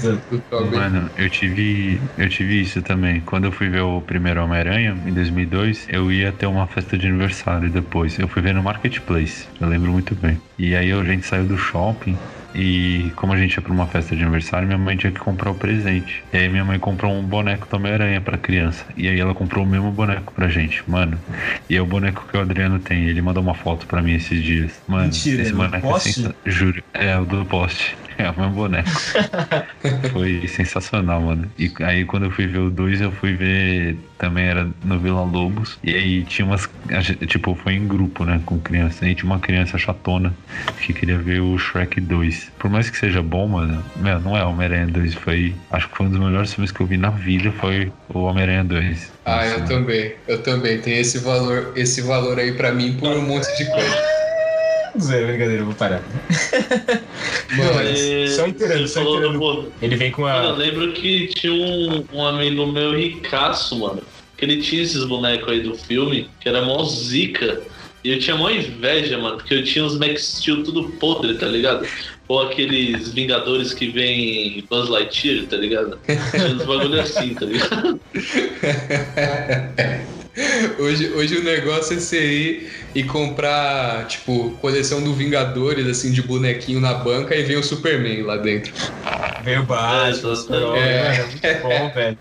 Mano, 0.72 1.10
eu 1.18 1.30
tive, 1.30 2.02
eu 2.18 2.30
tive 2.30 2.62
isso 2.62 2.82
também. 2.82 3.22
Quando 3.22 3.46
eu 3.46 3.52
fui 3.52 3.70
ver 3.70 3.82
o 3.82 4.02
primeiro 4.02 4.44
Homem-Aranha, 4.44 4.98
em 5.06 5.14
2002, 5.14 5.88
eu 5.90 6.12
ia 6.12 6.32
ter 6.32 6.48
uma 6.48 6.68
festa 6.68 6.98
de 6.98 7.08
aniversário 7.08 7.70
depois. 7.70 8.18
Eu 8.18 8.28
fui 8.28 8.42
ver 8.42 8.54
no 8.54 8.64
Marketplace, 8.64 9.46
eu 9.60 9.68
lembro 9.68 9.92
muito 9.92 10.16
bem. 10.16 10.38
E 10.58 10.76
aí 10.76 10.92
a 10.92 11.04
gente 11.04 11.26
saiu 11.26 11.46
do 11.46 11.58
shopping 11.58 12.18
e 12.54 13.12
como 13.16 13.34
a 13.34 13.38
gente 13.38 13.56
ia 13.56 13.62
pra 13.62 13.72
uma 13.72 13.88
festa 13.88 14.16
de 14.16 14.22
aniversário, 14.22 14.68
minha 14.68 14.78
mãe 14.78 14.98
tinha 14.98 15.12
que 15.12 15.20
comprar 15.20 15.52
o 15.52 15.56
presente. 15.56 16.24
E 16.34 16.38
aí 16.38 16.50
minha 16.50 16.66
mãe 16.66 16.78
comprou 16.78 17.14
um 17.14 17.24
boneco 17.24 17.68
do 17.70 17.76
Homem-Aranha 17.78 18.20
pra 18.20 18.38
criança. 18.38 18.86
E 18.98 19.08
aí 19.08 19.20
ela 19.20 19.34
comprou 19.34 19.64
o 19.64 19.68
mesmo 19.68 19.92
boneco 19.92 20.34
pra 20.34 20.48
gente, 20.50 20.84
mano. 20.88 21.18
E 21.70 21.76
é 21.76 21.82
o 21.82 21.86
boneco 21.86 22.26
que 22.30 22.38
o 22.38 22.42
Adriano 22.42 22.80
tem. 22.80 23.08
Ele 23.08 23.22
mandou 23.22 23.42
uma 23.42 23.56
foto 23.56 23.86
pra 23.88 24.02
mim 24.02 24.14
esses 24.14 24.44
dias. 24.44 24.72
Mano, 24.88 25.06
Mentira, 25.06 25.42
esse 25.42 25.54
boneco 25.54 25.88
é 25.88 26.31
Juro, 26.46 26.84
é 26.94 27.17
o 27.17 27.26
do 27.26 27.46
poste. 27.46 27.96
É 28.17 28.30
o 28.30 28.39
mesmo 28.39 28.54
boneco. 28.54 28.89
Foi 30.13 30.48
sensacional, 30.48 31.22
mano. 31.22 31.50
E 31.58 31.72
aí 31.80 32.06
quando 32.06 32.26
eu 32.26 32.32
fui 32.32 32.46
ver 32.46 32.60
o 32.60 32.70
2, 32.70 33.02
eu 33.02 33.12
fui 33.12 33.34
ver 33.34 33.98
também 34.22 34.46
era 34.46 34.70
no 34.84 35.00
Vila 35.00 35.24
Lobos. 35.24 35.80
E 35.84 35.96
aí 35.96 36.24
tinha 36.24 36.46
umas. 36.46 36.70
Tipo, 37.28 37.56
foi 37.56 37.74
em 37.74 37.88
grupo, 37.88 38.24
né? 38.24 38.39
Com 38.46 38.60
criança. 38.60 39.06
Aí 39.06 39.15
tinha 39.15 39.26
uma 39.26 39.39
criança 39.39 39.80
chatona 39.80 40.32
que 40.80 40.94
queria 40.94 41.17
ver 41.17 41.41
o 41.41 41.58
Shrek 41.58 42.00
2. 42.00 42.52
Por 42.60 42.70
mais 42.70 42.88
que 42.88 42.98
seja 42.98 43.24
bom, 43.24 43.48
mano, 43.48 43.84
meu, 43.96 44.20
não 44.20 44.38
é 44.38 44.44
Homem-Aranha 44.44 44.88
2. 44.88 45.15
Foi. 45.15 45.56
Acho 45.72 45.89
que 45.89 45.98
foi 45.98 46.06
um 46.06 46.10
dos 46.10 46.20
melhores 46.20 46.54
filmes 46.54 46.72
que 46.72 46.80
eu 46.82 46.86
vi 46.86 46.98
na 46.98 47.10
vida. 47.10 47.52
Foi 47.54 47.91
o 48.13 48.20
Homem-Aranha 48.20 48.63
2. 48.63 49.12
Ah, 49.26 49.38
Nossa, 49.38 49.48
eu 49.48 49.65
também. 49.65 50.13
Eu 50.28 50.44
também. 50.44 50.80
Tem 50.80 51.00
esse 51.00 51.17
valor, 51.17 51.74
esse 51.76 52.02
valor 52.02 52.38
aí 52.38 52.52
pra 52.54 52.72
mim 52.72 52.94
por 52.94 53.10
um 53.10 53.24
monte 53.24 53.48
de 53.58 53.65
coisa. 53.72 54.21
Zé, 55.00 55.26
brincadeira, 55.26 55.64
vou 55.64 55.74
parar. 55.74 56.02
Mas 57.56 58.32
só 58.36 58.48
inteirando, 58.48 58.88
só 58.88 59.02
inteirando. 59.02 59.40
do- 59.40 59.72
Ele 59.82 59.96
vem 59.96 60.12
com 60.12 60.24
Mano, 60.24 60.50
eu 60.50 60.54
a. 60.54 60.58
lembro 60.58 60.92
que 60.94 61.28
tinha 61.28 61.54
um, 61.54 62.04
um 62.14 62.26
amigo 62.26 62.66
meu 62.68 62.96
ricaço, 62.98 63.78
mano. 63.80 64.02
Que 64.38 64.46
ele 64.46 64.62
tinha 64.62 64.82
esses 64.82 65.04
bonecos 65.06 65.48
aí 65.50 65.62
do 65.62 65.76
filme, 65.76 66.30
que 66.40 66.50
era 66.50 66.62
mó 66.64 66.84
zica. 66.84 67.62
E 68.04 68.12
eu 68.14 68.20
tinha 68.20 68.36
mó 68.36 68.50
inveja, 68.50 69.18
mano, 69.20 69.38
porque 69.38 69.54
eu 69.54 69.64
tinha 69.64 69.86
os 69.86 69.96
Max 69.98 70.38
Steel 70.40 70.64
tudo 70.64 70.90
podre, 70.94 71.36
tá 71.36 71.46
ligado? 71.46 71.86
Ou 72.28 72.42
aqueles 72.42 73.14
Vingadores 73.14 73.74
que 73.76 73.90
vem 73.90 74.64
Buzz 74.70 74.90
Lightyear, 74.90 75.46
tá 75.46 75.56
ligado? 75.58 76.00
Tinha 76.32 76.48
uns 76.48 76.66
bagulho 76.66 77.00
assim, 77.00 77.36
tá 77.36 77.46
ligado? 77.46 78.02
Hoje, 80.80 81.10
hoje 81.10 81.38
o 81.38 81.44
negócio 81.44 81.98
é 81.98 82.00
você 82.00 82.26
ir 82.26 82.72
e 82.96 83.04
comprar, 83.04 84.08
tipo, 84.08 84.52
coleção 84.62 85.04
do 85.04 85.13
Vingadores, 85.13 85.86
assim, 85.88 86.12
de 86.12 86.22
bonequinho 86.22 86.80
na 86.80 86.94
banca 86.94 87.36
e 87.36 87.44
vem 87.44 87.58
o 87.58 87.63
Superman 87.63 88.24
lá 88.24 88.38
dentro. 88.38 88.74
Batman, 89.65 90.76
É, 90.78 90.80
é. 90.80 91.15
é 91.15 91.26
muito 91.26 91.62
bom, 91.67 91.91
velho. 91.94 92.17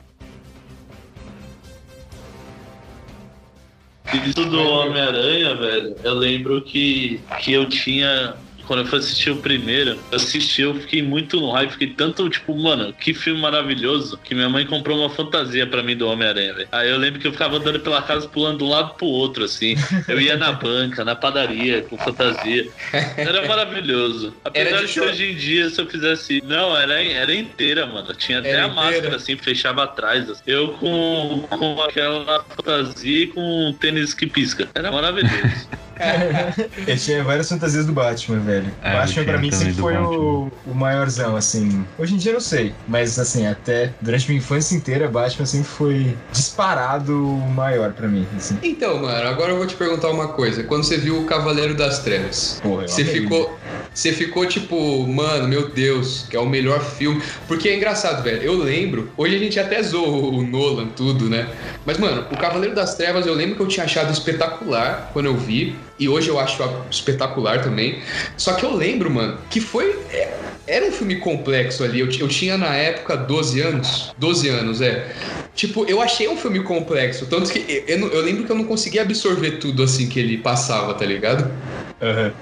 Isso 4.13 4.45
do 4.45 4.61
Homem-Aranha, 4.61 5.55
velho, 5.55 5.97
eu 6.03 6.15
lembro 6.15 6.63
que, 6.63 7.21
que 7.41 7.53
eu 7.53 7.69
tinha. 7.69 8.35
Quando 8.71 8.83
eu 8.83 8.87
fui 8.87 9.01
assistir 9.01 9.31
o 9.31 9.37
primeiro, 9.37 9.99
eu 10.13 10.17
assisti, 10.17 10.63
eu 10.63 10.77
fiquei 10.77 11.03
muito 11.03 11.41
no 11.41 11.51
hype, 11.51 11.73
fiquei 11.73 11.89
tanto, 11.89 12.31
tipo, 12.31 12.57
mano, 12.57 12.93
que 12.93 13.13
filme 13.13 13.41
maravilhoso, 13.41 14.17
que 14.23 14.33
minha 14.33 14.49
mãe 14.49 14.65
comprou 14.65 14.97
uma 14.97 15.11
fantasia 15.11 15.67
pra 15.67 15.83
mim 15.83 15.97
do 15.97 16.07
Homem-Aranha, 16.07 16.55
velho. 16.55 16.69
Aí 16.71 16.89
eu 16.89 16.97
lembro 16.97 17.19
que 17.19 17.27
eu 17.27 17.33
ficava 17.33 17.57
andando 17.57 17.81
pela 17.81 18.01
casa, 18.01 18.29
pulando 18.29 18.59
de 18.59 18.63
um 18.63 18.69
lado 18.69 18.95
pro 18.95 19.09
outro, 19.09 19.43
assim. 19.43 19.75
Eu 20.07 20.21
ia 20.21 20.37
na 20.37 20.53
banca, 20.53 21.05
na 21.05 21.17
padaria, 21.17 21.83
com 21.83 21.99
fantasia. 21.99 22.69
Era 23.17 23.45
maravilhoso. 23.49 24.33
Apesar 24.45 24.69
Era 24.69 24.87
de 24.87 24.93
que 24.93 25.01
hoje 25.01 25.33
em 25.33 25.35
dia, 25.35 25.69
se 25.69 25.81
eu 25.81 25.87
fizesse. 25.89 26.41
Não, 26.47 26.77
era, 26.77 27.03
era 27.03 27.35
inteira, 27.35 27.87
mano. 27.87 28.15
Tinha 28.15 28.39
até 28.39 28.51
Era 28.51 28.67
a 28.67 28.69
máscara, 28.69 28.99
inteira. 28.99 29.17
assim, 29.17 29.37
fechava 29.37 29.83
atrás. 29.83 30.31
assim. 30.31 30.43
Eu 30.47 30.75
com, 30.75 31.45
com 31.51 31.83
aquela 31.83 32.45
fantasia 32.45 33.25
e 33.25 33.27
com 33.27 33.41
um 33.41 33.73
tênis 33.73 34.15
que 34.15 34.29
pisca. 34.29 34.69
Era 34.77 34.93
maravilhoso. 34.93 35.69
Eu 36.87 36.97
tinha 36.97 37.23
várias 37.23 37.49
fantasias 37.49 37.87
do 37.87 37.93
Batman, 37.93 38.41
velho. 38.41 38.60
É, 38.83 38.93
eu 38.93 38.99
Batman 38.99 39.25
pra 39.25 39.39
mim 39.39 39.53
sempre 39.53 39.75
foi 39.75 39.97
o, 39.97 40.51
o 40.67 40.75
maiorzão, 40.75 41.37
assim. 41.37 41.85
Hoje 41.99 42.15
em 42.15 42.19
dia 42.19 42.31
eu 42.31 42.35
não 42.35 42.41
sei, 42.41 42.75
mas 42.87 43.19
assim, 43.19 43.47
até 43.47 43.93
durante 44.01 44.29
minha 44.29 44.39
infância 44.39 44.75
inteira, 44.75 45.09
Batman 45.09 45.47
sempre 45.47 45.69
foi 45.69 46.17
disparado 46.31 47.13
o 47.13 47.51
maior 47.51 47.93
pra 47.93 48.09
mim, 48.09 48.27
assim. 48.37 48.59
Então, 48.63 49.01
mano, 49.03 49.29
agora 49.29 49.53
eu 49.53 49.57
vou 49.57 49.67
te 49.67 49.75
perguntar 49.75 50.11
uma 50.11 50.29
coisa. 50.29 50.63
Quando 50.65 50.85
você 50.85 50.97
viu 50.97 51.21
o 51.21 51.27
Cavaleiro 51.27 51.75
das 51.75 52.01
Trevas, 52.01 52.59
Porra, 52.63 52.87
você 52.87 53.03
amei. 53.03 53.15
ficou. 53.15 53.59
Você 53.93 54.13
ficou 54.13 54.47
tipo, 54.47 55.05
mano, 55.09 55.49
meu 55.49 55.69
Deus, 55.69 56.25
que 56.31 56.37
é 56.37 56.41
o 56.41 56.47
melhor 56.47 56.81
filme. 56.81 57.21
Porque 57.49 57.69
é 57.69 57.77
engraçado, 57.77 58.23
velho. 58.23 58.41
Eu 58.41 58.57
lembro, 58.57 59.11
hoje 59.17 59.35
a 59.35 59.39
gente 59.39 59.59
até 59.59 59.83
zoou 59.83 60.33
o 60.33 60.43
Nolan, 60.47 60.87
tudo, 60.89 61.29
né? 61.29 61.49
Mas, 61.85 61.99
mano, 61.99 62.27
o 62.31 62.37
Cavaleiro 62.37 62.75
das 62.75 62.95
Trevas 62.95 63.27
eu 63.27 63.35
lembro 63.35 63.57
que 63.57 63.63
eu 63.63 63.67
tinha 63.69 63.85
achado 63.85 64.13
espetacular 64.13 65.11
quando 65.13 65.27
eu 65.27 65.37
vi. 65.37 65.77
E 66.01 66.09
hoje 66.09 66.29
eu 66.31 66.39
acho 66.41 66.63
espetacular 66.91 67.63
também. 67.63 68.03
Só 68.37 68.55
que 68.55 68.65
eu 68.65 68.75
lembro, 68.75 69.11
mano, 69.11 69.47
que 69.51 69.61
foi. 69.61 70.07
é, 70.11 70.41
Era 70.67 70.87
um 70.87 70.93
filme 70.93 71.17
complexo 71.21 71.85
ali. 71.85 72.01
Eu, 72.01 72.09
eu 72.19 72.29
tinha 72.29 72.57
na 72.59 72.75
época 72.77 73.17
12 73.17 73.61
anos. 73.61 74.15
12 74.17 74.49
anos, 74.49 74.81
é. 74.81 75.15
Tipo, 75.55 75.85
eu 75.89 76.01
achei 76.01 76.29
um 76.29 76.37
filme 76.37 76.63
complexo. 76.63 77.29
Tanto 77.29 77.51
que 77.53 77.59
eu, 77.87 77.99
eu 77.99 78.13
eu 78.13 78.23
lembro 78.23 78.45
que 78.47 78.53
eu 78.53 78.57
não 78.57 78.65
conseguia 78.65 79.03
absorver 79.03 79.59
tudo 79.59 79.83
assim 79.83 80.09
que 80.09 80.19
ele 80.19 80.39
passava, 80.39 80.95
tá 80.95 81.05
ligado? 81.05 81.61
Aham. 82.01 82.41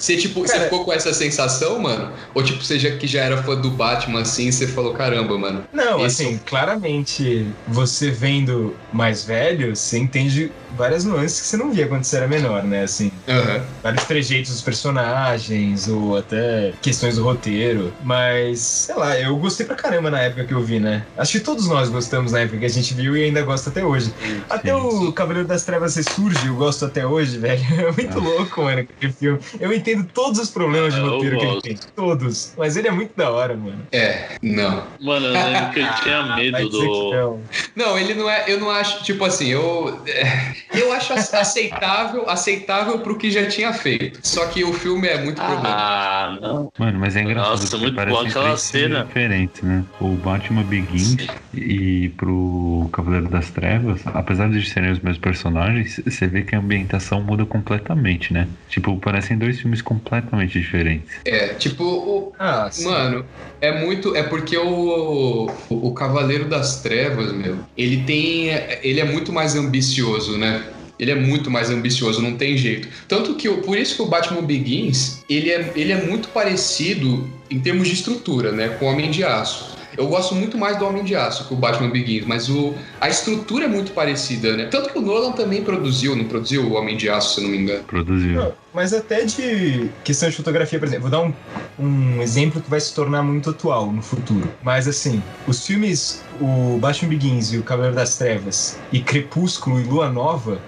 Você, 0.00 0.16
tipo, 0.16 0.40
você 0.40 0.54
Cara- 0.54 0.64
ficou 0.64 0.84
com 0.84 0.92
essa 0.92 1.12
sensação, 1.12 1.78
mano? 1.78 2.10
Ou, 2.34 2.42
tipo, 2.42 2.64
você 2.64 2.78
já, 2.78 2.90
que 2.96 3.06
já 3.06 3.22
era 3.22 3.42
fã 3.42 3.54
do 3.54 3.70
Batman, 3.70 4.22
assim, 4.22 4.48
e 4.48 4.52
você 4.52 4.66
falou, 4.66 4.94
caramba, 4.94 5.36
mano. 5.38 5.64
Não, 5.72 6.04
Esse 6.06 6.22
assim, 6.24 6.38
claramente, 6.46 7.46
você 7.68 8.10
vendo 8.10 8.74
mais 8.92 9.24
velho, 9.24 9.76
você 9.76 9.98
entende 9.98 10.50
várias 10.76 11.04
nuances 11.04 11.40
que 11.42 11.46
você 11.48 11.56
não 11.56 11.70
via 11.70 11.86
quando 11.86 12.04
você 12.04 12.16
era 12.16 12.26
menor, 12.28 12.62
né? 12.64 12.84
Assim, 12.84 13.10
Aham. 13.28 13.60
vários 13.82 14.04
trejeitos 14.04 14.52
dos 14.52 14.62
personagens, 14.62 15.88
ou 15.88 16.16
até 16.16 16.72
questões 16.80 17.16
do 17.16 17.24
roteiro. 17.24 17.92
Mas, 18.02 18.60
sei 18.60 18.94
lá, 18.94 19.18
eu 19.18 19.36
gostei 19.36 19.66
pra 19.66 19.74
caramba 19.76 20.10
na 20.10 20.20
época 20.20 20.44
que 20.46 20.54
eu 20.54 20.62
vi, 20.62 20.80
né? 20.80 21.04
Acho 21.16 21.32
que 21.32 21.40
todos 21.44 21.66
nós 21.68 21.88
gostamos 21.90 22.32
na 22.32 22.40
época 22.40 22.58
que 22.58 22.64
a 22.64 22.68
gente 22.68 22.94
viu 22.94 23.16
e 23.16 23.24
ainda 23.24 23.42
gosta 23.42 23.68
até 23.70 23.84
hoje. 23.84 24.14
Até 24.48 24.70
Sim, 24.72 24.80
o 24.80 25.12
Cavaleiro 25.12 25.46
das 25.48 25.64
Trevas 25.64 25.94
ressurge, 25.96 26.46
eu 26.46 26.54
gosto 26.56 26.84
até 26.86 27.06
hoje, 27.06 27.36
velho. 27.38 27.60
É 27.80 27.92
muito 27.92 28.18
Ah. 28.18 28.22
louco, 28.22 28.62
mano, 28.62 28.80
aquele 28.80 29.12
filme. 29.12 29.38
Eu 29.58 29.72
entendo 29.72 29.89
entendo 29.90 30.08
todos 30.12 30.38
os 30.40 30.50
problemas 30.50 30.94
de 30.94 31.00
Ah, 31.00 31.04
roteiro 31.04 31.38
que 31.38 31.44
ele 31.44 31.60
tem. 31.62 31.78
Todos. 31.94 32.52
Mas 32.56 32.76
ele 32.76 32.88
é 32.88 32.90
muito 32.90 33.12
da 33.16 33.30
hora, 33.30 33.56
mano. 33.56 33.82
É, 33.92 34.36
não. 34.42 34.82
Mano, 35.00 35.26
eu 35.26 35.32
lembro 35.32 35.70
que 35.70 35.80
eu 35.80 35.94
tinha 36.02 36.36
medo 36.36 36.68
do. 36.68 37.10
não. 37.12 37.40
Não, 37.76 37.98
ele 37.98 38.14
não 38.14 38.28
é. 38.28 38.44
Eu 38.48 38.58
não 38.60 38.70
acho. 38.70 39.02
Tipo 39.04 39.24
assim, 39.24 39.48
eu. 39.48 40.02
é, 40.06 40.50
Eu 40.78 40.92
acho 40.92 41.12
ace- 41.14 41.34
aceitável, 41.34 42.28
aceitável 42.30 42.98
pro 43.00 43.16
que 43.18 43.30
já 43.30 43.46
tinha 43.46 43.72
feito. 43.72 44.20
Só 44.22 44.46
que 44.46 44.62
o 44.64 44.72
filme 44.72 45.08
é 45.08 45.18
muito 45.22 45.36
problemático. 45.42 45.74
Ah, 45.80 46.38
não. 46.40 46.72
Mano, 46.78 46.98
mas 47.00 47.16
é 47.16 47.22
engraçado 47.22 47.60
Nossa, 47.60 47.76
muito 47.78 47.94
boa 48.06 48.26
aquela 48.28 48.56
cena. 48.56 49.04
diferentes, 49.04 49.62
né? 49.62 49.84
O 50.00 50.08
Batman 50.14 50.62
Begins 50.62 51.26
e 51.52 52.08
pro 52.16 52.88
Cavaleiro 52.92 53.28
das 53.28 53.50
Trevas, 53.50 54.00
apesar 54.06 54.48
de 54.48 54.64
serem 54.68 54.92
os 54.92 55.00
mesmos 55.00 55.18
personagens, 55.18 56.00
você 56.04 56.26
vê 56.28 56.42
que 56.42 56.54
a 56.54 56.58
ambientação 56.58 57.20
muda 57.22 57.44
completamente, 57.44 58.32
né? 58.32 58.46
Tipo, 58.68 58.96
parecem 58.98 59.36
dois 59.36 59.60
filmes 59.60 59.79
completamente 59.82 60.58
diferentes. 60.60 61.10
É, 61.24 61.48
tipo, 61.54 61.84
o, 61.84 62.32
Ah. 62.38 62.70
Mano, 62.82 63.24
é 63.60 63.84
muito. 63.84 64.14
É 64.16 64.22
porque 64.22 64.56
o, 64.56 65.50
o, 65.68 65.88
o 65.88 65.92
Cavaleiro 65.94 66.46
das 66.48 66.80
Trevas, 66.82 67.32
meu, 67.32 67.58
ele 67.76 67.98
tem. 68.04 68.48
Ele 68.82 69.00
é 69.00 69.04
muito 69.04 69.32
mais 69.32 69.54
ambicioso, 69.56 70.36
né? 70.38 70.62
Ele 70.98 71.10
é 71.10 71.14
muito 71.14 71.50
mais 71.50 71.70
ambicioso, 71.70 72.20
não 72.20 72.36
tem 72.36 72.58
jeito. 72.58 72.86
Tanto 73.08 73.34
que, 73.34 73.48
o- 73.48 73.58
por 73.62 73.78
isso 73.78 73.96
que 73.96 74.02
o 74.02 74.06
Batman 74.06 74.42
Begins, 74.42 75.22
ele 75.30 75.50
é, 75.50 75.72
ele 75.74 75.92
é 75.92 75.96
muito 76.04 76.28
parecido 76.28 77.26
em 77.50 77.58
termos 77.58 77.88
de 77.88 77.94
estrutura, 77.94 78.52
né? 78.52 78.68
Com 78.78 78.84
o 78.84 78.88
Homem 78.88 79.10
de 79.10 79.24
Aço. 79.24 79.70
Eu 80.00 80.08
gosto 80.08 80.34
muito 80.34 80.56
mais 80.56 80.78
do 80.78 80.86
Homem 80.86 81.04
de 81.04 81.14
Aço 81.14 81.46
que 81.46 81.52
o 81.52 81.56
Batman 81.58 81.90
Begins, 81.90 82.24
mas 82.24 82.48
o, 82.48 82.74
a 82.98 83.10
estrutura 83.10 83.66
é 83.66 83.68
muito 83.68 83.92
parecida, 83.92 84.56
né? 84.56 84.64
Tanto 84.64 84.90
que 84.90 84.98
o 84.98 85.02
Nolan 85.02 85.32
também 85.32 85.62
produziu, 85.62 86.16
não 86.16 86.24
produziu 86.24 86.62
o 86.62 86.72
Homem 86.72 86.96
de 86.96 87.10
Aço, 87.10 87.34
se 87.34 87.40
eu 87.40 87.44
não 87.44 87.50
me 87.50 87.58
engano. 87.58 87.84
Produziu. 87.84 88.32
Não, 88.32 88.52
mas 88.72 88.94
até 88.94 89.26
de 89.26 89.90
questão 90.02 90.30
de 90.30 90.36
fotografia, 90.36 90.78
por 90.78 90.88
exemplo, 90.88 91.10
vou 91.10 91.10
dar 91.10 91.20
um, 91.20 91.34
um 91.78 92.22
exemplo 92.22 92.62
que 92.62 92.70
vai 92.70 92.80
se 92.80 92.94
tornar 92.94 93.22
muito 93.22 93.50
atual 93.50 93.92
no 93.92 94.00
futuro. 94.00 94.50
Mas 94.62 94.88
assim, 94.88 95.22
os 95.46 95.66
filmes, 95.66 96.22
o 96.40 96.78
Batman 96.78 97.10
Begins 97.10 97.52
e 97.52 97.58
o 97.58 97.62
Cavaleiro 97.62 97.94
das 97.94 98.16
Trevas, 98.16 98.78
e 98.90 99.00
Crepúsculo 99.00 99.78
e 99.78 99.84
Lua 99.84 100.08
Nova, 100.08 100.62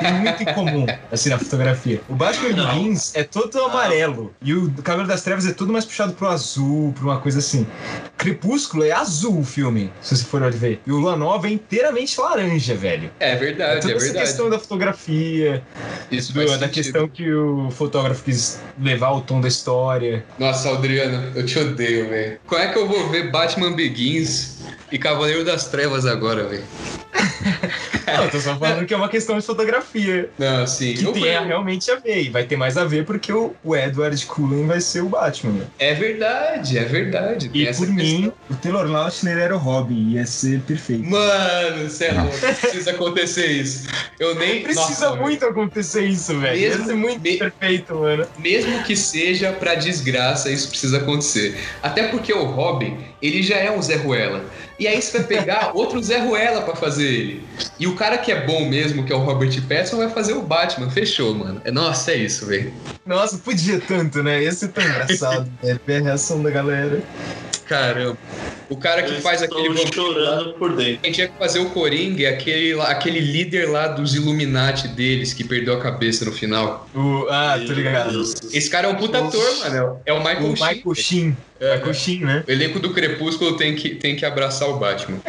tem 0.00 0.12
muito 0.14 0.42
em 0.42 0.46
comum, 0.54 0.86
assim, 1.10 1.28
na 1.30 1.38
fotografia. 1.38 2.00
O 2.08 2.14
Batman. 2.14 2.46
Begins 2.46 3.14
é 3.14 3.22
todo 3.22 3.58
amarelo, 3.64 4.34
e 4.42 4.54
o 4.54 4.70
Cavaleiro 4.82 5.08
das 5.10 5.22
Trevas 5.22 5.46
é 5.46 5.52
tudo 5.52 5.72
mais 5.72 5.84
puxado 5.84 6.12
pro 6.14 6.28
azul, 6.28 6.92
pra 6.94 7.04
uma 7.04 7.18
coisa 7.20 7.38
assim. 7.38 7.66
Crepúsculo 8.16 8.84
é 8.84 8.92
azul 8.92 9.40
o 9.40 9.44
filme, 9.44 9.92
se 10.00 10.16
você 10.16 10.24
for 10.24 10.50
ver. 10.52 10.80
E 10.86 10.90
o 10.92 10.96
Lua 10.96 11.16
Nova 11.16 11.46
é 11.48 11.50
inteiramente 11.50 12.18
laranja, 12.20 12.74
velho. 12.74 13.10
É 13.20 13.32
É 13.32 13.36
verdade, 13.36 13.80
toda 13.82 13.92
é 13.92 13.96
essa 13.96 14.04
verdade. 14.06 14.26
questão 14.26 14.48
da 14.50 14.58
fotografia, 14.58 15.62
Isso 16.10 16.32
do- 16.32 16.40
da 16.40 16.48
sentido. 16.58 16.70
questão 16.70 17.08
que 17.08 17.30
o 17.32 17.70
fotógrafo 17.70 18.22
quis 18.24 18.58
levar 18.80 19.10
o 19.12 19.20
tom 19.20 19.40
da 19.40 19.48
história. 19.48 20.24
Nossa, 20.38 20.70
Adriano, 20.70 21.32
eu 21.34 21.44
te 21.44 21.58
odeio, 21.58 22.08
velho. 22.08 22.38
Como 22.46 22.60
é 22.60 22.68
que 22.68 22.78
eu 22.78 22.88
vou 22.88 23.08
ver 23.10 23.30
Batman 23.30 23.72
Begins 23.72 24.58
e 24.90 24.98
Cavaleiro 24.98 25.44
das 25.44 25.66
Trevas 25.68 26.06
agora, 26.06 26.44
velho? 26.44 26.64
Não, 28.06 28.24
eu 28.24 28.30
tô 28.30 28.38
só 28.40 28.56
falando 28.56 28.86
que 28.86 28.94
é 28.94 28.96
uma 28.96 29.08
questão 29.08 29.38
de 29.38 29.44
fotografia. 29.44 30.30
Não, 30.38 30.66
sim. 30.66 30.94
Que 30.94 31.04
tem 31.12 31.34
a- 31.36 31.40
realmente 31.44 31.90
a 31.90 31.96
ver. 31.96 32.22
E 32.24 32.30
vai 32.30 32.44
ter 32.44 32.56
mais 32.56 32.76
a 32.76 32.84
ver 32.84 33.04
porque 33.04 33.32
o, 33.32 33.54
o 33.64 33.74
Edward 33.76 34.24
Cullen 34.26 34.66
vai 34.66 34.80
ser 34.80 35.00
o 35.02 35.08
Batman. 35.08 35.52
né? 35.52 35.66
É 35.78 35.94
verdade, 35.94 36.78
é 36.78 36.84
verdade. 36.84 37.48
Tem 37.48 37.62
E 37.62 37.74
por 37.74 37.88
mim, 37.88 38.32
o 38.50 38.54
Taylor 38.54 38.86
Lautner 38.86 39.38
era 39.38 39.54
o 39.54 39.58
Robin. 39.58 40.10
Ia 40.12 40.26
ser 40.26 40.60
perfeito. 40.60 41.04
Mano, 41.04 41.88
cê 41.90 42.06
é 42.06 42.12
louco. 42.12 42.36
Precisa 42.60 42.90
acontecer 42.92 43.46
isso. 43.46 43.88
Eu 44.18 44.34
nem. 44.34 44.62
Precisa 44.62 45.08
Nossa, 45.10 45.16
muito 45.16 45.44
acontecer 45.44 46.04
isso, 46.06 46.38
velho. 46.38 46.56
Ia 46.58 46.68
Mesmo- 46.70 46.86
ser 46.86 46.94
muito 46.94 47.20
me- 47.22 47.36
perfeito, 47.36 47.94
mano. 47.94 48.26
Mesmo 48.38 48.82
que 48.84 48.96
seja 48.96 49.52
pra 49.52 49.74
desgraça, 49.74 50.50
isso 50.50 50.68
precisa 50.68 50.98
acontecer. 50.98 51.56
Até 51.82 52.08
porque 52.08 52.32
o 52.32 52.44
Robin, 52.44 52.98
ele 53.20 53.42
já 53.42 53.56
é 53.56 53.70
um 53.70 53.80
Zé 53.82 53.96
Ruela. 53.96 54.44
E 54.78 54.86
aí 54.86 55.00
você 55.00 55.18
vai 55.18 55.26
pegar 55.26 55.70
outro 55.76 56.02
Zé 56.02 56.18
Ruela 56.18 56.62
pra 56.62 56.76
fazer 56.76 57.06
ele. 57.06 57.42
E 57.78 57.86
o 57.86 57.94
cara 57.94 58.18
que 58.18 58.30
é 58.30 58.44
bom 58.46 58.68
mesmo, 58.68 59.04
que 59.04 59.12
é 59.12 59.16
o 59.16 59.20
Robert 59.20 59.50
Pattinson, 59.66 59.96
vai 59.96 60.10
fazer 60.10 60.34
o 60.34 60.42
Batman. 60.42 60.90
Fechou, 60.90 61.34
mano. 61.34 61.60
É, 61.64 61.70
nossa, 61.70 62.12
é 62.12 62.16
isso, 62.16 62.46
velho. 62.46 62.72
Nossa, 63.04 63.38
podia 63.38 63.80
tanto, 63.80 64.22
né? 64.22 64.42
Ia 64.42 64.52
ser 64.52 64.68
tão 64.68 64.84
engraçado. 64.84 65.50
ver 65.86 65.96
a 65.96 66.00
reação 66.02 66.42
da 66.42 66.50
galera. 66.50 67.02
Caramba. 67.66 68.16
O 68.68 68.76
cara 68.76 69.02
que 69.02 69.12
Eu 69.12 69.20
faz 69.20 69.42
estou 69.42 69.58
aquele 69.58 69.74
lá, 69.80 69.90
chorando 69.92 70.52
por 70.54 70.74
dentro. 70.74 71.02
Quem 71.02 71.12
tinha 71.12 71.28
que 71.28 71.38
fazer 71.38 71.58
o 71.60 71.70
Coringa 71.70 72.24
é 72.24 72.28
aquele, 72.28 72.80
aquele 72.80 73.20
líder 73.20 73.68
lá 73.68 73.88
dos 73.88 74.14
Illuminati 74.14 74.88
deles 74.88 75.32
que 75.32 75.44
perdeu 75.44 75.74
a 75.74 75.80
cabeça 75.80 76.24
no 76.24 76.32
final. 76.32 76.88
O, 76.94 77.26
ah, 77.28 77.58
tô 77.64 77.72
ligado. 77.72 78.22
Esse 78.52 78.68
cara 78.70 78.88
é 78.88 78.90
um 78.90 78.96
puta 78.96 79.18
ator, 79.18 79.58
mano. 79.60 80.00
É 80.04 80.12
o 80.12 80.18
Michael 80.18 80.50
O 80.52 80.56
Sheen. 80.56 80.74
Michael 80.74 80.94
Sheen. 80.94 81.36
É, 81.60 81.76
Michael 81.76 81.94
Sheen, 81.94 82.20
né? 82.20 82.44
O 82.46 82.50
elenco 82.50 82.78
do 82.78 82.92
Crepúsculo 82.92 83.56
tem 83.56 83.74
que, 83.74 83.94
tem 83.94 84.14
que 84.14 84.24
abraçar 84.24 84.68
o 84.68 84.78
Batman. 84.78 85.20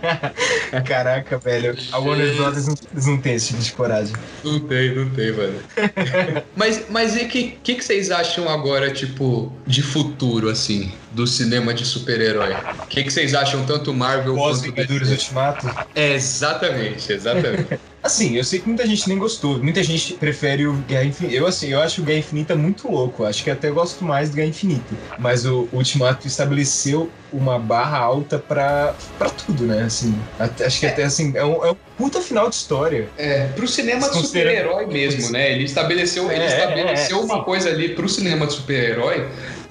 Caraca, 0.86 1.38
velho. 1.38 1.76
A 1.92 1.98
Warner 1.98 2.34
Brothers 2.34 2.66
não, 2.66 2.74
eles 2.92 3.06
não 3.06 3.18
tem 3.18 3.34
esse 3.34 3.48
tipo 3.48 3.62
de 3.62 3.72
coragem. 3.72 4.14
Não 4.42 4.60
tem, 4.60 4.94
não 4.94 5.10
tem, 5.10 5.32
mano. 5.32 5.60
mas, 6.56 6.84
mas 6.88 7.16
e 7.16 7.24
o 7.24 7.28
que, 7.28 7.58
que, 7.62 7.74
que 7.74 7.84
vocês 7.84 8.10
acham 8.10 8.48
agora, 8.48 8.90
tipo, 8.90 9.52
de 9.66 9.82
futuro, 9.82 10.48
assim, 10.48 10.92
do 11.10 11.26
cinema 11.26 11.74
de 11.74 11.84
super-herói? 11.84 12.54
O 12.54 12.86
que, 12.86 13.04
que 13.04 13.12
vocês 13.12 13.34
acham 13.34 13.64
tanto 13.66 13.92
Marvel 13.92 14.34
Pós 14.34 14.58
quanto 14.58 14.74
Vingadores? 14.74 15.10
Ultimato. 15.10 15.66
É, 15.94 16.14
exatamente, 16.14 17.12
exatamente. 17.12 17.78
Assim, 18.02 18.34
eu 18.36 18.44
sei 18.44 18.60
que 18.60 18.66
muita 18.66 18.86
gente 18.86 19.06
nem 19.08 19.18
gostou. 19.18 19.62
Muita 19.62 19.82
gente 19.82 20.14
prefere 20.14 20.66
o 20.66 20.78
Guerra 20.78 21.04
Infinita. 21.04 21.34
Eu, 21.36 21.46
assim, 21.46 21.68
eu 21.68 21.80
acho 21.80 22.00
o 22.00 22.04
Guerra 22.04 22.18
Infinita 22.20 22.56
muito 22.56 22.88
louco. 22.90 23.24
Acho 23.24 23.44
que 23.44 23.50
até 23.50 23.70
gosto 23.70 24.04
mais 24.04 24.30
do 24.30 24.36
Guerra 24.36 24.48
Infinita. 24.48 24.96
Mas 25.18 25.44
o 25.44 25.68
Ultimato 25.70 26.26
estabeleceu 26.26 27.12
uma 27.30 27.58
barra 27.58 27.98
alta 27.98 28.38
pra, 28.38 28.96
pra 29.18 29.30
tudo, 29.30 29.66
né? 29.66 29.82
Assim, 29.82 30.14
até- 30.38 30.64
acho 30.66 30.80
que 30.80 30.86
até 30.86 31.04
assim, 31.04 31.32
é 31.36 31.44
um, 31.44 31.64
é 31.64 31.70
um 31.72 31.76
puta 31.96 32.20
final 32.22 32.48
de 32.48 32.54
história. 32.56 33.12
É, 33.16 33.48
pro 33.48 33.68
cinema 33.68 34.08
de 34.08 34.16
super-herói 34.16 34.86
mesmo, 34.86 35.30
né? 35.30 35.52
Ele 35.52 35.64
estabeleceu, 35.64 36.30
ele 36.32 36.42
É, 36.42 36.46
estabeleceu 36.46 37.18
é, 37.18 37.20
é, 37.20 37.24
uma 37.24 37.44
coisa 37.44 37.68
ali 37.68 37.94
pro 37.94 38.08
cinema 38.08 38.46
de 38.46 38.54
super-herói 38.54 39.28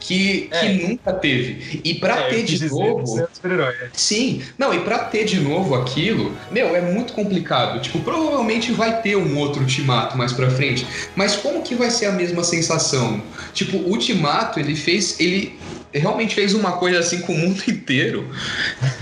que, 0.10 0.50
que 0.50 0.56
É. 0.66 0.74
nunca 0.88 1.14
teve. 1.14 1.82
E 1.84 1.94
pra 1.94 2.18
É, 2.22 2.30
ter 2.30 2.44
de 2.44 2.58
dizer, 2.58 2.70
novo. 2.72 3.20
é 3.20 3.28
é. 3.62 3.90
Sim, 3.94 4.42
não, 4.58 4.74
e 4.74 4.80
pra 4.80 4.98
ter 5.00 5.24
de 5.24 5.40
novo 5.40 5.76
aquilo, 5.76 6.36
meu, 6.50 6.76
é 6.76 6.82
muito 6.82 7.14
complicado. 7.14 7.80
Tipo, 7.80 8.00
provavelmente 8.00 8.72
vai 8.72 9.04
ter 9.04 9.16
um 9.16 9.38
outro 9.38 9.62
ultimato 9.62 10.18
mais 10.18 10.34
pra 10.34 10.50
frente, 10.50 10.84
mas 11.16 11.36
como 11.36 11.62
que 11.62 11.76
vai 11.76 11.92
ser 11.92 12.08
a 12.08 12.12
mesma 12.12 12.44
sensação? 12.44 13.22
Tipo, 13.54 13.78
o 13.78 13.90
ultimato, 13.92 14.60
ele 14.60 14.76
fez. 14.76 15.20
Ele 15.20 15.60
realmente 15.94 16.34
fez 16.34 16.56
uma 16.56 16.72
coisa 16.74 17.00
assim 17.00 17.22
com 17.22 17.34
o 17.34 17.38
mundo 17.38 17.62
inteiro. 17.70 18.28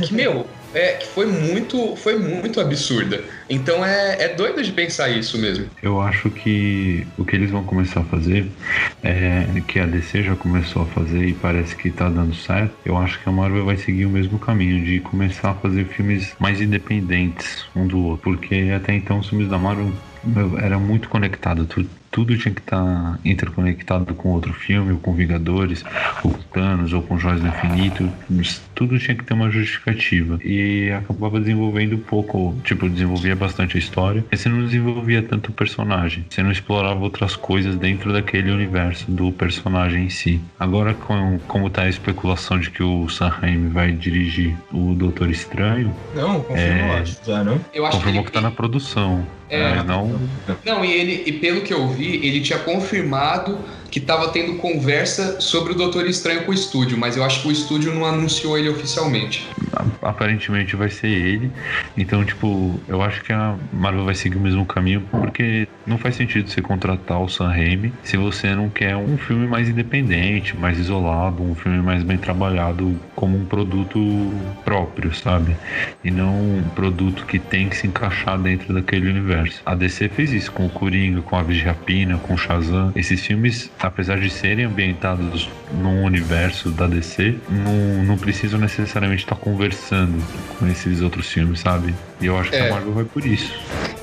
Que, 0.05 0.13
meu, 0.13 0.45
é, 0.73 0.93
que 0.93 1.07
foi 1.07 1.25
muito. 1.25 1.95
Foi 1.95 2.17
muito 2.17 2.59
absurda. 2.59 3.23
Então 3.49 3.83
é, 3.85 4.23
é 4.23 4.35
doido 4.35 4.61
de 4.63 4.71
pensar 4.71 5.09
isso 5.09 5.37
mesmo. 5.37 5.67
Eu 5.81 6.01
acho 6.01 6.29
que 6.29 7.07
o 7.17 7.23
que 7.25 7.35
eles 7.35 7.49
vão 7.51 7.63
começar 7.63 8.01
a 8.01 8.03
fazer, 8.05 8.51
é, 9.03 9.61
que 9.67 9.79
a 9.79 9.85
DC 9.85 10.23
já 10.23 10.35
começou 10.35 10.83
a 10.83 10.85
fazer 10.87 11.25
e 11.25 11.33
parece 11.33 11.75
que 11.75 11.89
tá 11.91 12.09
dando 12.09 12.35
certo, 12.35 12.73
eu 12.85 12.97
acho 12.97 13.21
que 13.21 13.29
a 13.29 13.31
Marvel 13.31 13.65
vai 13.65 13.77
seguir 13.77 14.05
o 14.05 14.09
mesmo 14.09 14.37
caminho, 14.39 14.83
de 14.83 14.99
começar 14.99 15.51
a 15.51 15.55
fazer 15.55 15.85
filmes 15.85 16.35
mais 16.39 16.59
independentes 16.61 17.65
um 17.75 17.87
do 17.87 17.99
outro. 17.99 18.23
Porque 18.23 18.71
até 18.75 18.93
então 18.93 19.19
os 19.19 19.29
filmes 19.29 19.47
da 19.49 19.57
Marvel 19.57 19.93
eram 20.61 20.79
muito 20.81 21.07
conectados, 21.09 21.67
tu- 21.67 21.87
tudo 22.11 22.35
tinha 22.37 22.53
que 22.53 22.61
estar 22.61 23.19
interconectado 23.23 24.13
com 24.15 24.29
outro 24.29 24.51
filme, 24.53 24.91
ou 24.93 24.97
com 24.97 25.13
Vingadores, 25.13 25.83
ou 26.23 26.31
com 26.31 26.41
Thanos, 26.51 26.91
ou 26.91 27.01
com 27.03 27.17
Joias 27.17 27.39
do 27.41 27.47
Infinito, 27.47 28.11
tudo 28.77 28.99
tinha 28.99 29.17
que 29.17 29.23
ter 29.23 29.33
uma 29.33 29.49
justificativa. 29.49 30.39
E 30.45 30.91
acabava 30.91 31.39
desenvolvendo 31.39 31.95
um 31.95 31.99
pouco, 31.99 32.55
tipo, 32.63 32.87
desenvolvia 32.87 33.35
bastante 33.35 33.75
a 33.75 33.79
história, 33.79 34.23
mas 34.29 34.39
você 34.39 34.49
não 34.49 34.63
desenvolvia 34.63 35.23
tanto 35.23 35.49
o 35.49 35.53
personagem, 35.53 36.23
você 36.29 36.43
não 36.43 36.51
explorava 36.51 36.99
outras 36.99 37.35
coisas 37.35 37.75
dentro 37.75 38.13
daquele 38.13 38.51
universo 38.51 39.09
do 39.09 39.31
personagem 39.31 40.05
em 40.05 40.09
si. 40.09 40.39
Agora, 40.59 40.93
com, 40.93 41.39
como 41.47 41.71
tá 41.71 41.81
a 41.83 41.89
especulação 41.89 42.59
de 42.59 42.69
que 42.69 42.83
o 42.83 43.09
Sam 43.09 43.29
Raimi 43.29 43.69
vai 43.69 43.91
dirigir 43.91 44.55
o 44.71 44.93
Doutor 44.93 45.31
Estranho, 45.31 45.91
Não, 46.15 46.41
confirmou, 46.41 46.93
É. 46.93 46.99
acho, 46.99 47.17
já, 47.25 47.43
não? 47.43 47.59
Eu 47.73 47.83
acho 47.85 47.97
confirmou 47.97 48.23
que 48.23 48.27
que 48.27 48.33
tá 48.33 48.41
na 48.41 48.51
produção. 48.51 49.25
É. 49.49 49.75
mas 49.75 49.85
não. 49.85 50.19
Não, 50.65 50.83
e 50.83 50.91
ele, 50.91 51.23
e 51.25 51.31
pelo 51.31 51.61
que 51.61 51.73
eu 51.73 51.87
vi, 51.87 52.17
ele 52.17 52.41
tinha 52.41 52.59
confirmado 52.59 53.57
que 53.89 53.99
estava 53.99 54.29
tendo 54.29 54.55
conversa 54.55 55.39
sobre 55.39 55.73
o 55.73 55.75
Doutor 55.75 56.07
Estranho 56.07 56.45
com 56.45 56.51
o 56.51 56.53
estúdio, 56.53 56.97
mas 56.97 57.17
eu 57.17 57.23
acho 57.23 57.41
que 57.41 57.47
o 57.47 57.51
estúdio 57.51 57.93
não 57.93 58.05
anunciou 58.05 58.57
ele 58.57 58.69
oficialmente. 58.69 59.47
Aparentemente 60.01 60.75
vai 60.75 60.89
ser 60.89 61.07
ele. 61.07 61.51
Então, 61.97 62.23
tipo, 62.23 62.79
eu 62.87 63.01
acho 63.01 63.23
que 63.23 63.33
a 63.33 63.55
Marvel 63.73 64.05
vai 64.05 64.15
seguir 64.15 64.37
o 64.37 64.41
mesmo 64.41 64.65
caminho, 64.65 65.01
porque 65.11 65.67
não 65.85 65.97
faz 65.97 66.15
sentido 66.15 66.49
você 66.49 66.61
contratar 66.61 67.21
o 67.21 67.29
Sam 67.29 67.49
Raimi 67.49 67.93
se 68.03 68.17
você 68.17 68.53
não 68.55 68.69
quer 68.69 68.95
um 68.95 69.17
filme 69.17 69.47
mais 69.47 69.69
independente, 69.69 70.55
mais 70.55 70.77
isolado, 70.77 71.43
um 71.43 71.55
filme 71.55 71.79
mais 71.79 72.03
bem 72.03 72.17
trabalhado 72.17 72.99
como 73.15 73.37
um 73.37 73.45
produto 73.45 73.99
próprio, 74.63 75.13
sabe? 75.13 75.55
E 76.03 76.11
não 76.11 76.33
um 76.33 76.63
produto 76.75 77.25
que 77.25 77.39
tem 77.39 77.69
que 77.69 77.77
se 77.77 77.87
encaixar 77.87 78.37
dentro 78.37 78.73
daquele 78.73 79.09
universo. 79.09 79.61
A 79.65 79.75
DC 79.75 80.09
fez 80.09 80.31
isso 80.33 80.51
com 80.51 80.65
o 80.65 80.69
Coringa, 80.69 81.21
com 81.21 81.35
a 81.35 81.43
Vigipina, 81.43 82.17
com 82.17 82.33
o 82.33 82.37
Shazam. 82.37 82.91
Esses 82.95 83.25
filmes, 83.25 83.71
apesar 83.79 84.19
de 84.19 84.29
serem 84.29 84.65
ambientados 84.65 85.49
num 85.71 86.03
universo 86.03 86.69
da 86.69 86.87
DC, 86.87 87.35
não, 87.49 88.03
não 88.03 88.17
precisam 88.17 88.59
necessariamente 88.59 89.23
estar 89.23 89.35
conversando 89.35 89.86
com 90.59 90.67
esses 90.67 91.01
outros 91.01 91.27
filmes, 91.27 91.59
sabe? 91.61 91.93
E 92.19 92.25
eu 92.25 92.37
acho 92.37 92.49
que 92.49 92.55
É. 92.55 92.67
a 92.69 92.73
Marvel 92.73 92.93
vai 92.93 93.03
por 93.05 93.25
isso. 93.25 93.51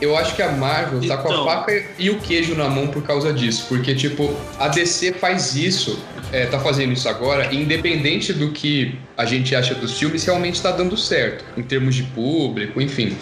Eu 0.00 0.16
acho 0.16 0.34
que 0.36 0.42
a 0.42 0.52
Marvel 0.52 1.00
tá 1.06 1.16
com 1.16 1.28
a 1.28 1.32
Então. 1.32 1.44
faca 1.44 1.82
e 1.98 2.10
o 2.10 2.18
queijo 2.18 2.54
na 2.54 2.68
mão 2.68 2.86
por 2.88 3.02
causa 3.02 3.32
disso. 3.32 3.66
Porque, 3.68 3.94
tipo, 3.94 4.34
a 4.58 4.68
DC 4.68 5.12
faz 5.14 5.56
isso, 5.56 5.98
é, 6.32 6.46
tá 6.46 6.58
fazendo 6.58 6.92
isso 6.92 7.08
agora, 7.08 7.52
independente 7.54 8.32
do 8.32 8.50
que 8.52 8.96
a 9.16 9.24
gente 9.24 9.54
acha 9.54 9.74
dos 9.74 9.98
filmes, 9.98 10.24
realmente 10.24 10.60
tá 10.60 10.70
dando 10.70 10.96
certo. 10.96 11.44
Em 11.56 11.62
termos 11.62 11.94
de 11.94 12.02
público, 12.04 12.80
enfim. 12.80 13.16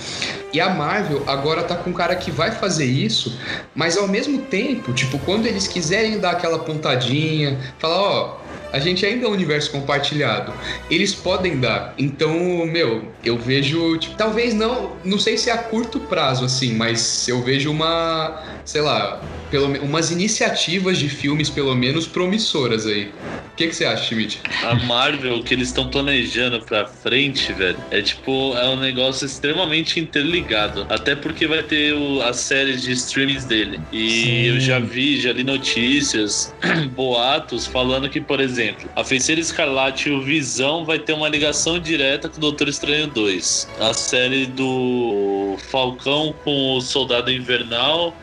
E 0.52 0.60
a 0.60 0.68
Marvel 0.70 1.22
agora 1.26 1.62
tá 1.62 1.74
com 1.76 1.90
um 1.90 1.92
cara 1.94 2.14
que 2.16 2.30
vai 2.30 2.50
fazer 2.50 2.84
isso, 2.86 3.38
mas 3.74 3.96
ao 3.96 4.06
mesmo 4.08 4.38
tempo, 4.42 4.92
tipo, 4.92 5.18
quando 5.20 5.46
eles 5.46 5.66
quiserem 5.66 6.18
dar 6.18 6.32
aquela 6.32 6.58
pontadinha, 6.58 7.58
falar, 7.78 8.00
ó. 8.00 8.41
A 8.72 8.78
gente 8.78 9.04
ainda 9.04 9.26
é 9.26 9.28
um 9.28 9.32
universo 9.32 9.70
compartilhado. 9.70 10.52
Eles 10.90 11.14
podem 11.14 11.60
dar. 11.60 11.94
Então, 11.98 12.64
meu, 12.66 13.12
eu 13.22 13.38
vejo. 13.38 13.98
Tipo, 13.98 14.16
talvez 14.16 14.54
não. 14.54 14.96
Não 15.04 15.18
sei 15.18 15.36
se 15.36 15.50
é 15.50 15.52
a 15.52 15.58
curto 15.58 16.00
prazo, 16.00 16.44
assim, 16.44 16.74
mas 16.74 17.28
eu 17.28 17.42
vejo 17.42 17.70
uma. 17.70 18.42
Sei 18.64 18.80
lá. 18.80 19.22
Pelo, 19.50 19.66
umas 19.84 20.10
iniciativas 20.10 20.96
de 20.96 21.10
filmes, 21.10 21.50
pelo 21.50 21.74
menos, 21.74 22.06
promissoras 22.06 22.86
aí. 22.86 23.12
O 23.52 23.54
que, 23.54 23.68
que 23.68 23.76
você 23.76 23.84
acha, 23.84 24.04
Schmidt? 24.04 24.40
A 24.62 24.74
Marvel, 24.86 25.36
o 25.36 25.44
que 25.44 25.52
eles 25.52 25.68
estão 25.68 25.90
planejando 25.90 26.62
pra 26.62 26.86
frente, 26.86 27.52
velho, 27.52 27.76
é 27.90 28.00
tipo, 28.00 28.56
é 28.56 28.66
um 28.70 28.76
negócio 28.76 29.26
extremamente 29.26 30.00
interligado. 30.00 30.86
Até 30.88 31.14
porque 31.14 31.46
vai 31.46 31.62
ter 31.62 31.92
o, 31.92 32.22
as 32.22 32.36
séries 32.36 32.80
de 32.80 32.92
streamings 32.92 33.44
dele. 33.44 33.78
E 33.92 34.08
Sim. 34.08 34.42
eu 34.44 34.60
já 34.60 34.78
vi, 34.78 35.20
já 35.20 35.34
li 35.34 35.44
notícias, 35.44 36.54
boatos, 36.96 37.66
falando 37.66 38.08
que, 38.08 38.22
por 38.22 38.40
exemplo, 38.40 38.61
a 38.94 39.04
Feiticeira 39.04 39.40
Escarlate 39.40 40.08
e 40.08 40.12
o 40.12 40.22
Visão 40.22 40.84
vai 40.84 40.98
ter 40.98 41.12
uma 41.12 41.28
ligação 41.28 41.78
direta 41.78 42.28
com 42.28 42.36
o 42.36 42.40
Doutor 42.40 42.68
Estranho 42.68 43.06
2. 43.06 43.68
A 43.80 43.94
série 43.94 44.46
do 44.46 45.31
Falcão 45.58 46.34
com 46.44 46.76
o 46.76 46.80
Soldado 46.80 47.30
Invernal 47.30 48.16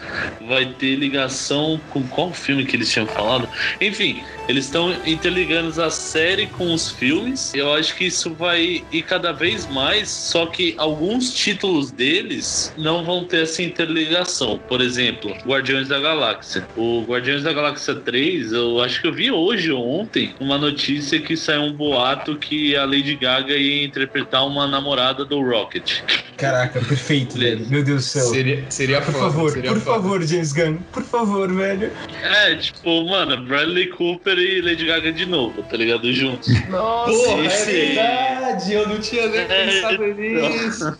vai 0.47 0.65
ter 0.65 0.95
ligação 0.95 1.79
com 1.89 2.03
qual 2.03 2.33
filme 2.33 2.65
que 2.65 2.75
eles 2.75 2.91
tinham 2.91 3.07
falado? 3.07 3.47
Enfim, 3.79 4.21
eles 4.49 4.65
estão 4.65 4.91
interligando 5.05 5.79
a 5.81 5.91
série 5.91 6.47
com 6.47 6.73
os 6.73 6.91
filmes. 6.91 7.53
Eu 7.53 7.71
acho 7.71 7.95
que 7.95 8.05
isso 8.05 8.33
vai 8.33 8.83
ir 8.91 9.03
cada 9.03 9.31
vez 9.31 9.67
mais, 9.67 10.09
só 10.09 10.47
que 10.47 10.73
alguns 10.77 11.33
títulos 11.33 11.91
deles 11.91 12.73
não 12.75 13.03
vão 13.03 13.23
ter 13.23 13.43
essa 13.43 13.61
interligação. 13.61 14.59
Por 14.67 14.81
exemplo, 14.81 15.35
Guardiões 15.45 15.87
da 15.87 15.99
Galáxia. 15.99 16.67
O 16.75 17.03
Guardiões 17.03 17.43
da 17.43 17.53
Galáxia 17.53 17.93
3, 17.93 18.51
eu 18.51 18.81
acho 18.81 18.99
que 19.01 19.07
eu 19.07 19.13
vi 19.13 19.31
hoje 19.31 19.71
ou 19.71 19.87
ontem 19.87 20.33
uma 20.39 20.57
notícia 20.57 21.19
que 21.19 21.37
saiu 21.37 21.61
um 21.61 21.73
boato 21.73 22.35
que 22.35 22.75
a 22.75 22.85
Lady 22.85 23.15
Gaga 23.15 23.55
ia 23.55 23.85
interpretar 23.85 24.47
uma 24.47 24.65
namorada 24.65 25.23
do 25.23 25.41
Rocket. 25.41 26.01
Caraca, 26.37 26.79
perfeito, 26.79 27.18
velho. 27.25 27.65
Meu 27.69 27.83
Deus 27.83 28.03
do 28.03 28.07
céu. 28.07 28.25
Seria, 28.25 28.65
seria 28.69 29.01
Por 29.01 29.13
foda, 29.13 29.23
favor, 29.31 29.51
seria 29.51 29.71
por 29.71 29.79
foda. 29.81 29.95
favor, 30.01 30.23
James 30.25 30.53
Gunn. 30.53 30.77
Por 30.91 31.03
favor, 31.03 31.53
velho. 31.53 31.91
É, 32.23 32.55
tipo, 32.55 33.05
mano, 33.09 33.45
Bradley 33.45 33.87
Cooper 33.87 34.37
e 34.37 34.61
Lady 34.61 34.85
Gaga 34.85 35.11
de 35.11 35.25
novo, 35.25 35.61
tá 35.63 35.77
ligado? 35.77 36.11
Juntos. 36.13 36.47
Nossa, 36.69 37.11
Porra, 37.11 37.41
é 37.41 37.45
Esse- 37.45 37.71
verdade! 37.71 38.73
Eu 38.73 38.87
não 38.87 38.99
tinha 38.99 39.27
nem 39.27 39.39
É, 39.39 39.45
pensado 39.65 40.05
nisso. 40.13 40.95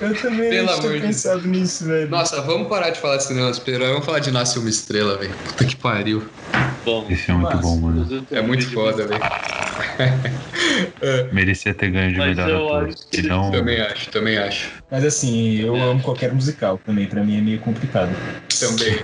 eu 0.00 0.14
também 0.20 0.50
Pelo 0.50 0.66
não 0.66 0.72
amor 0.74 0.80
tinha 0.82 0.94
de 0.94 1.00
pensado 1.06 1.48
nisso, 1.48 1.84
velho. 1.86 2.08
Nossa, 2.10 2.40
vamos 2.42 2.68
parar 2.68 2.90
de 2.90 3.00
falar 3.00 3.16
de 3.18 3.24
cinema 3.24 3.52
super 3.54 3.78
Vamos 3.78 4.04
falar 4.04 4.18
de 4.18 4.30
Nasce 4.30 4.58
uma 4.58 4.68
Estrela, 4.68 5.16
velho. 5.16 5.32
Puta 5.46 5.64
que 5.64 5.76
pariu. 5.76 6.22
Vamos. 6.84 7.10
Esse 7.10 7.30
é 7.30 7.34
muito 7.34 7.46
Massa. 7.56 7.62
bom, 7.62 7.76
mano. 7.76 8.26
É 8.30 8.40
muito 8.40 8.70
foda, 8.72 9.06
velho. 9.06 9.20
Merecia 11.32 11.74
ter 11.74 11.90
ganho 11.90 12.12
de 12.12 12.18
Mas 12.18 12.36
melhor 12.36 12.50
eu 12.50 12.68
ator. 12.68 12.94
não... 13.24 13.50
Também 13.50 13.80
acho, 13.80 14.10
também 14.10 14.38
acho. 14.38 14.70
Mas 14.90 15.04
assim, 15.04 15.56
eu 15.60 15.76
É. 15.76 15.90
amo 15.90 16.02
qualquer 16.02 16.32
musical 16.32 16.78
também. 16.78 17.06
Pra 17.06 17.22
mim 17.24 17.38
é 17.38 17.40
meio 17.40 17.60
complicado. 17.60 18.10
Também. 18.60 18.98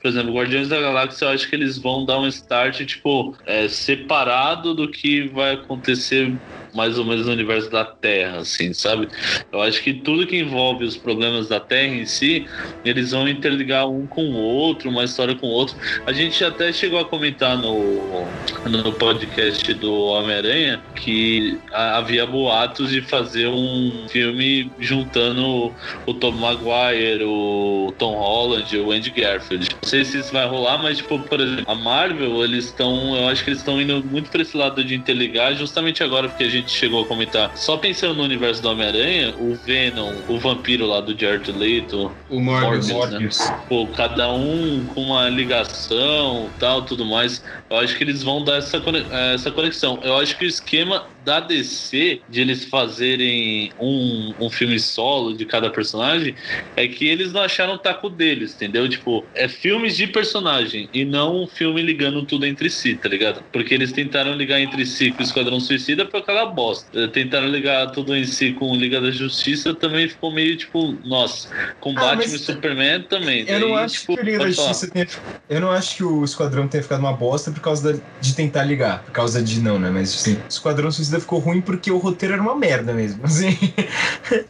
Por 0.00 0.08
exemplo, 0.08 0.34
Guardiões 0.34 0.68
da 0.68 0.80
Galáxia, 0.80 1.26
eu 1.26 1.28
acho 1.30 1.48
que 1.48 1.54
eles 1.56 1.78
vão 1.78 2.04
dar 2.04 2.18
um 2.18 2.26
start, 2.28 2.84
tipo, 2.84 3.36
é, 3.46 3.68
separado 3.68 4.74
do 4.74 4.90
que 4.90 5.28
vai 5.28 5.54
acontecer 5.54 6.36
mais 6.76 6.98
ou 6.98 7.04
menos 7.04 7.26
no 7.26 7.32
universo 7.32 7.70
da 7.70 7.84
Terra, 7.84 8.38
assim, 8.38 8.72
sabe? 8.72 9.08
Eu 9.50 9.62
acho 9.62 9.82
que 9.82 9.94
tudo 9.94 10.26
que 10.26 10.36
envolve 10.38 10.84
os 10.84 10.96
problemas 10.96 11.48
da 11.48 11.58
Terra 11.58 11.94
em 11.94 12.06
si, 12.06 12.46
eles 12.84 13.12
vão 13.12 13.28
interligar 13.28 13.88
um 13.88 14.06
com 14.06 14.24
o 14.24 14.36
outro, 14.36 14.90
uma 14.90 15.04
história 15.04 15.34
com 15.34 15.46
o 15.46 15.50
outro. 15.50 15.76
A 16.06 16.12
gente 16.12 16.44
até 16.44 16.72
chegou 16.72 17.00
a 17.00 17.04
comentar 17.04 17.56
no, 17.56 18.26
no 18.68 18.92
podcast 18.92 19.72
do 19.74 19.94
Homem-Aranha 19.94 20.82
que 20.94 21.58
havia 21.72 22.26
boatos 22.26 22.90
de 22.90 23.00
fazer 23.00 23.48
um 23.48 24.06
filme 24.08 24.70
juntando 24.78 25.72
o 26.06 26.14
Tom 26.14 26.32
Maguire, 26.32 27.24
o 27.24 27.92
Tom 27.98 28.14
Holland, 28.14 28.76
o 28.78 28.92
Andy 28.92 29.10
Garfield. 29.10 29.68
Não 29.82 29.88
sei 29.88 30.04
se 30.04 30.18
isso 30.18 30.32
vai 30.32 30.46
rolar, 30.46 30.78
mas, 30.78 30.98
tipo, 30.98 31.18
por 31.18 31.40
exemplo, 31.40 31.64
a 31.66 31.74
Marvel, 31.74 32.44
eles 32.44 32.66
estão. 32.66 33.16
Eu 33.16 33.28
acho 33.28 33.44
que 33.44 33.50
eles 33.50 33.60
estão 33.60 33.80
indo 33.80 34.04
muito 34.04 34.30
pra 34.30 34.42
esse 34.42 34.56
lado 34.56 34.82
de 34.82 34.94
interligar, 34.94 35.54
justamente 35.54 36.02
agora, 36.02 36.28
porque 36.28 36.44
a 36.44 36.50
gente 36.50 36.65
chegou 36.66 37.02
a 37.02 37.06
comentar. 37.06 37.56
Só 37.56 37.76
pensando 37.76 38.14
no 38.14 38.22
universo 38.24 38.62
do 38.62 38.68
Homem-Aranha, 38.70 39.34
o 39.38 39.54
Venom, 39.54 40.12
o 40.28 40.38
vampiro 40.38 40.86
lá 40.86 41.00
do 41.00 41.18
Jared 41.18 41.50
Leto, 41.52 42.10
O 42.28 42.40
Morbius. 42.40 42.90
Morbius. 42.90 43.38
pô, 43.68 43.86
cada 43.88 44.30
um 44.32 44.84
com 44.94 45.02
uma 45.02 45.28
ligação 45.28 46.48
tal, 46.58 46.82
tudo 46.82 47.04
mais. 47.04 47.42
Eu 47.70 47.78
acho 47.78 47.96
que 47.96 48.04
eles 48.04 48.22
vão 48.22 48.44
dar 48.44 48.56
essa, 48.58 48.76
eh, 48.78 49.34
essa 49.34 49.50
conexão. 49.50 49.98
Eu 50.02 50.16
acho 50.16 50.36
que 50.36 50.44
o 50.44 50.48
esquema 50.48 51.06
da 51.26 51.40
DC 51.40 52.20
de 52.28 52.40
eles 52.40 52.64
fazerem 52.64 53.72
um, 53.80 54.32
um 54.38 54.48
filme 54.48 54.78
solo 54.78 55.36
de 55.36 55.44
cada 55.44 55.68
personagem 55.68 56.36
é 56.76 56.86
que 56.86 57.08
eles 57.08 57.32
não 57.32 57.42
acharam 57.42 57.74
o 57.74 57.78
taco 57.78 58.08
deles, 58.08 58.54
entendeu? 58.54 58.88
Tipo, 58.88 59.24
é 59.34 59.48
filmes 59.48 59.96
de 59.96 60.06
personagem 60.06 60.88
e 60.94 61.04
não 61.04 61.42
um 61.42 61.46
filme 61.48 61.82
ligando 61.82 62.24
tudo 62.24 62.46
entre 62.46 62.70
si, 62.70 62.94
tá 62.94 63.08
ligado? 63.08 63.42
Porque 63.52 63.74
eles 63.74 63.90
tentaram 63.90 64.34
ligar 64.34 64.60
entre 64.60 64.86
si 64.86 65.10
com 65.10 65.20
o 65.20 65.24
Esquadrão 65.24 65.58
Suicida 65.58 66.06
foi 66.08 66.20
aquela 66.20 66.46
bosta. 66.46 67.08
Tentaram 67.08 67.48
ligar 67.48 67.90
tudo 67.90 68.14
em 68.14 68.24
si 68.24 68.52
com 68.52 68.76
Liga 68.76 69.00
da 69.00 69.10
Justiça 69.10 69.74
também 69.74 70.08
ficou 70.08 70.32
meio 70.32 70.56
tipo, 70.56 70.96
nossa, 71.04 71.48
com 71.80 71.90
Ah, 71.90 71.94
Batman 71.94 72.16
mas 72.18 72.32
e 72.34 72.38
Superman 72.38 73.02
também. 73.02 73.44
Eu 73.48 73.60
não 73.60 73.74
acho 73.76 74.00
tipo, 74.00 74.14
que 74.14 74.20
o 74.20 74.24
Liga 74.24 74.38
da. 74.38 74.50
Justiça 74.50 74.88
tenha. 74.88 75.08
Eu 75.48 75.60
não 75.60 75.72
acho 75.72 75.96
que 75.96 76.04
o 76.04 76.24
Esquadrão 76.24 76.68
tenha 76.68 76.84
ficado 76.84 77.00
uma 77.00 77.12
bosta 77.12 77.50
por 77.50 77.60
causa 77.60 78.00
de 78.20 78.36
tentar 78.36 78.62
ligar. 78.62 79.02
Por 79.02 79.10
causa 79.10 79.42
de 79.42 79.60
não, 79.60 79.76
né? 79.78 79.90
Mas 79.90 80.14
assim, 80.14 80.34
o 80.34 80.48
Esquadrão 80.48 80.92
Suicida 80.92 81.15
ficou 81.20 81.38
ruim 81.38 81.60
porque 81.60 81.90
o 81.90 81.98
roteiro 81.98 82.34
era 82.34 82.42
uma 82.42 82.56
merda 82.56 82.92
mesmo. 82.92 83.24
Assim. 83.24 83.56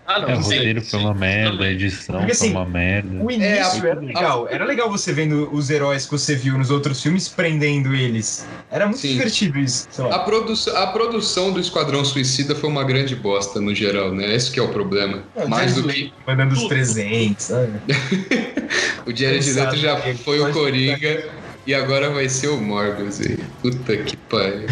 Ah, 0.07 0.21
não, 0.21 0.31
É, 0.31 0.35
o 0.37 0.41
roteiro 0.41 0.83
foi 0.83 1.01
uma 1.01 1.15
merda, 1.15 1.65
a 1.65 1.71
edição 1.71 2.17
Porque, 2.17 2.35
foi 2.35 2.47
assim, 2.47 2.57
uma 2.57 2.65
merda. 2.65 3.23
O 3.23 3.31
início 3.31 3.87
É, 3.87 3.91
era 3.91 4.01
legal. 4.01 4.49
Era 4.51 4.65
legal 4.65 4.91
você 4.91 5.13
vendo 5.13 5.49
os 5.53 5.69
heróis 5.71 6.07
que 6.07 6.13
você 6.13 6.35
viu 6.35 6.57
nos 6.57 6.71
outros 6.71 7.03
filmes 7.03 7.29
prendendo 7.29 7.95
eles. 7.95 8.47
Era 8.71 8.87
muito 8.87 9.01
Sim. 9.01 9.13
divertido 9.13 9.59
isso. 9.59 9.87
Sei 9.91 10.11
A, 10.11 10.19
produ 10.21 10.55
a 10.75 10.87
produção 10.89 11.53
do 11.53 11.61
Esquadrão 11.61 12.05
Suicida 12.05 12.55
foi 12.55 12.71
uma 12.71 12.85
grande 12.85 13.15
bosta 13.15 13.61
no 13.61 13.75
geral, 13.75 14.15
né? 14.15 14.35
Esse 14.35 14.51
que 14.51 14.59
é 14.59 14.63
o 14.63 14.69
problema. 14.69 15.23
É, 15.35 15.47
Mais 15.47 15.75
do 15.75 15.87
que 15.89 16.13
mandando 16.27 16.55
os 16.55 16.65
presentes, 16.65 17.47
sabe? 17.47 17.73
o 19.07 19.15
Jared 19.15 19.45
Cansado, 19.45 19.71
Leto 19.73 19.77
já 19.77 19.97
foi 20.17 20.41
o 20.41 20.53
Coringa 20.53 21.46
e 21.67 21.75
agora 21.75 22.11
vai 22.11 22.29
ser 22.29 22.49
o 22.49 22.61
Morbius. 22.61 23.19
velho. 23.19 23.45
Puta 23.61 23.97
que 23.97 24.17
pariu. 24.17 24.67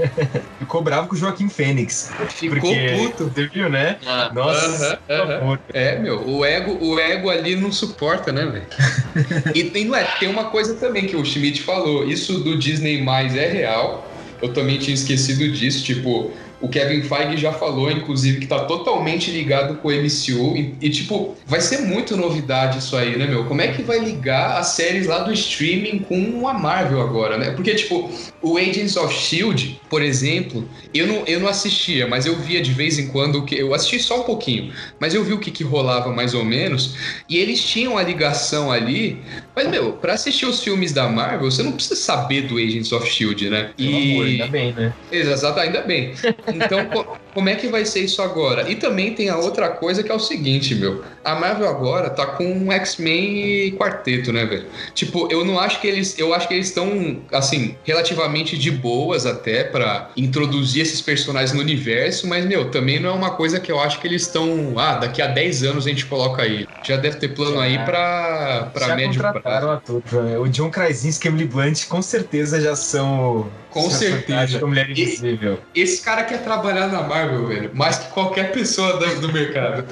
Ficou 0.58 0.82
bravo 0.82 1.08
com 1.08 1.14
o 1.14 1.18
Joaquim 1.18 1.48
Fênix. 1.48 2.10
Ficou 2.30 2.60
porque, 2.60 2.96
puto. 2.96 3.24
Você 3.28 3.46
viu, 3.48 3.68
né? 3.68 3.98
Ah, 4.06 4.30
Nossa, 4.32 5.00
Aham, 5.08 5.22
aham. 5.22 5.26
por 5.26 5.38
favor. 5.40 5.60
É, 5.74 5.98
meu, 5.98 6.26
o 6.26 6.44
ego, 6.44 6.78
o 6.80 6.98
ego 6.98 7.28
ali 7.28 7.56
não 7.56 7.70
suporta, 7.70 8.32
né, 8.32 8.46
velho? 8.46 8.66
e 9.54 9.64
tem, 9.64 9.84
não 9.84 9.94
é, 9.96 10.04
tem 10.04 10.28
uma 10.28 10.44
coisa 10.44 10.74
também 10.76 11.06
que 11.06 11.16
o 11.16 11.24
Schmidt 11.24 11.62
falou, 11.62 12.08
isso 12.08 12.40
do 12.40 12.56
Disney 12.56 13.02
mais 13.02 13.36
é 13.36 13.46
real. 13.46 14.06
Eu 14.40 14.54
também 14.54 14.78
tinha 14.78 14.94
esquecido 14.94 15.46
disso, 15.52 15.84
tipo, 15.84 16.32
O 16.60 16.68
Kevin 16.68 17.02
Feige 17.02 17.36
já 17.38 17.52
falou, 17.52 17.90
inclusive, 17.90 18.40
que 18.40 18.46
tá 18.46 18.64
totalmente 18.66 19.30
ligado 19.30 19.76
com 19.76 19.88
o 19.88 19.92
MCU. 19.92 20.56
E, 20.56 20.74
e, 20.80 20.90
tipo, 20.90 21.36
vai 21.46 21.60
ser 21.60 21.78
muito 21.78 22.16
novidade 22.16 22.78
isso 22.78 22.96
aí, 22.96 23.16
né, 23.16 23.26
meu? 23.26 23.46
Como 23.46 23.62
é 23.62 23.68
que 23.68 23.82
vai 23.82 23.98
ligar 23.98 24.58
as 24.58 24.68
séries 24.68 25.06
lá 25.06 25.20
do 25.20 25.32
streaming 25.32 26.00
com 26.00 26.46
a 26.46 26.52
Marvel 26.52 27.00
agora, 27.00 27.38
né? 27.38 27.50
Porque, 27.52 27.74
tipo, 27.74 28.10
o 28.42 28.58
Agents 28.58 28.96
of 28.96 29.14
Shield, 29.14 29.80
por 29.88 30.02
exemplo, 30.02 30.68
eu 30.92 31.06
não, 31.06 31.24
eu 31.26 31.40
não 31.40 31.48
assistia, 31.48 32.06
mas 32.06 32.26
eu 32.26 32.36
via 32.36 32.60
de 32.60 32.72
vez 32.72 32.98
em 32.98 33.08
quando 33.08 33.44
que 33.44 33.56
eu 33.56 33.74
assisti 33.74 33.98
só 33.98 34.20
um 34.20 34.24
pouquinho, 34.24 34.72
mas 34.98 35.14
eu 35.14 35.24
vi 35.24 35.32
o 35.32 35.38
que, 35.38 35.50
que 35.50 35.64
rolava 35.64 36.12
mais 36.12 36.34
ou 36.34 36.44
menos, 36.44 36.94
e 37.28 37.38
eles 37.38 37.62
tinham 37.62 37.96
a 37.96 38.02
ligação 38.02 38.70
ali. 38.70 39.18
Mas, 39.60 39.70
meu, 39.70 39.92
pra 39.92 40.14
assistir 40.14 40.46
os 40.46 40.64
filmes 40.64 40.90
da 40.90 41.06
Marvel, 41.06 41.50
você 41.50 41.62
não 41.62 41.72
precisa 41.72 42.00
saber 42.00 42.48
do 42.48 42.56
Agents 42.56 42.92
of 42.92 43.06
Shield, 43.06 43.50
né? 43.50 43.72
Pelo 43.76 43.90
e... 43.90 44.12
amor, 44.12 44.26
ainda 44.26 44.46
bem, 44.46 44.72
né? 44.72 44.94
Exato, 45.12 45.60
ainda 45.60 45.82
bem. 45.82 46.14
Então, 46.54 46.88
como 47.34 47.48
é 47.48 47.54
que 47.54 47.68
vai 47.68 47.84
ser 47.84 48.00
isso 48.00 48.22
agora? 48.22 48.70
E 48.70 48.74
também 48.74 49.14
tem 49.14 49.28
a 49.28 49.36
outra 49.36 49.68
coisa 49.68 50.02
que 50.02 50.10
é 50.10 50.14
o 50.14 50.18
seguinte, 50.18 50.74
meu. 50.74 51.02
A 51.24 51.34
Marvel 51.34 51.68
agora 51.68 52.10
tá 52.10 52.26
com 52.26 52.44
um 52.44 52.72
X-Men 52.72 53.66
e 53.66 53.72
quarteto, 53.72 54.32
né, 54.32 54.44
velho? 54.44 54.66
Tipo, 54.94 55.28
eu 55.30 55.44
não 55.44 55.58
acho 55.58 55.80
que 55.80 55.86
eles. 55.86 56.18
Eu 56.18 56.34
acho 56.34 56.48
que 56.48 56.54
eles 56.54 56.68
estão, 56.68 57.20
assim, 57.32 57.76
relativamente 57.84 58.56
de 58.56 58.70
boas 58.70 59.26
até 59.26 59.64
pra 59.64 60.10
introduzir 60.16 60.82
esses 60.82 61.00
personagens 61.00 61.52
no 61.52 61.60
universo, 61.60 62.26
mas, 62.26 62.44
meu, 62.46 62.70
também 62.70 62.98
não 62.98 63.10
é 63.10 63.12
uma 63.12 63.30
coisa 63.30 63.60
que 63.60 63.70
eu 63.70 63.78
acho 63.78 64.00
que 64.00 64.06
eles 64.06 64.22
estão. 64.22 64.74
Ah, 64.76 64.94
daqui 64.94 65.20
a 65.20 65.26
10 65.26 65.62
anos 65.64 65.86
a 65.86 65.90
gente 65.90 66.06
coloca 66.06 66.42
aí. 66.42 66.66
Já 66.82 66.96
deve 66.96 67.16
ter 67.16 67.28
plano 67.28 67.60
aí 67.60 67.78
pra, 67.84 68.70
pra 68.72 68.88
já 68.88 68.96
médio 68.96 69.20
prazo. 69.20 69.68
ator. 69.70 70.02
O 70.40 70.48
John 70.48 70.70
Krasinski 70.70 71.26
e 71.26 71.30
Emily 71.30 71.46
Blunt 71.46 71.86
com 71.86 72.02
certeza 72.02 72.60
já 72.60 72.74
são... 72.74 73.50
Com 73.70 73.88
já 73.88 73.96
certeza. 73.96 74.66
Mulher 74.66 74.90
Invisível. 74.90 75.58
Esse 75.74 76.02
cara 76.02 76.24
quer 76.24 76.42
trabalhar 76.42 76.88
na 76.88 77.02
Marvel, 77.02 77.19
velho. 77.26 77.70
Mais 77.74 77.98
que 77.98 78.10
qualquer 78.12 78.52
pessoa 78.52 78.98
do, 78.98 79.20
do 79.20 79.32
mercado. 79.32 79.84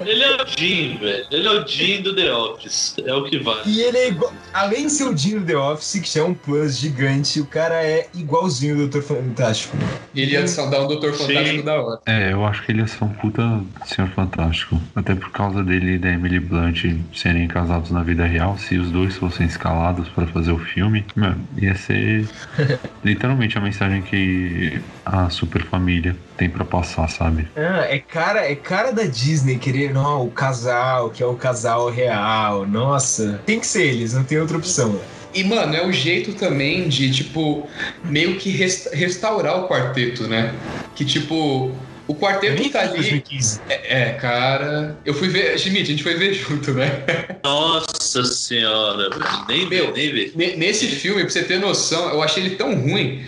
Ele 0.00 0.22
é 0.22 0.42
o 0.42 0.46
Jim, 0.46 0.98
velho. 0.98 1.26
Ele 1.30 1.46
é 1.46 1.50
o 1.50 1.66
Jim 1.66 2.02
do 2.02 2.14
The 2.14 2.32
Office. 2.32 2.96
É 3.04 3.14
o 3.14 3.24
que 3.24 3.38
vale. 3.38 3.62
E 3.66 3.80
ele 3.80 3.98
é 3.98 4.08
igual. 4.08 4.32
Além 4.52 4.86
de 4.86 4.92
ser 4.92 5.04
o 5.04 5.14
Dino 5.14 5.44
The 5.44 5.56
Office, 5.56 6.00
que 6.00 6.08
já 6.08 6.20
é 6.20 6.24
um 6.24 6.34
plus 6.34 6.78
gigante, 6.78 7.40
o 7.40 7.46
cara 7.46 7.82
é 7.84 8.08
igualzinho 8.14 8.74
o 8.74 8.78
Doutor 8.78 9.02
Fantástico. 9.02 9.76
Ele 10.14 10.32
ia 10.32 10.44
dar 10.44 10.82
um 10.82 10.88
Doutor 10.88 11.14
Sim. 11.14 11.26
Fantástico 11.26 11.62
da 11.62 11.80
hora. 11.80 12.00
É, 12.06 12.32
eu 12.32 12.44
acho 12.44 12.64
que 12.64 12.72
ele 12.72 12.80
ia 12.80 12.86
ser 12.86 13.04
um 13.04 13.08
puta 13.08 13.60
senhor 13.86 14.08
fantástico. 14.10 14.80
Até 14.94 15.14
por 15.14 15.30
causa 15.30 15.62
dele 15.62 15.94
e 15.94 15.98
da 15.98 16.10
Emily 16.10 16.40
Blunt 16.40 16.84
serem 17.14 17.46
casados 17.48 17.90
na 17.90 18.02
vida 18.02 18.24
real. 18.24 18.58
Se 18.58 18.76
os 18.76 18.90
dois 18.90 19.16
fossem 19.16 19.46
escalados 19.46 20.08
pra 20.08 20.26
fazer 20.26 20.52
o 20.52 20.58
filme, 20.58 21.04
meu, 21.14 21.34
ia 21.56 21.74
ser 21.74 22.26
literalmente 23.04 23.56
a 23.56 23.60
mensagem 23.60 24.02
que 24.02 24.80
a 25.04 25.28
super 25.30 25.64
família 25.64 25.89
tem 26.36 26.48
pra 26.48 26.64
passar, 26.64 27.08
sabe? 27.08 27.48
Ah, 27.56 27.86
é 27.88 27.98
cara, 27.98 28.50
é 28.50 28.54
cara 28.54 28.92
da 28.92 29.04
Disney 29.04 29.56
querer, 29.58 29.92
não, 29.92 30.26
o 30.26 30.30
casal, 30.30 31.10
que 31.10 31.22
é 31.22 31.26
o 31.26 31.34
casal 31.34 31.90
real. 31.90 32.66
Nossa, 32.66 33.40
tem 33.44 33.58
que 33.60 33.66
ser 33.66 33.82
eles, 33.84 34.12
não 34.14 34.24
tem 34.24 34.38
outra 34.38 34.56
opção. 34.56 34.98
E, 35.32 35.44
mano, 35.44 35.74
é 35.76 35.86
o 35.86 35.92
jeito 35.92 36.32
também 36.34 36.88
de, 36.88 37.10
tipo, 37.12 37.68
meio 38.04 38.36
que 38.36 38.50
resta- 38.50 38.90
restaurar 38.94 39.58
o 39.64 39.68
quarteto, 39.68 40.26
né? 40.26 40.52
Que, 40.96 41.04
tipo, 41.04 41.72
o 42.08 42.14
quarteto 42.16 42.68
tá 42.70 42.80
ali. 42.80 42.94
2015. 42.94 43.60
É, 43.68 44.02
é, 44.02 44.12
cara. 44.14 44.98
Eu 45.04 45.14
fui 45.14 45.28
ver. 45.28 45.56
Schmidt, 45.56 45.82
a 45.82 45.86
gente 45.86 46.02
foi 46.02 46.16
ver 46.16 46.34
junto, 46.34 46.72
né? 46.72 47.04
Nossa 47.44 47.99
senhora, 48.24 49.08
velho. 49.10 49.24
Nem 49.48 49.68
Meu. 49.68 49.92
nem. 49.92 50.32
Ne- 50.34 50.56
Nesse 50.56 50.86
filme, 50.88 51.22
pra 51.22 51.30
você 51.30 51.42
ter 51.44 51.58
noção, 51.58 52.10
eu 52.10 52.22
achei 52.22 52.44
ele 52.44 52.56
tão 52.56 52.74
ruim 52.74 53.22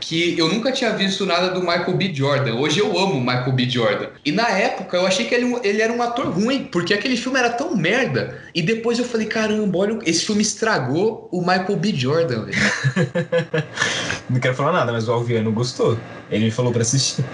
que 0.00 0.36
eu 0.38 0.48
nunca 0.48 0.72
tinha 0.72 0.90
visto 0.96 1.24
nada 1.26 1.50
do 1.50 1.60
Michael 1.60 1.92
B. 1.96 2.12
Jordan. 2.12 2.54
Hoje 2.54 2.80
eu 2.80 2.98
amo 2.98 3.14
o 3.14 3.20
Michael 3.20 3.52
B. 3.52 3.68
Jordan. 3.68 4.06
E 4.24 4.32
na 4.32 4.48
época 4.48 4.96
eu 4.96 5.06
achei 5.06 5.26
que 5.26 5.34
ele, 5.34 5.54
ele 5.62 5.80
era 5.82 5.92
um 5.92 6.02
ator 6.02 6.26
ruim, 6.30 6.64
porque 6.64 6.94
aquele 6.94 7.16
filme 7.16 7.38
era 7.38 7.50
tão 7.50 7.76
merda. 7.76 8.38
E 8.54 8.62
depois 8.62 8.98
eu 8.98 9.04
falei, 9.04 9.26
caramba, 9.26 9.78
olha, 9.78 9.98
esse 10.06 10.24
filme 10.24 10.42
estragou 10.42 11.28
o 11.30 11.40
Michael 11.40 11.76
B. 11.76 11.92
Jordan, 11.94 12.46
velho. 12.46 12.58
Não 14.28 14.40
quero 14.40 14.54
falar 14.54 14.72
nada, 14.72 14.90
mas 14.92 15.06
o 15.08 15.12
Alviano 15.12 15.52
gostou. 15.52 15.98
Ele 16.30 16.46
me 16.46 16.50
falou 16.50 16.72
pra 16.72 16.82
assistir. 16.82 17.24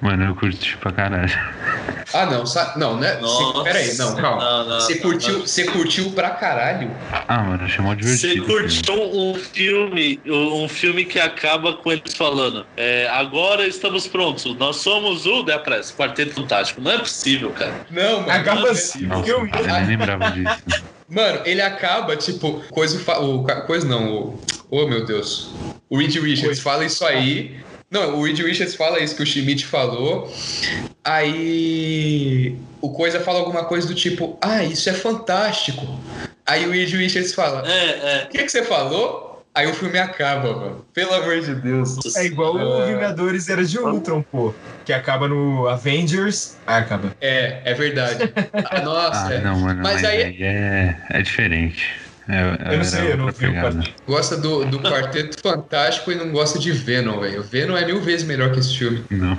Mano, 0.00 0.24
eu 0.24 0.34
curti 0.34 0.76
pra 0.78 0.92
caralho. 0.92 1.30
Ah, 2.14 2.26
não, 2.26 2.44
sa- 2.44 2.74
não, 2.76 2.98
né? 2.98 3.16
Nossa. 3.20 3.58
Cê, 3.58 3.64
peraí, 3.64 3.94
não, 3.96 4.16
calma. 4.16 4.64
Você 4.80 4.96
curtiu, 4.96 5.32
não. 5.38 5.46
você 5.46 5.64
curtiu 5.64 6.10
pra 6.10 6.30
caralho? 6.30 6.90
Ah, 7.26 7.42
mano, 7.42 7.64
achei 7.64 7.80
mó 7.82 7.94
Você 7.94 7.96
divertido. 7.96 8.46
filme. 8.46 8.62
curtiu 8.62 9.02
um 9.16 9.34
filme, 9.34 10.20
um 10.26 10.68
filme 10.68 11.04
que 11.04 11.18
acaba 11.18 11.72
com 11.74 11.90
eles 11.92 12.14
falando 12.14 12.66
é, 12.76 13.08
agora 13.08 13.66
estamos 13.66 14.06
prontos, 14.06 14.54
nós 14.56 14.76
somos 14.76 15.24
o 15.26 15.42
Press, 15.64 15.90
Quarteto 15.96 16.34
Fantástico. 16.34 16.80
Não 16.80 16.90
é 16.90 16.98
possível, 16.98 17.50
cara. 17.50 17.72
Não, 17.90 18.20
mano. 18.20 18.30
Acaba 18.32 18.68
é 18.68 18.70
assim. 18.72 19.06
Nossa, 19.06 19.24
filme. 19.24 19.50
eu 19.54 19.66
nem 19.66 19.86
lembrava 19.86 20.30
disso. 20.32 20.84
Mano, 21.08 21.40
ele 21.44 21.60
acaba, 21.60 22.16
tipo, 22.16 22.62
coisa. 22.70 22.98
fa- 22.98 23.18
O, 23.20 23.44
coisa 23.66 23.86
não, 23.86 24.12
o. 24.12 24.40
Oh, 24.70 24.86
meu 24.86 25.04
Deus. 25.04 25.50
O 25.90 25.98
Reed 25.98 26.14
Richards 26.16 26.60
fala 26.60 26.84
isso 26.86 27.04
aí. 27.04 27.60
Não, 27.92 28.16
o 28.18 28.24
Reed 28.24 28.38
Richards 28.40 28.74
fala 28.74 28.98
isso 29.00 29.14
que 29.14 29.22
o 29.22 29.26
Schmidt 29.26 29.66
falou. 29.66 30.32
Aí. 31.04 32.56
O 32.80 32.90
Coisa 32.90 33.20
fala 33.20 33.38
alguma 33.38 33.64
coisa 33.64 33.86
do 33.86 33.94
tipo, 33.94 34.36
ah, 34.40 34.64
isso 34.64 34.88
é 34.90 34.92
fantástico. 34.92 35.86
Aí 36.44 36.66
o 36.66 36.72
Reed 36.72 36.90
Richards 36.94 37.32
fala, 37.32 37.62
É, 37.70 38.24
o 38.24 38.28
que, 38.28 38.38
que 38.42 38.48
você 38.50 38.64
falou? 38.64 39.30
Aí 39.54 39.70
o 39.70 39.74
filme 39.74 39.98
acaba, 39.98 40.52
mano. 40.56 40.84
Pelo 40.94 41.12
amor 41.14 41.38
de 41.40 41.54
Deus. 41.54 41.98
é. 42.16 42.22
É 42.22 42.24
igual 42.26 42.56
o 42.56 42.82
Ah. 42.82 42.86
Vingadores 42.86 43.48
Era 43.50 43.62
de 43.64 43.78
Ultron, 43.78 44.22
pô. 44.22 44.52
Que 44.84 44.92
acaba 44.94 45.28
no 45.28 45.68
Avengers. 45.68 46.56
Ah, 46.66 46.78
acaba. 46.78 47.14
É, 47.20 47.60
é 47.64 47.74
verdade. 47.74 48.32
Ah, 48.64 48.80
Nossa, 48.82 49.28
Ah, 49.28 49.34
é. 49.34 49.40
não, 49.42 49.60
mano, 49.60 49.82
Mas 49.82 49.96
mas, 50.00 50.04
aí- 50.06 50.22
aí 50.24 50.42
é, 50.42 50.96
é 51.10 51.22
diferente. 51.22 51.86
É, 52.32 52.72
Eu 52.72 52.78
não 52.78 52.84
sei, 52.84 53.12
eu 53.12 53.16
não 53.18 53.26
vi 53.30 53.46
o 53.46 53.52
quarteto. 53.52 53.94
gosta 54.06 54.36
do, 54.36 54.64
do 54.64 54.80
Quarteto 54.80 55.40
Fantástico 55.42 56.10
e 56.10 56.14
não 56.14 56.30
gosta 56.32 56.58
de 56.58 56.72
Venom, 56.72 57.20
velho. 57.20 57.42
Venom 57.42 57.76
é 57.76 57.84
mil 57.84 58.00
vezes 58.00 58.26
melhor 58.26 58.52
que 58.52 58.60
esse 58.60 58.76
filme. 58.78 59.04
Não. 59.10 59.38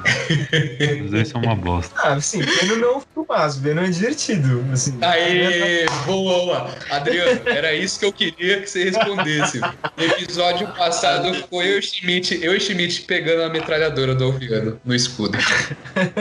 Os 1.06 1.12
dois 1.12 1.28
são 1.28 1.42
uma 1.42 1.56
bosta. 1.56 1.94
Ah, 2.04 2.20
sim, 2.22 2.42
Venom 2.42 2.76
não 2.78 2.88
é 2.94 2.98
um 2.98 3.02
filmaço, 3.14 3.60
Venom 3.62 3.82
é 3.84 3.90
divertido. 3.90 4.64
Assim, 4.72 4.98
Aê, 5.02 5.86
boa! 6.06 6.70
Adriano, 6.92 7.42
era 7.46 7.74
isso 7.74 8.00
que 8.00 8.06
eu 8.06 8.14
queria 8.14 8.62
que 8.62 8.70
você 8.70 8.84
respondesse. 8.86 9.60
No 9.60 10.04
episódio 10.04 10.68
passado 10.68 11.34
foi 11.50 11.66
eu 11.68 11.76
e 11.78 11.80
o 11.80 11.82
Schmidt, 11.82 12.40
eu 12.44 12.54
e 12.54 12.58
o 12.58 12.62
Schmidt 12.62 13.02
pegando 13.04 13.44
a 13.44 13.50
metralhadora 13.50 14.14
do 14.14 14.26
Alviano 14.26 14.80
no 14.86 14.94
escudo. 14.94 15.38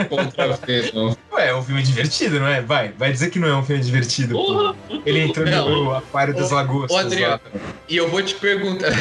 Contra 0.09 0.53
Venom. 0.65 1.13
Ué, 1.33 1.49
é 1.49 1.55
um 1.55 1.63
filme 1.63 1.81
divertido, 1.81 2.39
não 2.39 2.47
é? 2.47 2.61
Vai, 2.61 2.93
vai 2.97 3.11
dizer 3.11 3.29
que 3.29 3.39
não 3.39 3.47
é 3.47 3.55
um 3.55 3.63
filme 3.63 3.81
divertido. 3.83 4.35
pô. 4.35 4.43
Porra, 4.45 4.75
Ele 5.05 5.19
entrou 5.21 5.45
no 5.47 5.95
aquário 5.95 6.33
das 6.33 6.51
Ô, 6.63 6.67
lagostas. 6.67 6.91
ô, 6.91 6.97
Adriano. 6.99 7.39
lá. 7.53 7.61
E 7.89 7.97
eu 7.97 8.09
vou 8.09 8.21
te 8.23 8.35
perguntar. 8.35 8.91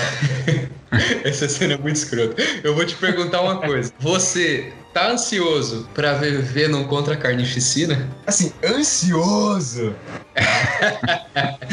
Essa 1.24 1.48
cena 1.48 1.74
é 1.74 1.78
muito 1.78 1.96
escrota. 1.96 2.34
Eu 2.62 2.74
vou 2.74 2.84
te 2.84 2.94
perguntar 2.96 3.40
uma 3.40 3.56
coisa. 3.56 3.90
Você 3.98 4.72
tá 4.92 5.08
ansioso 5.10 5.88
pra 5.94 6.12
ver 6.14 6.42
Venom 6.42 6.84
contra 6.84 7.14
a 7.14 7.16
Carnificina? 7.16 8.06
Assim, 8.26 8.52
ansioso. 8.62 9.94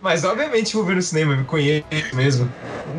Mas 0.00 0.24
obviamente 0.24 0.74
vou 0.74 0.84
ver 0.84 0.96
no 0.96 1.02
cinema, 1.02 1.36
me 1.36 1.44
conheço 1.44 1.84
mesmo. 2.12 2.50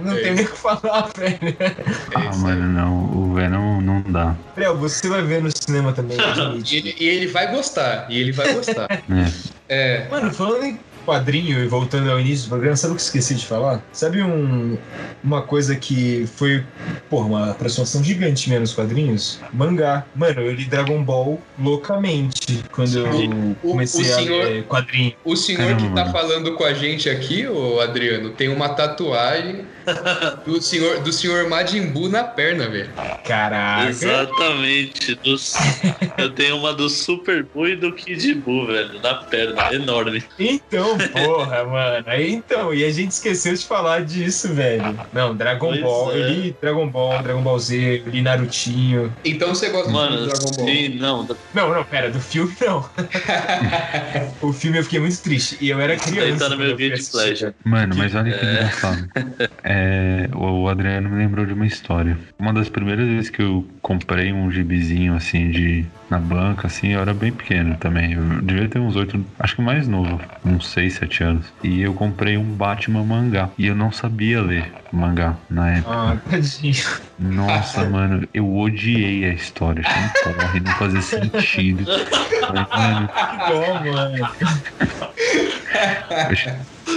Não 0.04 0.14
É 0.14 0.22
tem 0.22 0.34
nem 0.36 0.46
o 0.46 0.50
que 0.50 0.58
falar, 0.58 1.10
velho. 1.18 1.38
É 1.60 1.76
Ah, 2.16 2.30
isso. 2.30 2.40
mano, 2.40 2.66
não. 2.68 3.04
O 3.14 3.34
Venom 3.34 3.82
não 3.82 4.02
dá. 4.02 4.36
Gabriel, 4.48 4.78
você 4.78 5.08
vai 5.10 5.22
ver 5.22 5.42
no 5.42 5.50
cinema 5.56 5.92
também, 5.92 6.18
E 6.66 6.76
ele, 6.78 6.96
e 6.98 7.06
ele 7.08 7.28
vai 7.28 7.52
gostar. 7.52 8.06
E 8.10 8.20
ele 8.20 8.32
vai 8.32 8.54
gostar. 8.54 8.88
É. 8.90 9.02
É. 9.68 10.08
Mano, 10.10 10.34
falando 10.34 10.64
em 10.64 10.80
quadrinho 11.06 11.64
e 11.64 11.68
voltando 11.68 12.10
ao 12.12 12.20
início 12.20 12.46
do 12.46 12.50
programa, 12.50 12.76
sabe 12.76 12.94
o 12.94 12.96
que 12.96 13.02
eu 13.02 13.06
esqueci 13.06 13.36
de 13.36 13.46
falar? 13.46 13.82
Sabe 13.92 14.22
um, 14.24 14.78
uma 15.24 15.42
coisa 15.42 15.76
que 15.76 16.26
foi, 16.36 16.64
porra, 17.10 17.26
uma 17.28 17.52
aproximação 17.52 18.04
gigante 18.04 18.48
minha 18.50 18.60
nos 18.60 18.74
quadrinhos? 18.74 19.40
Mangá. 19.54 20.06
Mano, 20.16 20.42
eu 20.42 20.54
li 20.54 20.66
Dragon 20.66 21.04
Ball 21.04 21.40
loucamente 21.60 22.64
quando 22.72 22.98
eu 23.00 23.06
O- 23.06 23.52
o 23.52 23.56
comecei 23.72 24.04
senhor- 24.06 24.42
a 24.42 24.46
ler 24.50 24.64
quadrinho. 24.64 25.14
O 25.24 25.36
senhor 25.36 25.60
Caramba, 25.76 25.82
que 25.90 25.96
tá 25.96 26.12
falando 26.12 26.54
com 26.56 26.64
a 26.64 26.74
gente 26.74 27.10
aqui, 27.10 27.48
ô 27.48 27.80
Adriano, 27.80 28.30
tem 28.32 28.50
uma 28.50 28.70
tatuagem 28.70 29.66
do 30.46 30.62
senhor, 30.62 31.00
do 31.02 31.12
senhor 31.12 31.50
Majin 31.50 31.88
Buu 31.88 32.08
na 32.10 32.24
perna, 32.24 32.70
velho. 32.70 32.90
Caraca. 33.26 33.90
Exatamente. 33.90 35.16
Dos... 35.24 35.54
Eu 36.18 36.30
tenho 36.32 36.58
uma 36.58 36.74
do 36.74 36.90
Super 36.90 37.44
Buu 37.44 37.68
e 37.68 37.76
do 37.76 37.92
Kid 37.94 38.34
Buu, 38.36 38.68
velho, 38.68 39.00
na 39.02 39.16
perna, 39.16 39.74
enorme. 39.74 40.24
Então, 40.40 40.93
porra, 41.12 41.64
mano. 41.64 42.06
Então, 42.20 42.74
e 42.74 42.84
a 42.84 42.92
gente 42.92 43.12
esqueceu 43.12 43.54
de 43.54 43.66
falar 43.66 44.04
disso, 44.04 44.54
velho. 44.54 44.98
Não, 45.12 45.36
Dragon 45.36 45.70
pois 45.70 45.82
Ball. 45.82 46.12
É. 46.12 46.16
Eu 46.16 46.30
li 46.30 46.50
é. 46.50 46.54
Dragon 46.62 46.88
Ball, 46.88 47.24
Dragon 47.24 47.42
Ball 47.42 47.60
Z, 47.60 48.04
eu 48.06 48.12
li 48.12 48.22
Narutinho. 48.22 49.14
Então 49.24 49.50
você 49.50 49.70
gosta 49.70 49.92
mano, 49.92 50.18
do 50.18 50.28
Dragon 50.28 50.52
Ball? 50.56 50.68
Sim, 50.68 50.90
não. 51.00 51.28
Não, 51.54 51.74
não, 51.74 51.84
pera, 51.84 52.10
do 52.10 52.20
filme 52.20 52.54
não. 52.62 52.86
o 54.42 54.54
filme 54.54 54.80
eu 54.80 54.84
fiquei 54.84 55.00
muito 55.00 55.22
triste. 55.22 55.58
E 55.60 55.70
eu 55.70 55.80
era 55.80 55.96
tá 55.96 56.04
criança. 56.04 56.28
Ele 56.28 56.40
tá 56.40 56.50
no 56.50 56.58
meu 56.58 56.76
vídeo 56.76 56.98
de 56.98 57.10
pleasure. 57.10 57.54
Mano, 57.64 57.96
mas 57.98 58.16
olha 58.16 58.32
que 58.32 58.46
é. 58.46 58.52
engraçado. 58.52 59.10
É, 59.64 60.30
o 60.36 60.68
Adriano 60.68 61.10
me 61.10 61.18
lembrou 61.18 61.46
de 61.46 61.54
uma 61.54 61.66
história. 61.66 62.18
Uma 62.38 62.54
das 62.54 62.70
primeiras 62.70 63.08
vezes 63.08 63.30
que 63.30 63.42
eu 63.42 63.66
comprei 63.82 64.32
um 64.32 64.52
gibizinho 64.52 65.16
assim 65.16 65.50
de 65.50 65.86
na 66.10 66.20
banca, 66.20 66.68
assim, 66.68 66.94
eu 66.94 67.02
era 67.02 67.14
bem 67.14 67.32
pequeno 67.32 67.76
também. 67.78 68.14
Eu 68.14 68.42
devia 68.42 68.68
ter 68.68 68.80
uns 68.80 68.96
oito, 68.96 69.24
acho 69.40 69.56
que 69.56 69.62
mais 69.62 69.88
novo, 69.88 70.20
não 70.44 70.60
sei 70.60 70.83
6, 70.84 70.94
7 70.96 71.24
anos. 71.24 71.46
E 71.64 71.82
eu 71.82 71.94
comprei 71.94 72.38
um 72.38 72.44
Batman 72.44 73.04
mangá. 73.04 73.50
E 73.58 73.68
eu 73.68 73.76
não 73.76 73.92
sabia 73.92 74.42
ler 74.42 74.72
mangá 74.92 75.36
na 75.50 75.78
época. 75.78 75.94
Ah, 75.94 76.18
tadinho. 76.30 76.84
Nossa, 77.20 77.88
mano, 77.90 78.28
eu 78.34 78.54
odiei 78.56 79.26
a 79.26 79.34
história. 79.34 79.84
Não 79.84 80.34
corre, 80.34 80.60
não 80.60 80.74
fazia 80.74 81.02
sentido. 81.02 81.86
mano. 82.76 83.10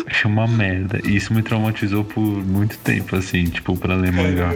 Achei 0.06 0.26
uma 0.30 0.48
merda. 0.48 1.00
E 1.04 1.16
isso 1.16 1.32
me 1.32 1.42
traumatizou 1.42 2.04
por 2.04 2.22
muito 2.22 2.76
tempo, 2.78 3.14
assim, 3.14 3.44
tipo, 3.44 3.76
pra 3.76 3.94
ler 3.94 4.12
mangá. 4.12 4.50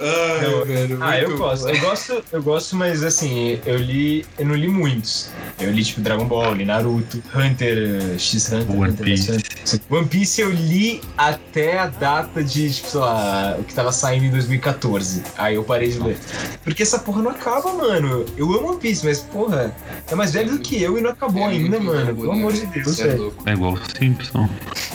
Ai, 0.00 0.64
velho, 0.64 0.98
Ah, 1.00 1.18
eu 1.18 1.36
gosto. 1.36 1.68
Eu 1.68 1.80
gosto, 1.80 2.24
eu 2.32 2.42
gosto, 2.42 2.76
mas 2.76 3.02
assim, 3.02 3.60
eu 3.64 3.76
li. 3.76 4.24
Eu 4.38 4.46
não 4.46 4.54
li 4.54 4.68
muitos. 4.68 5.30
Eu 5.60 5.70
li 5.70 5.84
tipo 5.84 6.00
Dragon 6.00 6.26
Ball, 6.26 6.54
li 6.54 6.64
Naruto, 6.64 7.22
Hunter, 7.34 7.78
eh, 8.14 8.18
X 8.18 8.52
Hunter, 8.52 8.70
One 8.76 8.90
Hunter 8.90 9.04
Piece. 9.04 9.32
Hunter. 9.32 9.80
One 9.90 10.06
Piece 10.06 10.40
eu 10.40 10.50
li 10.50 11.00
até 11.16 11.78
a 11.78 11.86
data 11.86 12.42
de, 12.42 12.72
tipo, 12.72 12.88
sei 12.88 13.00
lá, 13.00 13.56
o 13.58 13.64
que 13.64 13.72
tava 13.72 13.92
saindo 13.92 14.26
em 14.26 14.30
2014. 14.30 15.22
Aí 15.38 15.54
eu 15.54 15.64
parei 15.64 15.90
de 15.90 15.98
ler. 16.00 16.18
Porque 16.64 16.82
essa 16.82 16.98
porra 16.98 17.22
não 17.22 17.30
acaba, 17.30 17.72
mano. 17.72 18.26
Eu 18.36 18.52
amo 18.52 18.70
One 18.70 18.80
Piece, 18.80 19.04
mas, 19.04 19.20
porra, 19.20 19.74
é 20.10 20.14
mais 20.14 20.32
velho 20.32 20.52
do 20.52 20.58
que 20.58 20.82
eu 20.82 20.98
e 20.98 21.00
não 21.00 21.10
acabou 21.10 21.42
É 21.44 21.46
ainda, 21.52 21.78
mano. 21.78 22.14
Pelo 22.14 22.32
amor 22.32 22.52
de? 22.52 22.64
Deus, 22.66 22.98
é 22.98 23.08
velho. 23.08 23.34
É 23.46 23.52
igual 23.52 23.74
o 23.74 23.78
Simpson. 23.98 24.48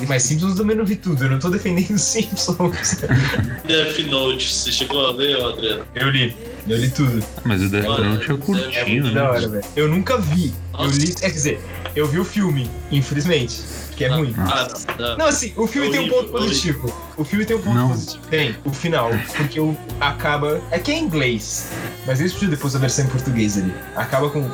Mas 0.07 0.23
Simpsons 0.23 0.55
também 0.55 0.75
não 0.75 0.85
vi 0.85 0.95
tudo. 0.95 1.23
Eu 1.23 1.29
não 1.29 1.39
tô 1.39 1.49
defendendo 1.49 1.97
Simpsons. 1.97 2.97
Death 3.65 3.99
Note, 4.09 4.53
você 4.53 4.71
chegou 4.89 5.07
a 5.07 5.13
ver, 5.13 5.41
Adriano? 5.41 5.85
eu 5.95 6.09
li. 6.09 6.35
Eu 6.67 6.77
li 6.77 6.89
tudo. 6.89 7.23
Mas 7.45 7.61
o 7.61 7.69
Death 7.69 7.85
Note 7.85 8.31
é 8.31 8.33
é 8.33 8.37
curtinho, 8.37 8.87
muito 8.87 9.07
né? 9.07 9.13
Da 9.13 9.31
hora, 9.31 9.47
velho. 9.47 9.65
Eu 9.75 9.87
nunca 9.87 10.17
vi. 10.17 10.53
Eu 10.77 10.87
li. 10.87 11.11
É, 11.11 11.21
quer 11.21 11.31
dizer, 11.31 11.61
eu 11.95 12.07
vi 12.07 12.19
o 12.19 12.25
filme, 12.25 12.69
infelizmente. 12.91 13.61
Que 13.95 14.05
é 14.05 14.07
ruim. 14.07 14.33
Ah, 14.37 14.67
não, 14.97 15.07
não. 15.09 15.17
Não, 15.17 15.25
assim, 15.25 15.51
o 15.57 15.67
filme 15.67 15.91
tem 15.91 15.99
um 15.99 16.09
ponto 16.09 16.31
positivo. 16.31 16.93
O 17.17 17.25
filme 17.25 17.43
tem 17.45 17.57
um 17.57 17.61
ponto 17.61 17.75
Não. 17.75 17.89
positivo. 17.89 18.23
Tem, 18.29 18.55
o 18.63 18.71
final. 18.71 19.11
Porque 19.35 19.59
o 19.59 19.77
acaba. 19.99 20.61
É 20.71 20.79
que 20.79 20.91
é 20.91 20.95
em 20.95 21.03
inglês. 21.03 21.69
Mas 22.07 22.19
eles 22.21 22.31
pediram 22.31 22.51
depois 22.51 22.75
a 22.75 22.79
versão 22.79 23.05
em 23.05 23.09
português 23.09 23.57
ali. 23.57 23.73
Acaba 23.95 24.29
com. 24.29 24.47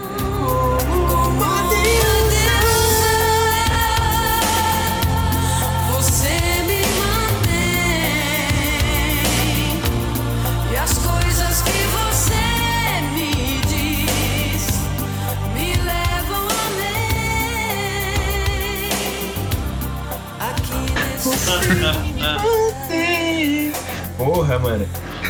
Porra, 24.46 24.60
mano. 24.60 24.88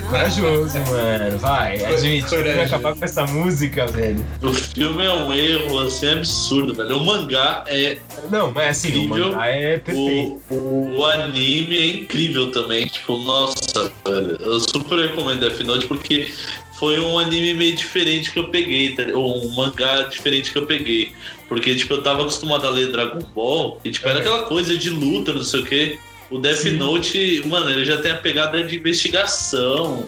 Corajoso, 0.09 0.77
mano. 0.79 1.37
Vai, 1.39 1.83
admite. 1.85 2.29
Vai 2.35 2.63
acabar 2.65 2.93
com 2.95 3.05
essa 3.05 3.25
música, 3.25 3.87
velho. 3.87 4.23
O 4.41 4.53
filme 4.53 5.05
é 5.05 5.11
um 5.13 5.33
erro, 5.33 5.79
assim, 5.79 6.09
absurdo, 6.09 6.73
velho. 6.75 6.97
O 6.97 7.05
mangá 7.05 7.63
é. 7.67 7.97
Não, 8.29 8.51
mas 8.51 8.77
assim, 8.77 8.89
o 8.93 9.03
Incrível. 9.03 9.31
mangá 9.31 9.47
é 9.47 9.77
perfeito. 9.79 10.41
O, 10.49 10.97
o 10.97 11.05
anime 11.05 11.77
é 11.77 11.85
incrível 11.87 12.51
também. 12.51 12.87
Tipo, 12.87 13.17
nossa, 13.19 13.89
velho. 14.05 14.37
Eu 14.41 14.59
super 14.59 14.99
recomendo 14.99 15.39
Death 15.39 15.61
Note 15.61 15.87
porque 15.87 16.33
foi 16.77 16.99
um 16.99 17.17
anime 17.17 17.53
meio 17.53 17.75
diferente 17.75 18.31
que 18.31 18.39
eu 18.39 18.49
peguei, 18.49 18.95
tá? 18.95 19.03
ou 19.13 19.45
um 19.45 19.55
mangá 19.55 20.01
diferente 20.03 20.51
que 20.51 20.57
eu 20.57 20.65
peguei. 20.65 21.13
Porque, 21.47 21.73
tipo, 21.73 21.93
eu 21.93 22.03
tava 22.03 22.21
acostumado 22.23 22.67
a 22.67 22.69
ler 22.69 22.91
Dragon 22.91 23.19
Ball 23.33 23.79
e, 23.85 23.91
tipo, 23.91 24.07
era 24.09 24.19
É. 24.19 24.21
aquela 24.21 24.43
coisa 24.43 24.77
de 24.77 24.89
luta, 24.89 25.31
não 25.31 25.43
sei 25.43 25.61
o 25.61 25.65
quê. 25.65 25.99
O 26.29 26.39
Death 26.39 26.57
Sim. 26.57 26.77
Note, 26.77 27.43
mano, 27.45 27.69
ele 27.69 27.85
já 27.85 27.97
tem 28.01 28.11
a 28.11 28.17
pegada 28.17 28.63
de 28.63 28.77
investigação. 28.77 30.05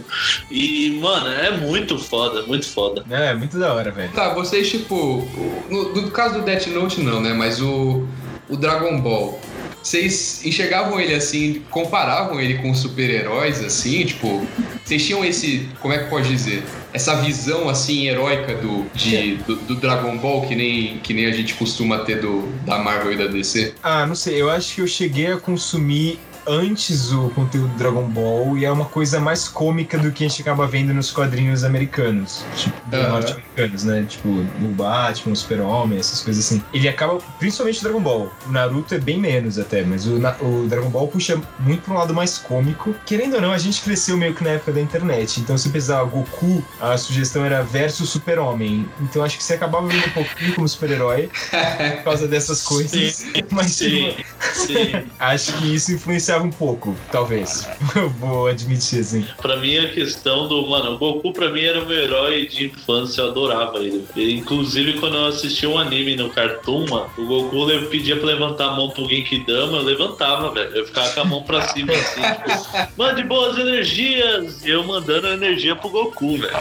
E, 0.50 0.98
mano, 1.02 1.28
é 1.28 1.52
muito 1.52 1.98
foda, 2.00 2.44
muito 2.44 2.68
foda. 2.68 3.06
É, 3.10 3.34
muito 3.34 3.58
da 3.60 3.74
hora, 3.74 3.92
velho. 3.92 4.12
Tá, 4.14 4.34
vocês, 4.34 4.70
tipo, 4.70 5.28
no, 5.70 5.94
no 5.94 6.12
caso 6.12 6.40
do 6.40 6.46
Death 6.46 6.68
Note 6.68 7.02
não, 7.02 7.22
né? 7.22 7.34
Mas 7.34 7.62
o, 7.62 8.08
o 8.50 8.58
Dragon 8.58 9.00
Ball, 9.00 9.40
vocês 9.88 10.42
enxergavam 10.44 11.00
ele 11.00 11.16
assim, 11.16 11.64
comparavam 11.72 12.42
ele 12.42 12.56
com 12.56 12.74
super-heróis, 12.74 13.64
assim, 13.64 14.06
tipo, 14.06 14.46
vocês 14.84 15.06
tinham 15.06 15.24
esse, 15.24 15.70
como 15.80 15.94
é 15.94 16.00
que 16.00 16.10
pode 16.10 16.28
dizer? 16.28 16.62
Essa 16.92 17.16
visão, 17.22 17.70
assim, 17.70 18.06
heróica 18.06 18.54
do, 18.56 18.86
de, 18.94 19.36
do, 19.38 19.56
do 19.56 19.76
Dragon 19.76 20.18
Ball, 20.18 20.42
que 20.42 20.56
nem, 20.56 20.98
que 20.98 21.14
nem 21.14 21.26
a 21.26 21.32
gente 21.32 21.54
costuma 21.54 22.00
ter 22.00 22.20
do, 22.20 22.48
da 22.66 22.78
Marvel 22.80 23.14
e 23.14 23.18
da 23.18 23.28
DC? 23.28 23.76
Ah, 23.82 24.06
não 24.06 24.16
sei, 24.16 24.42
eu 24.42 24.50
acho 24.50 24.76
que 24.76 24.82
eu 24.82 24.88
cheguei 24.88 25.28
a 25.28 25.38
consumir 25.38 26.20
antes 26.48 27.12
o 27.12 27.30
conteúdo 27.30 27.68
do 27.70 27.78
Dragon 27.78 28.04
Ball 28.04 28.58
e 28.58 28.66
é 28.66 28.72
uma 28.72 28.86
coisa 28.86 29.20
mais 29.20 29.48
cômica 29.48 29.98
do 29.98 30.12
que 30.12 30.26
a 30.26 30.28
gente 30.28 30.42
acaba 30.42 30.66
vendo 30.68 30.94
nos 30.94 31.12
quadrinhos 31.12 31.64
americanos, 31.64 32.44
tipo, 32.56 32.76
Aham. 32.94 33.10
norte-americanos, 33.10 33.84
né? 33.84 34.06
Tipo, 34.08 34.30
o 34.30 34.74
Batman, 34.76 35.34
o 35.34 35.36
Super-Homem, 35.36 36.00
essas 36.00 36.22
coisas 36.22 36.46
assim. 36.46 36.62
Ele 36.74 36.88
acaba, 36.88 37.18
principalmente 37.40 37.80
o 37.80 37.84
Dragon 37.84 38.02
Ball. 38.02 38.32
O 38.46 38.52
Naruto 38.52 38.96
é 38.96 39.00
bem 39.00 39.20
menos 39.20 39.58
até, 39.60 39.84
mas 39.84 40.06
o, 40.08 40.16
o 40.16 40.68
Dragon 40.68 40.90
Ball 40.90 41.08
puxa 41.08 41.40
muito 41.60 41.84
pra 41.84 41.94
um 41.94 41.98
lado 41.98 42.14
mais 42.14 42.38
cômico. 42.38 42.96
Querendo 43.06 43.36
ou 43.36 43.42
não, 43.42 43.52
a 43.52 43.58
gente 43.58 43.82
cresceu 43.82 44.18
meio 44.18 44.34
que 44.34 44.44
na 44.44 44.52
época 44.52 44.72
da 44.72 44.82
internet, 44.82 45.40
então 45.40 45.58
se 45.58 45.70
precisava 45.70 46.06
Goku, 46.06 46.64
a 46.80 46.98
sugestão 46.98 47.46
era 47.46 47.64
versus 47.64 48.10
Super-Homem. 48.10 48.88
Então 49.02 49.24
acho 49.24 49.38
que 49.38 49.44
você 49.44 49.54
acabava 49.54 49.88
vendo 49.88 50.06
um 50.08 50.12
pouquinho 50.12 50.56
como 50.56 50.68
super-herói 50.68 51.30
por 51.98 52.04
causa 52.04 52.28
dessas 52.28 52.64
coisas. 52.64 53.16
Sim, 53.16 53.32
mas 53.52 53.72
Sim, 53.72 54.16
sim. 54.54 54.92
Acho 55.20 55.54
que 55.54 55.76
isso 55.76 55.92
influenciava 55.92 56.37
um 56.42 56.52
pouco, 56.52 56.96
talvez. 57.12 57.68
Eu 57.96 58.10
vou 58.20 58.48
admitir, 58.48 59.00
assim. 59.00 59.26
Pra 59.42 59.58
mim, 59.58 59.78
a 59.78 59.90
questão 59.90 60.48
do. 60.48 60.68
Mano, 60.68 60.96
o 60.96 60.98
Goku 60.98 61.32
pra 61.34 61.50
mim 61.50 61.62
era 61.62 61.82
o 61.82 61.86
meu 61.86 61.98
herói 61.98 62.48
de 62.48 62.66
infância, 62.66 63.22
eu 63.22 63.30
adorava 63.30 63.78
ele. 63.80 64.06
Inclusive, 64.16 65.00
quando 65.00 65.16
eu 65.16 65.28
assistia 65.28 65.70
um 65.70 65.78
anime 65.78 66.16
no 66.16 66.30
Cartoon, 66.30 66.88
mano, 66.90 67.10
o 67.18 67.26
Goku 67.26 67.70
eu 67.70 67.88
pedia 67.88 68.16
pra 68.18 68.28
levantar 68.28 68.68
a 68.68 68.76
mão 68.76 68.90
pro 68.90 69.08
Genkidama, 69.08 69.78
eu 69.78 69.84
levantava, 69.84 70.52
velho. 70.52 70.70
Eu 70.76 70.86
ficava 70.86 71.10
com 71.10 71.22
a 71.22 71.26
mão 71.26 71.44
pra 71.44 71.62
cima, 71.70 71.94
assim, 71.94 72.22
tipo, 72.22 72.92
mande 72.98 73.24
boas 73.24 73.58
energias! 73.58 74.64
E 74.66 74.70
eu 74.70 74.84
mandando 74.84 75.28
energia 75.28 75.76
pro 75.76 75.90
Goku, 75.90 76.38
velho. 76.38 76.52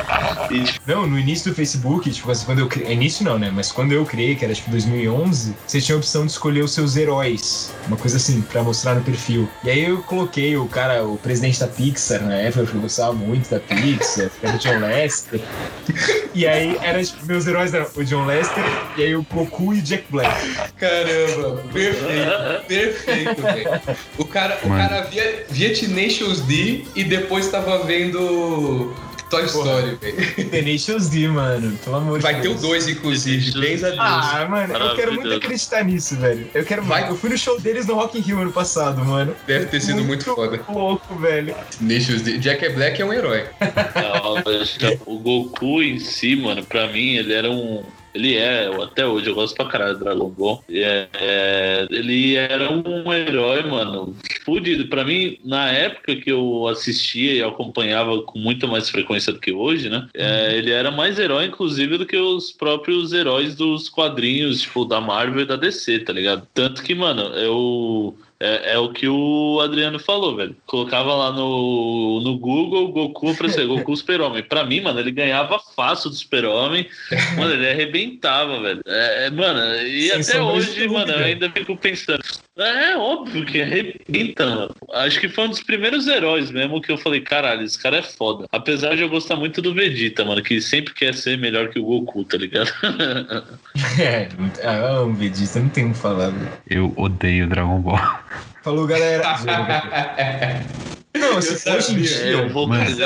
E, 0.50 0.64
tipo, 0.64 0.80
Não, 0.86 1.06
no 1.06 1.18
início 1.18 1.50
do 1.50 1.56
Facebook, 1.56 2.10
tipo 2.10 2.30
assim, 2.30 2.44
quando 2.46 2.60
eu 2.60 2.68
criei. 2.68 2.92
Início 2.92 3.24
não, 3.24 3.38
né? 3.38 3.50
Mas 3.52 3.72
quando 3.72 3.92
eu 3.92 4.04
criei, 4.04 4.34
que 4.36 4.44
era 4.44 4.54
tipo 4.54 4.70
2011, 4.70 5.54
você 5.66 5.80
tinha 5.80 5.96
a 5.96 5.98
opção 5.98 6.24
de 6.24 6.32
escolher 6.32 6.62
os 6.62 6.72
seus 6.72 6.96
heróis. 6.96 7.74
Uma 7.86 7.96
coisa 7.96 8.16
assim, 8.16 8.40
pra 8.42 8.62
mostrar 8.62 8.94
no 8.94 9.02
perfil. 9.02 9.48
E 9.66 9.70
aí 9.70 9.84
eu 9.84 10.00
coloquei 10.04 10.56
o 10.56 10.68
cara, 10.68 11.04
o 11.04 11.18
presidente 11.18 11.58
da 11.58 11.66
Pixar 11.66 12.22
na 12.22 12.36
época, 12.36 12.62
porque 12.62 12.76
eu 12.76 12.82
gostava 12.82 13.12
muito 13.12 13.50
da 13.50 13.58
Pixar, 13.58 14.30
que 14.30 14.46
era 14.46 14.54
o 14.54 14.58
John 14.60 14.78
Lester. 14.78 15.40
E 16.32 16.46
aí 16.46 16.78
era, 16.80 17.02
tipo, 17.02 17.26
meus 17.26 17.48
heróis 17.48 17.74
eram 17.74 17.88
o 17.96 18.04
John 18.04 18.26
Lester, 18.26 18.62
e 18.96 19.02
aí 19.02 19.16
o 19.16 19.26
Goku 19.28 19.74
e 19.74 19.80
o 19.80 19.82
Jack 19.82 20.04
Black. 20.08 20.30
Caramba, 20.78 21.64
perfeito, 21.72 22.66
perfeito, 22.68 23.42
velho. 23.42 23.80
O 24.18 24.24
cara, 24.24 24.56
o 24.62 24.68
Mano. 24.68 24.88
cara 24.88 25.00
via, 25.06 25.46
via 25.50 25.74
Tenacious 25.74 26.42
D 26.42 26.84
e 26.94 27.02
depois 27.02 27.48
tava 27.48 27.84
vendo 27.84 28.94
Toy 29.28 29.44
Story, 29.44 29.96
velho. 30.00 30.50
Tenacious 30.50 31.08
D, 31.08 31.28
mano. 31.28 31.76
Pelo 31.84 31.96
amor 31.96 32.20
Vai 32.20 32.36
de 32.36 32.42
ter 32.42 32.48
o 32.48 32.52
Deus. 32.52 32.62
2, 32.62 32.88
inclusive, 32.88 33.60
bens 33.60 33.82
a 33.82 33.88
Deus. 33.88 34.00
Ah, 34.00 34.46
mano, 34.48 34.74
eu 34.74 34.94
quero 34.94 35.14
muito 35.14 35.32
acreditar 35.34 35.84
nisso, 35.84 36.16
velho. 36.16 36.48
Eu 36.54 36.64
quero 36.64 36.82
Vai. 36.82 37.00
muito. 37.00 37.14
Eu 37.14 37.18
fui 37.18 37.30
no 37.30 37.38
show 37.38 37.60
deles 37.60 37.86
no 37.86 37.94
Rock 37.94 38.18
in 38.18 38.20
Rio 38.22 38.40
ano 38.40 38.52
passado, 38.52 39.04
mano. 39.04 39.34
Deve 39.46 39.66
ter 39.66 39.80
sido 39.80 40.04
muito, 40.04 40.24
foda. 40.24 40.60
Louco, 40.68 41.14
velho. 41.16 41.54
Tenacious 41.78 42.22
D. 42.22 42.38
Jack 42.38 42.68
Black 42.70 43.00
é 43.00 43.04
um 43.04 43.12
herói. 43.12 43.44
não, 43.60 44.42
mas, 44.44 44.78
o 45.04 45.18
Goku 45.18 45.82
em 45.82 45.98
si, 45.98 46.36
mano, 46.36 46.64
pra 46.64 46.86
mim, 46.88 47.16
ele 47.16 47.32
era 47.32 47.50
um. 47.50 47.82
Ele 48.16 48.34
é, 48.34 48.66
até 48.82 49.06
hoje, 49.06 49.28
eu 49.28 49.34
gosto 49.34 49.54
pra 49.54 49.66
caralho 49.66 49.98
do 49.98 50.04
Dragon 50.04 50.28
Ball. 50.30 50.64
É- 50.70 51.06
é, 51.20 51.86
ele 51.90 52.34
era 52.34 52.72
um 52.72 53.12
herói, 53.12 53.62
mano, 53.62 54.16
fudido. 54.44 54.86
Pra 54.88 55.04
mim, 55.04 55.38
na 55.44 55.70
época 55.70 56.16
que 56.16 56.30
eu 56.32 56.66
assistia 56.66 57.34
e 57.34 57.42
acompanhava 57.42 58.22
com 58.22 58.38
muito 58.38 58.66
mais 58.66 58.88
frequência 58.88 59.32
do 59.32 59.38
que 59.38 59.52
hoje, 59.52 59.90
né? 59.90 60.08
é, 60.14 60.56
ele 60.56 60.70
era 60.70 60.90
mais 60.90 61.18
herói, 61.18 61.44
inclusive, 61.46 61.98
do 61.98 62.06
que 62.06 62.16
os 62.16 62.50
próprios 62.52 63.12
heróis 63.12 63.54
dos 63.54 63.88
quadrinhos, 63.88 64.62
tipo, 64.62 64.84
da 64.84 65.00
Marvel 65.00 65.42
e 65.42 65.46
da 65.46 65.56
DC, 65.56 65.98
tá 66.00 66.12
ligado? 66.12 66.46
Tanto 66.54 66.82
que, 66.82 66.94
mano, 66.94 67.22
eu. 67.34 68.16
É, 68.38 68.74
é 68.74 68.78
o 68.78 68.92
que 68.92 69.08
o 69.08 69.60
Adriano 69.62 69.98
falou, 69.98 70.36
velho. 70.36 70.54
Colocava 70.66 71.14
lá 71.14 71.32
no, 71.32 72.20
no 72.20 72.38
Google 72.38 72.88
Goku 72.88 73.34
pra 73.34 73.48
ser 73.48 73.66
Goku 73.66 73.94
Super-Homem. 73.96 74.42
Pra 74.42 74.64
mim, 74.64 74.80
mano, 74.80 75.00
ele 75.00 75.10
ganhava 75.10 75.58
fácil 75.58 76.10
do 76.10 76.16
Super-Homem. 76.16 76.86
Mano, 77.36 77.54
ele 77.54 77.68
arrebentava, 77.68 78.60
velho. 78.60 78.80
É, 78.86 79.26
é, 79.26 79.30
mano, 79.30 79.74
e 79.82 80.08
Sem 80.08 80.20
até 80.20 80.42
hoje, 80.42 80.86
mano, 80.88 81.12
eu 81.12 81.24
ainda 81.24 81.50
fico 81.50 81.76
pensando. 81.76 82.22
É 82.58 82.96
óbvio 82.96 83.44
que 83.44 83.60
arrebenta, 83.60 84.46
mano. 84.46 84.74
Acho 84.94 85.20
que 85.20 85.28
foi 85.28 85.44
um 85.44 85.50
dos 85.50 85.62
primeiros 85.62 86.06
heróis 86.06 86.50
mesmo 86.50 86.80
que 86.80 86.90
eu 86.90 86.96
falei, 86.96 87.20
caralho, 87.20 87.62
esse 87.62 87.78
cara 87.78 87.98
é 87.98 88.02
foda. 88.02 88.46
Apesar 88.50 88.96
de 88.96 89.02
eu 89.02 89.10
gostar 89.10 89.36
muito 89.36 89.60
do 89.60 89.74
Vegeta, 89.74 90.24
mano, 90.24 90.42
que 90.42 90.60
sempre 90.60 90.94
quer 90.94 91.14
ser 91.14 91.36
melhor 91.36 91.68
que 91.68 91.78
o 91.78 91.84
Goku, 91.84 92.24
tá 92.24 92.38
ligado? 92.38 92.72
É, 93.98 94.28
ah, 94.64 94.74
eu 94.74 94.86
amo 95.02 95.14
Vegeta, 95.14 95.60
não 95.60 95.68
tem 95.68 95.86
o 95.86 95.92
que 95.92 95.98
falar. 95.98 96.30
velho. 96.30 96.52
Eu 96.68 96.92
odeio 96.96 97.46
Dragon 97.46 97.80
Ball. 97.80 97.98
Falou, 98.66 98.84
galera. 98.84 99.22
Não, 101.18 101.38
assim, 101.38 101.68
Eu 101.68 101.76
hoje 101.76 102.00
em 102.00 102.04
sabia. 102.04 102.28
É, 102.28 102.34
eu 102.34 102.38
dia. 102.44 102.48
vou 102.52 102.66
Mas-. 102.66 102.98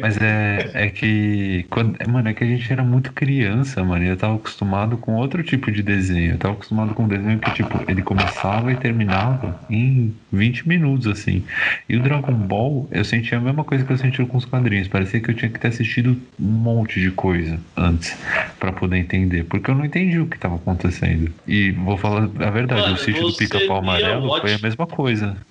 Mas 0.00 0.16
é, 0.20 0.70
é 0.74 0.88
que. 0.88 1.66
Quando, 1.70 1.96
mano, 2.08 2.28
é 2.28 2.34
que 2.34 2.42
a 2.44 2.46
gente 2.46 2.72
era 2.72 2.82
muito 2.82 3.12
criança, 3.12 3.84
mano. 3.84 4.04
e 4.04 4.08
Eu 4.08 4.16
tava 4.16 4.34
acostumado 4.36 4.96
com 4.96 5.14
outro 5.14 5.42
tipo 5.42 5.70
de 5.70 5.82
desenho. 5.82 6.32
Eu 6.32 6.38
tava 6.38 6.54
acostumado 6.54 6.94
com 6.94 7.04
um 7.04 7.08
desenho 7.08 7.38
que, 7.38 7.50
tipo, 7.52 7.80
ele 7.88 8.02
começava 8.02 8.72
e 8.72 8.76
terminava 8.76 9.60
em 9.68 10.14
20 10.32 10.68
minutos, 10.68 11.06
assim. 11.06 11.44
E 11.88 11.96
o 11.96 12.02
Dragon 12.02 12.32
Ball, 12.32 12.88
eu 12.90 13.04
sentia 13.04 13.38
a 13.38 13.40
mesma 13.40 13.64
coisa 13.64 13.84
que 13.84 13.92
eu 13.92 13.98
sentia 13.98 14.24
com 14.26 14.36
os 14.36 14.44
quadrinhos. 14.44 14.88
Parecia 14.88 15.20
que 15.20 15.30
eu 15.30 15.34
tinha 15.34 15.50
que 15.50 15.58
ter 15.58 15.68
assistido 15.68 16.16
um 16.38 16.46
monte 16.46 17.00
de 17.00 17.10
coisa 17.10 17.58
antes 17.76 18.16
pra 18.58 18.72
poder 18.72 18.96
entender. 18.96 19.44
Porque 19.44 19.70
eu 19.70 19.74
não 19.74 19.84
entendi 19.84 20.18
o 20.18 20.26
que 20.26 20.38
tava 20.38 20.56
acontecendo. 20.56 21.32
E 21.46 21.72
vou 21.72 21.96
falar 21.96 22.28
a 22.38 22.50
verdade, 22.50 22.82
Mano, 22.82 22.94
o 22.94 22.98
sítio 22.98 23.26
do 23.26 23.36
Pica-Pau 23.36 23.78
Amarelo 23.78 24.40
foi 24.40 24.54
a 24.54 24.58
mesma 24.58 24.86
coisa. 24.86 24.99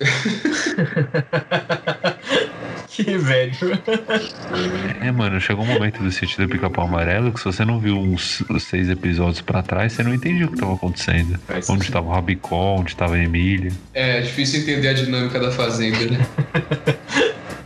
Que 2.90 3.16
velho. 3.16 3.52
É, 5.00 5.10
mano, 5.12 5.40
chegou 5.40 5.64
um 5.64 5.68
momento 5.68 6.02
do 6.02 6.10
sítio 6.10 6.44
do 6.44 6.50
Pica-Pau 6.52 6.86
Amarelo 6.86 7.32
que 7.32 7.38
se 7.38 7.44
você 7.44 7.64
não 7.64 7.78
viu 7.78 7.96
uns 7.96 8.42
seis 8.58 8.90
episódios 8.90 9.40
pra 9.40 9.62
trás, 9.62 9.92
você 9.92 10.02
não 10.02 10.12
entendia 10.12 10.46
o 10.46 10.50
que 10.50 10.58
tava 10.58 10.74
acontecendo. 10.74 11.38
Faz 11.46 11.70
Onde 11.70 11.80
sentido. 11.80 11.92
tava 11.94 12.08
o 12.08 12.12
Rabicó, 12.12 12.76
onde 12.76 12.94
tava 12.96 13.14
a 13.14 13.22
Emília. 13.22 13.72
É 13.94 14.20
difícil 14.20 14.60
entender 14.60 14.88
a 14.88 14.92
dinâmica 14.92 15.38
da 15.38 15.50
fazenda, 15.50 15.98
né? 16.10 16.26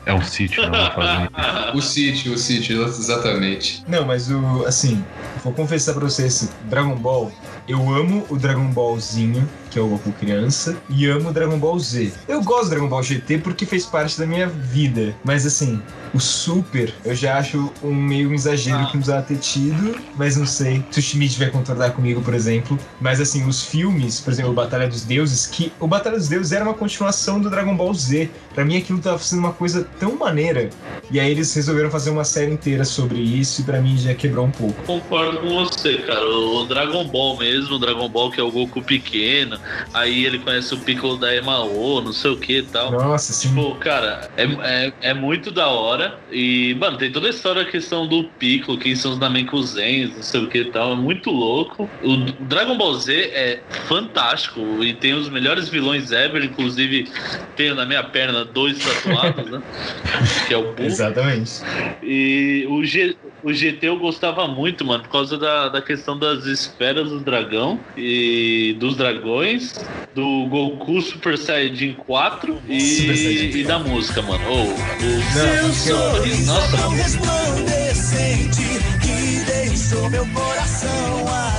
É 0.07 0.12
um 0.12 0.22
sítio, 0.22 0.62
não 0.62 0.68
uma 0.68 0.91
fazenda. 0.91 1.30
O 1.74 1.80
sítio, 1.80 2.35
o 2.35 2.39
sítio, 2.39 2.85
exatamente. 2.85 3.82
Não, 3.89 4.05
mas 4.05 4.30
o. 4.30 4.66
Assim, 4.66 5.03
vou 5.43 5.51
confessar 5.55 5.95
pra 5.95 6.05
vocês: 6.05 6.53
Dragon 6.68 6.95
Ball, 6.95 7.32
eu 7.66 7.78
amo 7.89 8.26
o 8.28 8.37
Dragon 8.37 8.66
Ballzinho, 8.66 9.49
que 9.74 9.78
é 9.80 9.82
o 9.82 9.88
Goku 9.88 10.12
criança, 10.12 10.76
e 10.88 11.04
amo 11.08 11.30
o 11.30 11.32
Dragon 11.32 11.58
Ball 11.58 11.76
Z. 11.80 12.12
Eu 12.28 12.40
gosto 12.44 12.66
do 12.66 12.70
Dragon 12.70 12.88
Ball 12.88 13.02
GT 13.02 13.38
porque 13.38 13.66
fez 13.66 13.84
parte 13.84 14.16
da 14.16 14.24
minha 14.24 14.46
vida, 14.46 15.12
mas 15.24 15.44
assim, 15.44 15.82
o 16.14 16.20
Super 16.20 16.94
eu 17.04 17.12
já 17.12 17.38
acho 17.38 17.72
um 17.82 17.92
meio 17.92 18.30
um 18.30 18.34
exagero 18.34 18.76
Ah. 18.76 18.86
que 18.86 18.94
não 18.94 19.02
precisava 19.02 19.22
ter 19.22 19.36
tido, 19.38 19.96
mas 20.16 20.36
não 20.36 20.46
sei. 20.46 20.84
Se 20.92 21.00
o 21.00 21.02
Schmidt 21.02 21.36
vai 21.40 21.50
concordar 21.50 21.90
comigo, 21.90 22.22
por 22.22 22.34
exemplo. 22.34 22.78
Mas 23.00 23.20
assim, 23.20 23.44
os 23.48 23.62
filmes, 23.64 24.20
por 24.20 24.32
exemplo, 24.32 24.52
o 24.52 24.54
Batalha 24.54 24.86
dos 24.86 25.02
Deuses, 25.02 25.44
que 25.46 25.72
o 25.80 25.88
Batalha 25.88 26.16
dos 26.16 26.28
Deuses 26.28 26.52
era 26.52 26.64
uma 26.64 26.74
continuação 26.74 27.40
do 27.40 27.50
Dragon 27.50 27.76
Ball 27.76 27.92
Z. 27.94 28.30
Pra 28.54 28.64
mim 28.64 28.76
aquilo 28.76 29.00
tava 29.00 29.18
sendo 29.18 29.40
uma 29.40 29.52
coisa 29.52 29.88
tão 29.98 30.14
maneira. 30.16 30.70
E 31.10 31.18
aí 31.18 31.32
eles 31.32 31.52
resolveram 31.52 31.90
fazer 31.90 32.10
uma 32.10 32.24
série 32.24 32.52
inteira 32.52 32.84
sobre 32.84 33.18
isso 33.18 33.60
e 33.60 33.64
pra 33.64 33.80
mim 33.80 33.98
já 33.98 34.14
quebrou 34.14 34.46
um 34.46 34.50
pouco. 34.52 34.80
Concordo 34.84 35.38
com 35.38 35.48
você, 35.64 35.98
cara. 35.98 36.24
O 36.24 36.64
Dragon 36.66 37.04
Ball 37.08 37.36
mesmo, 37.38 37.74
o 37.74 37.78
Dragon 37.80 38.08
Ball 38.08 38.30
que 38.30 38.38
é 38.40 38.42
o 38.44 38.52
Goku 38.52 38.80
pequeno, 38.82 39.58
aí 39.92 40.24
ele 40.24 40.38
conhece 40.38 40.74
o 40.74 40.78
Piccolo 40.78 41.16
da 41.16 41.34
Emao, 41.34 42.00
não 42.02 42.12
sei 42.12 42.30
o 42.30 42.36
que 42.36 42.58
e 42.58 42.62
tal. 42.62 42.92
Nossa, 42.92 43.32
assim. 43.32 43.54
Pô, 43.54 43.74
cara, 43.76 44.28
é, 44.36 44.44
é, 44.44 44.92
é 45.00 45.14
muito 45.14 45.50
da 45.50 45.68
hora. 45.68 46.18
E, 46.30 46.74
mano, 46.78 46.98
tem 46.98 47.10
toda 47.10 47.26
a 47.26 47.30
história, 47.30 47.62
a 47.62 47.64
questão 47.64 48.06
do 48.06 48.24
Piccolo, 48.38 48.78
quem 48.78 48.94
são 48.94 49.12
os 49.12 49.18
Namekusens, 49.18 50.14
não 50.14 50.22
sei 50.22 50.40
o 50.40 50.48
que 50.48 50.58
e 50.58 50.70
tal. 50.70 50.92
É 50.92 50.96
muito 50.96 51.30
louco. 51.30 51.88
O 52.02 52.16
Dragon 52.44 52.76
Ball 52.76 52.94
Z 52.94 53.12
é 53.14 53.62
fantástico 53.86 54.60
e 54.82 54.94
tem 54.94 55.14
os 55.14 55.28
melhores 55.28 55.68
vilões 55.68 56.10
ever. 56.10 56.44
Inclusive, 56.44 57.10
tenho 57.56 57.74
na 57.74 57.86
minha 57.86 58.02
perna 58.02 58.44
dois 58.44 58.78
tatuados, 58.78 59.50
né? 59.50 59.62
Que 60.46 60.54
é 60.54 60.56
o 60.56 60.74
Buu. 60.74 60.86
Exatamente. 60.86 61.62
E 62.02 62.66
o, 62.68 62.84
G, 62.84 63.16
o 63.45 63.53
GT 63.53 63.86
eu 63.88 63.99
gostava 63.99 64.49
muito, 64.49 64.84
mano, 64.84 65.03
por 65.05 65.11
causa 65.11 65.36
da, 65.38 65.68
da 65.68 65.82
questão 65.82 66.18
das 66.18 66.45
esferas 66.47 67.11
do 67.11 67.20
dragão 67.20 67.84
e 67.97 68.74
dos 68.80 68.97
dragões, 68.97 69.72
do 70.14 70.47
Goku 70.49 71.01
Super 71.03 71.36
Saiyajin 71.36 71.95
4 71.95 72.55
Super 72.55 72.72
e, 72.72 73.16
Saiyajin. 73.16 73.59
e 73.59 73.64
da 73.64 73.78
música, 73.78 74.22
mano. 74.22 74.45
Oh, 74.49 74.72
o 74.72 75.22
seu 75.32 75.45
eu- 75.45 75.72
sorriso. 75.72 76.47
Nossa, 76.47 76.76
tão 76.76 76.90
mano. 76.90 77.03
resplandecente 77.03 78.62
que 79.03 79.45
deixou 79.45 80.09
meu 80.11 80.26
coração 80.28 81.28
alegre. 81.28 81.53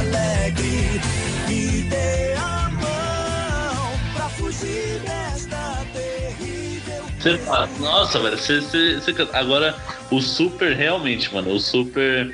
Você 7.26 7.40
fala, 7.40 7.72
nossa, 7.80 8.22
velho, 8.22 8.38
você, 8.38 8.62
você, 8.62 9.02
você. 9.02 9.30
Agora, 9.34 9.76
o 10.12 10.22
Super, 10.22 10.76
realmente, 10.76 11.34
mano, 11.34 11.50
o 11.54 11.60
Super, 11.60 12.32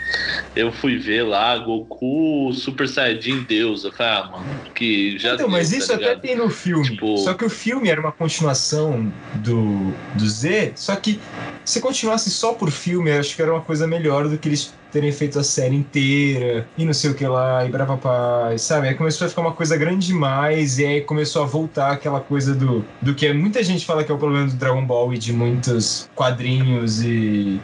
eu 0.53 0.69
fui 0.73 0.97
ver 0.97 1.23
lá, 1.23 1.57
Goku 1.57 2.51
Super 2.53 2.89
Saiyajin 2.89 3.45
Deus. 3.45 3.85
Eu 3.85 3.93
falei, 3.93 4.11
ah, 4.11 4.29
mano, 4.29 4.61
que 4.75 5.17
já. 5.17 5.35
então, 5.35 5.47
mas 5.47 5.69
deu, 5.69 5.79
isso 5.79 5.87
tá 5.87 5.95
até 5.95 6.15
tem 6.17 6.35
no 6.35 6.49
filme. 6.49 6.83
Tipo- 6.83 7.15
Só 7.19 7.33
que 7.33 7.45
o 7.45 7.49
filme 7.49 7.87
era 7.87 8.01
uma 8.01 8.11
continuação 8.11 9.13
do, 9.31 10.03
do 10.13 10.27
Z, 10.27 10.73
só 10.75 10.93
que 10.97 11.21
se 11.63 11.79
continuasse 11.79 12.29
só 12.29 12.53
por 12.53 12.71
filme, 12.71 13.11
acho 13.11 13.35
que 13.35 13.41
era 13.41 13.51
uma 13.51 13.61
coisa 13.61 13.87
melhor 13.87 14.27
do 14.27 14.37
que 14.37 14.47
eles 14.47 14.73
terem 14.91 15.11
feito 15.11 15.39
a 15.39 15.43
série 15.43 15.75
inteira 15.75 16.67
e 16.77 16.83
não 16.83 16.93
sei 16.93 17.11
o 17.11 17.13
que 17.13 17.25
lá, 17.25 17.65
e 17.65 17.69
brapapá, 17.69 18.53
sabe? 18.57 18.89
Aí 18.89 18.95
começou 18.95 19.25
a 19.25 19.29
ficar 19.29 19.41
uma 19.41 19.53
coisa 19.53 19.77
grande 19.77 20.07
demais, 20.07 20.79
e 20.79 20.85
aí 20.85 21.01
começou 21.01 21.43
a 21.43 21.45
voltar 21.45 21.91
aquela 21.91 22.19
coisa 22.19 22.53
do, 22.53 22.85
do 23.01 23.15
que 23.15 23.31
muita 23.31 23.63
gente 23.63 23.85
fala 23.85 24.03
que 24.03 24.11
é 24.11 24.15
o 24.15 24.17
problema 24.17 24.47
do 24.47 24.55
Dragon 24.55 24.85
Ball 24.85 25.13
e 25.13 25.17
de 25.17 25.31
muitos 25.31 26.09
quadrinhos 26.13 27.01
e 27.03 27.61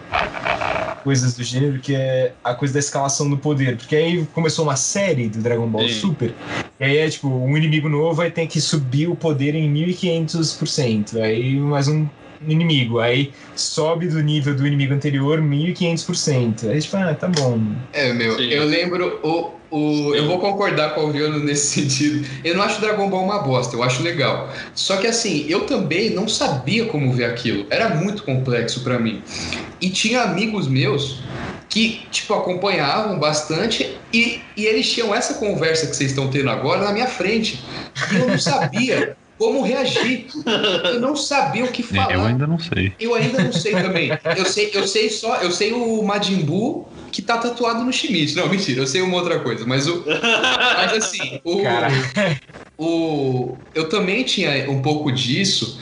coisas 1.03 1.35
do 1.35 1.43
gênero, 1.43 1.79
que 1.79 1.95
é 1.95 2.33
a 2.43 2.53
coisa 2.53 2.73
da 2.73 2.79
escalação 2.79 3.29
do 3.29 3.37
poder. 3.37 3.77
Porque 3.77 3.95
aí 3.95 4.25
começou 4.33 4.65
uma 4.65 4.75
série 4.75 5.29
do 5.29 5.39
Dragon 5.39 5.67
Ball 5.67 5.87
Sim. 5.87 5.95
Super, 5.95 6.33
e 6.79 6.83
aí 6.83 6.97
é 6.97 7.09
tipo, 7.09 7.27
um 7.27 7.57
inimigo 7.57 7.89
novo 7.89 8.13
vai 8.13 8.29
ter 8.29 8.47
que 8.47 8.61
subir 8.61 9.07
o 9.07 9.15
poder 9.15 9.55
em 9.55 9.71
1500%. 9.73 11.19
Aí 11.19 11.59
mais 11.59 11.87
um 11.87 12.07
inimigo, 12.45 12.99
aí 12.99 13.31
sobe 13.55 14.07
do 14.07 14.21
nível 14.21 14.55
do 14.55 14.65
inimigo 14.65 14.93
anterior 14.93 15.41
1500%. 15.41 16.69
Aí 16.69 16.81
tipo, 16.81 16.97
ah, 16.97 17.13
tá 17.13 17.27
bom. 17.27 17.59
É, 17.93 18.13
meu, 18.13 18.35
Sim. 18.37 18.49
eu 18.49 18.65
lembro 18.65 19.19
o. 19.23 19.75
o 19.75 20.15
eu 20.15 20.27
vou 20.27 20.39
concordar 20.39 20.93
com 20.93 21.01
o 21.01 21.03
Alviano 21.05 21.39
nesse 21.39 21.81
sentido. 21.81 22.27
Eu 22.43 22.55
não 22.55 22.63
acho 22.63 22.79
Dragon 22.81 23.09
Ball 23.09 23.23
uma 23.23 23.39
bosta, 23.39 23.75
eu 23.75 23.83
acho 23.83 24.03
legal. 24.03 24.51
Só 24.73 24.97
que 24.97 25.07
assim, 25.07 25.45
eu 25.47 25.61
também 25.61 26.11
não 26.11 26.27
sabia 26.27 26.85
como 26.85 27.11
ver 27.11 27.25
aquilo. 27.25 27.65
Era 27.69 27.89
muito 27.89 28.23
complexo 28.23 28.81
pra 28.81 28.99
mim. 28.99 29.21
E 29.79 29.89
tinha 29.89 30.21
amigos 30.23 30.67
meus 30.67 31.21
que, 31.69 32.07
tipo, 32.09 32.33
acompanhavam 32.33 33.19
bastante 33.19 33.97
e, 34.11 34.41
e 34.55 34.65
eles 34.65 34.91
tinham 34.91 35.13
essa 35.13 35.35
conversa 35.35 35.85
que 35.87 35.95
vocês 35.95 36.11
estão 36.11 36.29
tendo 36.29 36.49
agora 36.49 36.83
na 36.83 36.91
minha 36.91 37.07
frente. 37.07 37.63
E 38.11 38.15
eu 38.15 38.27
não 38.27 38.39
sabia 38.39 39.15
como 39.37 39.61
reagir. 39.61 40.27
Eu 40.93 40.99
não 40.99 41.15
sabia 41.15 41.65
o 41.65 41.71
que 41.71 41.83
falar. 41.83 42.13
Eu 42.15 42.25
ainda 42.25 42.47
não 42.47 42.59
sei. 42.59 42.93
Eu 42.99 43.13
ainda 43.13 43.43
não 43.43 43.51
sei 43.51 43.71
também. 43.73 44.09
Eu 44.35 44.45
sei, 44.45 44.71
eu 44.73 44.87
sei 44.87 45.09
só, 45.09 45.37
eu 45.37 45.51
sei 45.51 45.73
o 45.73 46.03
Majin 46.03 46.43
Buu 46.43 46.91
que 47.11 47.21
tá 47.21 47.37
tatuado 47.37 47.83
no 47.83 47.91
Schmidt. 47.93 48.35
Não, 48.35 48.49
mentira, 48.49 48.81
eu 48.81 48.87
sei 48.87 49.01
uma 49.01 49.17
outra 49.17 49.39
coisa, 49.39 49.65
mas 49.65 49.87
o 49.87 50.03
mas 50.05 50.93
assim, 50.93 51.39
o, 51.43 51.61
Cara. 51.63 51.89
o 52.77 53.67
eu 53.73 53.89
também 53.89 54.23
tinha 54.23 54.69
um 54.69 54.81
pouco 54.81 55.11
disso 55.11 55.79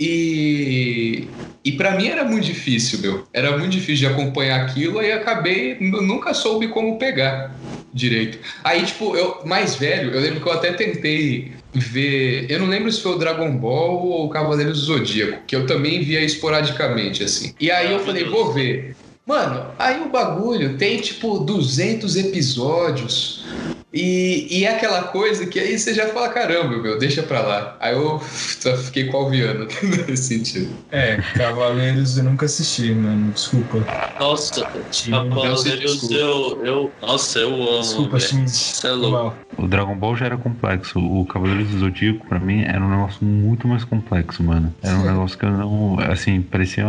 e 0.00 1.34
e 1.64 1.72
para 1.72 1.96
mim 1.96 2.06
era 2.06 2.24
muito 2.24 2.44
difícil, 2.44 3.00
meu. 3.00 3.26
Era 3.32 3.58
muito 3.58 3.72
difícil 3.72 4.08
de 4.08 4.14
acompanhar 4.14 4.60
aquilo 4.64 5.02
e 5.02 5.10
acabei 5.10 5.76
nu- 5.80 6.00
nunca 6.00 6.32
soube 6.32 6.68
como 6.68 6.96
pegar 6.96 7.60
direito. 7.92 8.38
Aí, 8.62 8.84
tipo, 8.86 9.16
eu 9.16 9.44
mais 9.44 9.74
velho, 9.74 10.12
eu 10.12 10.20
lembro 10.20 10.40
que 10.40 10.46
eu 10.48 10.52
até 10.52 10.72
tentei 10.74 11.56
ver, 11.78 12.50
eu 12.50 12.60
não 12.60 12.68
lembro 12.68 12.90
se 12.90 13.00
foi 13.00 13.12
o 13.12 13.18
Dragon 13.18 13.56
Ball 13.56 14.06
ou 14.06 14.26
o 14.26 14.30
Cavaleiros 14.30 14.80
do 14.80 14.86
Zodíaco, 14.86 15.42
que 15.46 15.54
eu 15.54 15.66
também 15.66 16.02
via 16.02 16.20
esporadicamente 16.20 17.22
assim. 17.22 17.54
E 17.60 17.70
aí 17.70 17.92
eu 17.92 18.00
falei, 18.00 18.24
vou 18.24 18.52
ver. 18.52 18.96
Mano, 19.26 19.66
aí 19.78 20.00
o 20.00 20.08
bagulho 20.08 20.76
tem 20.76 21.00
tipo 21.00 21.38
200 21.40 22.16
episódios. 22.16 23.44
E, 23.96 24.46
e 24.50 24.64
é 24.66 24.76
aquela 24.76 25.04
coisa 25.04 25.46
que 25.46 25.58
aí 25.58 25.78
você 25.78 25.94
já 25.94 26.08
fala: 26.08 26.28
caramba, 26.28 26.76
meu, 26.76 26.98
deixa 26.98 27.22
pra 27.22 27.40
lá. 27.40 27.76
Aí 27.80 27.94
eu 27.94 28.20
só 28.60 28.76
fiquei 28.76 29.10
calviando 29.10 29.66
nesse 30.06 30.24
sentido. 30.24 30.68
É, 30.92 31.16
Cavaleiros 31.34 32.18
eu 32.18 32.24
nunca 32.24 32.44
assisti, 32.44 32.92
mano. 32.92 33.32
Desculpa. 33.32 33.86
Nossa. 34.20 34.66
Cavaleiros 35.08 35.92
desculpa. 35.92 36.14
eu, 36.14 36.66
eu. 36.66 36.92
Nossa, 37.00 37.38
eu 37.38 37.54
amo. 37.54 37.80
Desculpa, 37.80 38.18
velho. 38.18 38.28
Schmidt. 38.28 38.50
Cê 38.50 38.88
é 38.88 38.90
louco. 38.90 39.34
O 39.56 39.66
Dragon 39.66 39.96
Ball 39.96 40.14
já 40.14 40.26
era 40.26 40.36
complexo. 40.36 40.98
O 40.98 41.24
Cavaleiros 41.24 41.68
do 41.70 41.78
Zodíaco, 41.78 42.26
pra 42.26 42.38
mim, 42.38 42.64
era 42.64 42.84
um 42.84 42.90
negócio 42.90 43.24
muito 43.24 43.66
mais 43.66 43.82
complexo, 43.82 44.42
mano. 44.42 44.74
Era 44.82 44.94
um 44.94 45.06
negócio 45.06 45.38
que 45.38 45.46
eu 45.46 45.50
não. 45.50 45.98
Assim, 46.00 46.42
parecia. 46.42 46.84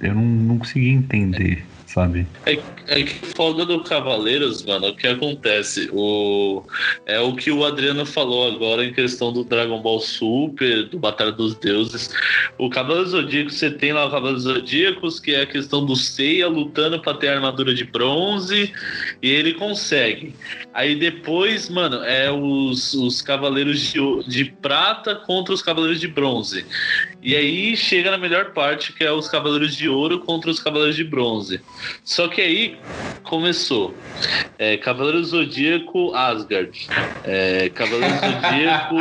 Eu 0.00 0.14
não, 0.14 0.22
não 0.22 0.58
conseguia 0.58 0.92
entender, 0.92 1.64
sabe? 1.92 2.26
É, 2.46 2.58
é 2.88 3.02
que 3.02 3.14
foda 3.34 3.66
do 3.66 3.82
Cavaleiros, 3.82 4.64
mano, 4.64 4.88
o 4.88 4.96
que 4.96 5.06
acontece? 5.06 5.90
O, 5.92 6.64
é 7.04 7.20
o 7.20 7.34
que 7.34 7.50
o 7.50 7.64
Adriano 7.64 8.06
falou 8.06 8.48
agora 8.48 8.84
em 8.84 8.92
questão 8.92 9.32
do 9.32 9.44
Dragon 9.44 9.80
Ball 9.80 10.00
Super, 10.00 10.88
do 10.88 10.98
Batalha 10.98 11.32
dos 11.32 11.54
Deuses. 11.54 12.10
O 12.56 12.70
Cavaleiro 12.70 13.08
Zodíaco, 13.08 13.50
você 13.50 13.70
tem 13.70 13.92
lá 13.92 14.06
o 14.06 14.10
Cavaleiro 14.10 14.40
Zodíacos, 14.40 15.20
que 15.20 15.34
é 15.34 15.42
a 15.42 15.46
questão 15.46 15.84
do 15.84 15.94
Seiya 15.94 16.48
lutando 16.48 16.98
pra 17.00 17.14
ter 17.14 17.28
a 17.28 17.34
armadura 17.34 17.74
de 17.74 17.84
bronze, 17.84 18.72
e 19.20 19.30
ele 19.30 19.52
consegue. 19.54 20.34
Aí 20.72 20.94
depois, 20.94 21.68
mano, 21.68 22.02
é 22.04 22.30
os, 22.30 22.94
os 22.94 23.20
Cavaleiros 23.20 23.80
de, 23.80 24.00
de 24.26 24.44
Prata 24.46 25.14
contra 25.14 25.52
os 25.52 25.60
Cavaleiros 25.60 26.00
de 26.00 26.08
Bronze. 26.08 26.64
E 27.22 27.36
aí 27.36 27.76
chega 27.76 28.10
na 28.10 28.18
melhor 28.18 28.52
parte, 28.52 28.92
que 28.92 29.04
é 29.04 29.12
os 29.12 29.28
Cavaleiros 29.28 29.76
de 29.76 29.88
Ouro 29.88 30.20
contra 30.20 30.50
os 30.50 30.58
Cavaleiros 30.58 30.96
de 30.96 31.04
Bronze. 31.04 31.60
Só 32.04 32.28
que 32.28 32.40
aí 32.40 32.78
começou. 33.22 33.94
É, 34.58 34.76
Cavaleiro 34.76 35.24
Zodíaco 35.24 36.14
Asgard. 36.14 36.88
É, 37.24 37.70
Cavaleiro 37.70 38.14
Zodíaco. 38.16 38.96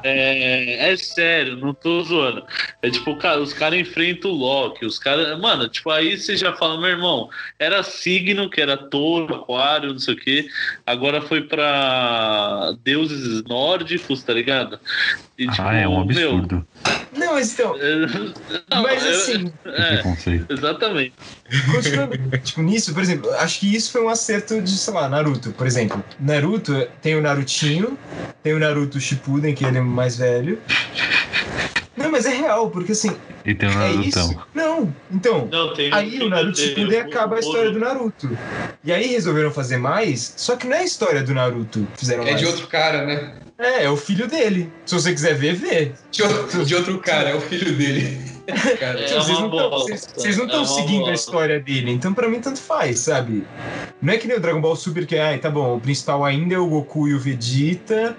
É, 0.02 0.92
é 0.92 0.96
sério, 0.96 1.56
não 1.56 1.74
tô 1.74 2.02
zoando. 2.02 2.42
É 2.80 2.88
tipo, 2.90 3.14
cara, 3.16 3.40
os 3.40 3.52
caras 3.52 3.78
enfrentam 3.78 4.30
o 4.30 4.34
Loki. 4.34 4.86
Os 4.86 4.98
caras. 4.98 5.38
Mano, 5.38 5.68
tipo, 5.68 5.90
aí 5.90 6.16
você 6.16 6.36
já 6.36 6.54
fala, 6.54 6.80
meu 6.80 6.88
irmão, 6.88 7.28
era 7.58 7.82
signo, 7.82 8.48
que 8.48 8.60
era 8.60 8.76
touro, 8.76 9.34
aquário, 9.34 9.92
não 9.92 9.98
sei 9.98 10.14
o 10.14 10.16
quê. 10.16 10.48
Agora 10.86 11.20
foi 11.20 11.42
pra 11.42 12.72
deuses 12.82 13.42
nórdicos, 13.44 14.22
tá 14.22 14.32
ligado? 14.32 14.80
E, 15.38 15.46
ah, 15.58 15.74
é 15.74 15.88
um 15.88 16.04
meu, 16.04 16.30
absurdo. 16.30 16.66
Não, 17.12 17.34
mas 17.34 17.52
então. 17.52 17.76
Não, 18.70 18.82
mas 18.82 19.04
eu- 19.04 19.10
assim, 19.10 19.52
é, 19.66 20.02
exatamente. 20.48 21.14
continuando 21.72 22.16
tipo, 22.38 22.62
nisso, 22.62 22.94
por 22.94 23.02
exemplo, 23.02 23.30
acho 23.32 23.60
que 23.60 23.74
isso 23.74 23.90
foi 23.90 24.02
um 24.02 24.08
acerto 24.08 24.60
de, 24.62 24.70
sei 24.78 24.94
lá, 24.94 25.08
Naruto, 25.08 25.52
por 25.52 25.66
exemplo. 25.66 26.02
Naruto 26.20 26.72
tem 27.02 27.16
o 27.16 27.20
Narutinho, 27.20 27.98
tem 28.42 28.54
o 28.54 28.58
Naruto 28.58 29.00
Shippuden, 29.00 29.54
que 29.54 29.64
ele 29.64 29.78
é 29.78 29.80
mais 29.80 30.16
velho. 30.16 30.62
Não, 32.00 32.10
mas 32.10 32.24
é 32.26 32.30
real, 32.30 32.70
porque 32.70 32.92
assim, 32.92 33.14
E 33.44 33.54
tem 33.54 33.68
o 33.68 33.72
é 33.82 33.92
isso. 33.92 34.18
Narutão. 34.18 34.44
Não, 34.54 34.94
então, 35.10 35.48
Não, 35.50 35.74
tem 35.74 35.92
Aí 35.92 36.20
o 36.22 36.28
Naruto 36.28 36.56
tem- 36.56 36.68
Shippuden 36.68 37.00
acaba 37.00 37.36
a 37.36 37.40
história 37.40 37.70
do 37.70 37.78
Naruto. 37.78 38.36
E 38.82 38.92
aí 38.92 39.06
resolveram 39.08 39.50
fazer 39.50 39.76
mais, 39.76 40.32
só 40.36 40.56
que 40.56 40.66
não 40.66 40.76
é 40.76 40.80
a 40.80 40.84
história 40.84 41.22
do 41.22 41.34
Naruto 41.34 41.86
fizeram 41.96 42.22
É 42.22 42.26
mais. 42.32 42.38
de 42.40 42.46
outro 42.46 42.66
cara, 42.66 43.04
né? 43.04 43.34
É, 43.58 43.84
é 43.84 43.90
o 43.90 43.96
filho 43.96 44.26
dele. 44.26 44.72
Se 44.86 44.94
você 44.94 45.12
quiser 45.12 45.34
ver, 45.34 45.54
vê. 45.54 45.92
De 46.10 46.22
outro, 46.22 46.64
de 46.64 46.74
outro 46.74 46.98
cara, 46.98 47.28
é 47.30 47.34
o 47.34 47.40
filho 47.42 47.76
dele. 47.76 48.18
Cara, 48.78 49.00
É 49.00 49.06
vocês 49.14 49.38
não 49.40 49.48
bosta, 49.50 49.96
vocês- 49.96 50.36
não 50.36 50.44
é 50.44 50.46
estão 50.46 50.58
uma 50.60 50.66
seguindo 50.66 50.96
a 51.04 51.10
bosta. 51.10 51.14
história 51.14 51.60
dele, 51.60 51.90
então 51.92 52.12
pra 52.14 52.28
mim 52.28 52.40
tanto 52.40 52.60
faz, 52.60 53.00
sabe? 53.00 53.44
Não 54.02 54.12
é 54.12 54.16
que 54.16 54.26
nem 54.26 54.36
o 54.36 54.40
Dragon 54.40 54.60
Ball 54.60 54.74
Super 54.76 55.06
que, 55.06 55.18
ai, 55.18 55.38
tá 55.38 55.50
bom, 55.50 55.76
o 55.76 55.80
principal 55.80 56.24
ainda 56.24 56.54
é 56.54 56.58
o 56.58 56.66
Goku 56.66 57.06
e 57.08 57.14
o 57.14 57.18
Vegeta 57.20 58.16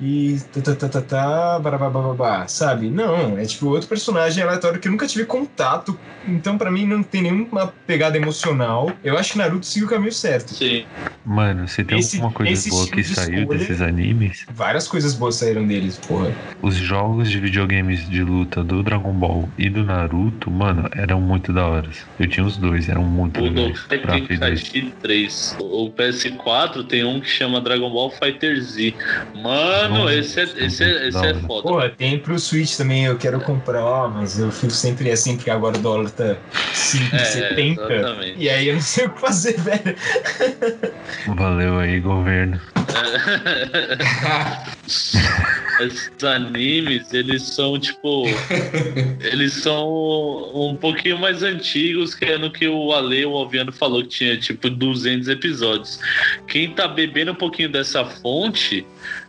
e 0.00 0.38
tá, 0.52 0.60
tá, 0.60 0.74
tá, 0.74 0.88
tá, 0.88 1.00
tá, 1.02 1.58
barabababá, 1.60 2.48
sabe? 2.48 2.90
Não, 2.90 3.38
é 3.38 3.44
tipo 3.44 3.66
outro 3.68 3.88
personagem 3.88 4.42
aleatório 4.42 4.80
que 4.80 4.88
eu 4.88 4.92
nunca 4.92 5.06
tive 5.06 5.24
contato, 5.24 5.96
então 6.26 6.58
pra 6.58 6.70
mim 6.70 6.84
não 6.86 7.02
tem 7.02 7.22
nenhuma 7.22 7.72
pegada 7.86 8.16
emocional. 8.16 8.90
Eu 9.04 9.16
acho 9.16 9.32
que 9.32 9.38
Naruto 9.38 9.66
seguiu 9.66 9.86
o 9.86 9.90
caminho 9.90 10.12
certo. 10.12 10.54
Sim. 10.54 10.84
Mano, 11.24 11.68
se 11.68 11.84
tem 11.84 11.98
Esse- 12.00 12.16
alguma 12.16 12.32
coisa 12.32 12.50
boa 12.70 12.82
estilo 12.82 12.96
que 12.96 13.02
de 13.08 13.14
saiu 13.14 13.40
escolha- 13.42 13.58
desses 13.58 13.80
animes, 13.80 14.46
Várias 14.52 14.88
coisas 14.88 15.14
boas 15.14 15.36
saíram 15.36 15.64
deles, 15.66 15.96
porra. 15.98 16.32
os 16.60 16.74
jogos 16.74 17.30
de 17.30 17.38
videogames 17.38 18.08
de 18.08 18.22
luta 18.24 18.64
do 18.64 18.82
Dragon 18.82 19.12
Ball 19.12 19.48
e 19.56 19.69
do 19.70 19.84
Naruto, 19.84 20.50
mano, 20.50 20.88
eram 20.96 21.20
muito 21.20 21.52
da 21.52 21.66
hora. 21.66 21.88
Eu 22.18 22.26
tinha 22.28 22.44
os 22.44 22.56
dois, 22.56 22.88
eram 22.88 23.02
muito 23.02 23.40
O 23.40 23.48
do 23.50 23.62
legais. 23.62 23.80
Pra 23.80 24.14
Fighting 24.14 24.26
Play 24.26 24.38
2. 24.38 24.60
Fight 24.68 24.94
3. 25.02 25.56
O 25.60 25.90
PS4 25.90 26.86
tem 26.86 27.04
um 27.04 27.20
que 27.20 27.28
chama 27.28 27.60
Dragon 27.60 27.90
Ball 27.90 28.10
Fighter 28.10 28.60
Z. 28.60 28.94
Mano, 29.34 29.98
Nossa, 30.00 30.14
esse 30.14 30.40
é, 30.40 30.42
esse 30.42 30.84
é, 30.84 31.08
esse 31.08 31.26
é 31.26 31.34
foda. 31.34 31.68
Porra, 31.68 31.88
tem 31.90 32.18
pro 32.18 32.38
Switch 32.38 32.76
também, 32.76 33.04
eu 33.04 33.16
quero 33.16 33.40
comprar, 33.40 34.08
mas 34.08 34.38
eu 34.38 34.50
fico 34.50 34.72
sempre 34.72 35.10
assim, 35.10 35.36
porque 35.36 35.50
agora 35.50 35.76
o 35.76 35.80
dólar 35.80 36.10
tá 36.10 36.24
É, 36.24 36.36
5,70. 36.74 37.90
exatamente. 37.90 38.34
e 38.38 38.48
aí 38.50 38.68
eu 38.68 38.74
não 38.74 38.82
sei 38.82 39.06
o 39.06 39.10
que 39.10 39.20
fazer, 39.20 39.58
velho. 39.60 39.96
Valeu 41.36 41.78
aí, 41.78 42.00
governo. 42.00 42.60
Esses 45.80 46.10
animes, 46.24 47.12
eles 47.14 47.42
são 47.42 47.78
tipo. 47.78 48.24
eles 49.20 49.49
são 49.50 50.50
um 50.54 50.76
pouquinho 50.76 51.18
mais 51.18 51.42
antigos 51.42 52.14
que 52.14 52.24
é 52.24 52.38
no 52.38 52.50
que 52.50 52.66
o 52.68 52.92
Ale, 52.92 53.24
o 53.26 53.36
Alviano 53.36 53.72
falou 53.72 54.02
que 54.02 54.08
tinha 54.08 54.36
tipo 54.38 54.70
200 54.70 55.28
episódios. 55.28 55.98
Quem 56.46 56.70
tá 56.70 56.86
bebendo 56.88 57.32
um 57.32 57.36
pouquinho 57.36 57.68
dessa 57.70 58.04
fonte. 58.04 58.86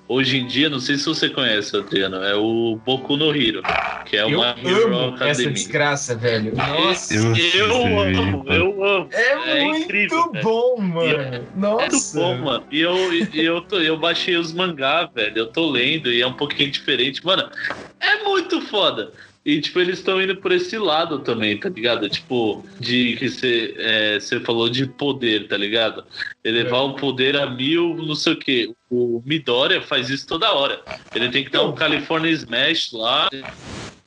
Hoje 0.08 0.40
em 0.40 0.46
dia, 0.46 0.70
não 0.70 0.82
sei 0.82 0.98
se 0.98 1.06
você 1.06 1.30
conhece, 1.30 1.74
Adriano, 1.78 2.18
é 2.18 2.36
o 2.36 2.78
Boku 2.86 3.16
no 3.16 3.34
Hero, 3.34 3.62
que 4.06 4.18
é 4.18 4.24
eu 4.24 4.40
uma 4.40 4.54
Hero 4.62 4.94
amo 4.94 5.24
essa 5.24 5.50
desgraça, 5.50 6.14
velho. 6.18 6.54
Nossa, 6.54 7.14
Eu 7.16 7.34
Eu, 7.34 8.00
amo, 8.02 8.46
eu 8.50 8.84
amo. 8.84 9.10
é, 9.14 9.60
é 9.62 9.64
muito 9.64 9.84
incrível, 9.86 10.30
velho. 10.34 10.44
bom, 10.44 10.82
mano. 10.82 11.08
É 11.08 11.40
muito 11.40 11.52
Nossa. 11.56 12.20
bom, 12.20 12.36
mano. 12.40 12.66
E 12.70 12.82
eu, 12.82 13.14
e 13.14 13.40
eu, 13.40 13.62
tô, 13.62 13.80
eu 13.80 13.98
baixei 13.98 14.36
os 14.36 14.52
mangá, 14.52 15.06
velho. 15.16 15.38
Eu 15.38 15.48
tô 15.48 15.70
lendo 15.72 16.12
e 16.12 16.22
é 16.22 16.28
um 16.28 16.34
pouquinho 16.34 16.70
diferente. 16.70 17.26
Mano, 17.26 17.50
é 18.02 18.22
muito 18.26 18.60
foda. 18.64 19.14
E, 19.44 19.60
tipo, 19.60 19.80
eles 19.80 19.98
estão 19.98 20.22
indo 20.22 20.36
por 20.36 20.52
esse 20.52 20.78
lado 20.78 21.20
também, 21.20 21.58
tá 21.58 21.68
ligado? 21.68 22.08
Tipo, 22.08 22.64
de 22.80 23.16
que 23.18 23.28
você 23.28 23.74
é, 23.78 24.20
você 24.20 24.40
falou 24.40 24.70
de 24.70 24.86
poder, 24.86 25.48
tá 25.48 25.58
ligado? 25.58 26.04
Elevar 26.44 26.82
É. 26.82 26.84
o 26.84 26.94
poder 26.94 27.36
a 27.36 27.50
mil, 27.50 27.96
não 27.96 28.14
sei 28.14 28.34
o 28.34 28.38
quê. 28.38 28.72
O 28.90 29.22
Midoriya 29.26 29.82
faz 29.82 30.10
isso 30.12 30.28
toda 30.28 30.52
hora. 30.54 30.80
Ele 31.16 31.30
tem 31.30 31.44
que 31.44 31.50
dar 31.50 31.62
um 31.62 31.66
Então. 31.70 31.76
California 31.76 32.30
Smash 32.32 32.92
lá. 32.94 33.30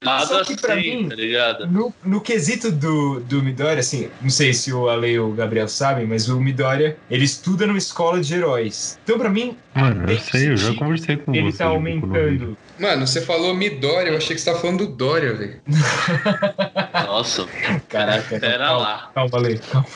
Nada 0.01 0.27
Só 0.27 0.45
que 0.45 0.61
pra 0.61 0.75
assim, 0.75 1.05
mim- 1.05 1.09
tá 1.09 1.15
ligado? 1.15 1.67
No, 1.67 1.93
no 2.05 2.21
quesito 2.21 2.71
do, 2.71 3.21
do 3.21 3.43
Midoriya, 3.43 3.79
assim, 3.81 4.11
não 4.21 4.29
sei 4.29 4.53
se 4.53 4.71
o 4.71 4.87
Ale 4.89 5.09
e 5.13 5.19
o 5.19 5.33
Gabriel 5.33 5.67
sabem, 5.67 6.07
mas 6.07 6.29
o 6.29 6.39
Midoriya, 6.39 6.97
ele 7.11 7.25
estuda 7.25 7.67
numa 7.67 7.79
escola 7.79 8.21
de 8.21 8.35
heróis. 8.35 9.01
Então, 9.03 9.19
pra 9.19 9.31
mim, 9.31 9.57
Mano, 9.75 10.03
eu 10.03 10.07
Tem 10.09 10.19
sei, 10.19 10.49
eu 10.51 10.57
já 10.59 10.75
conversei 10.75 11.17
com 11.17 11.35
ele 11.35 11.51
você. 11.51 11.59
tá 11.59 11.65
no 11.65 11.71
Hero. 11.71 11.77
aumentando. 11.79 12.59
Mano, 12.79 13.07
você 13.07 13.21
falou 13.21 13.55
Midori, 13.55 14.09
eu 14.09 14.17
achei 14.17 14.35
que 14.35 14.43
você 14.43 14.51
tava 14.51 14.61
falando 14.61 14.87
do 14.87 14.93
Dória, 14.93 15.33
velho. 15.33 15.61
Nossa, 17.07 17.47
Caraca, 17.89 18.41
pera 18.41 18.67
calma, 18.67 18.81
lá. 18.81 19.11
Calma, 19.15 19.39
Ale, 19.39 19.59
calma. 19.59 19.87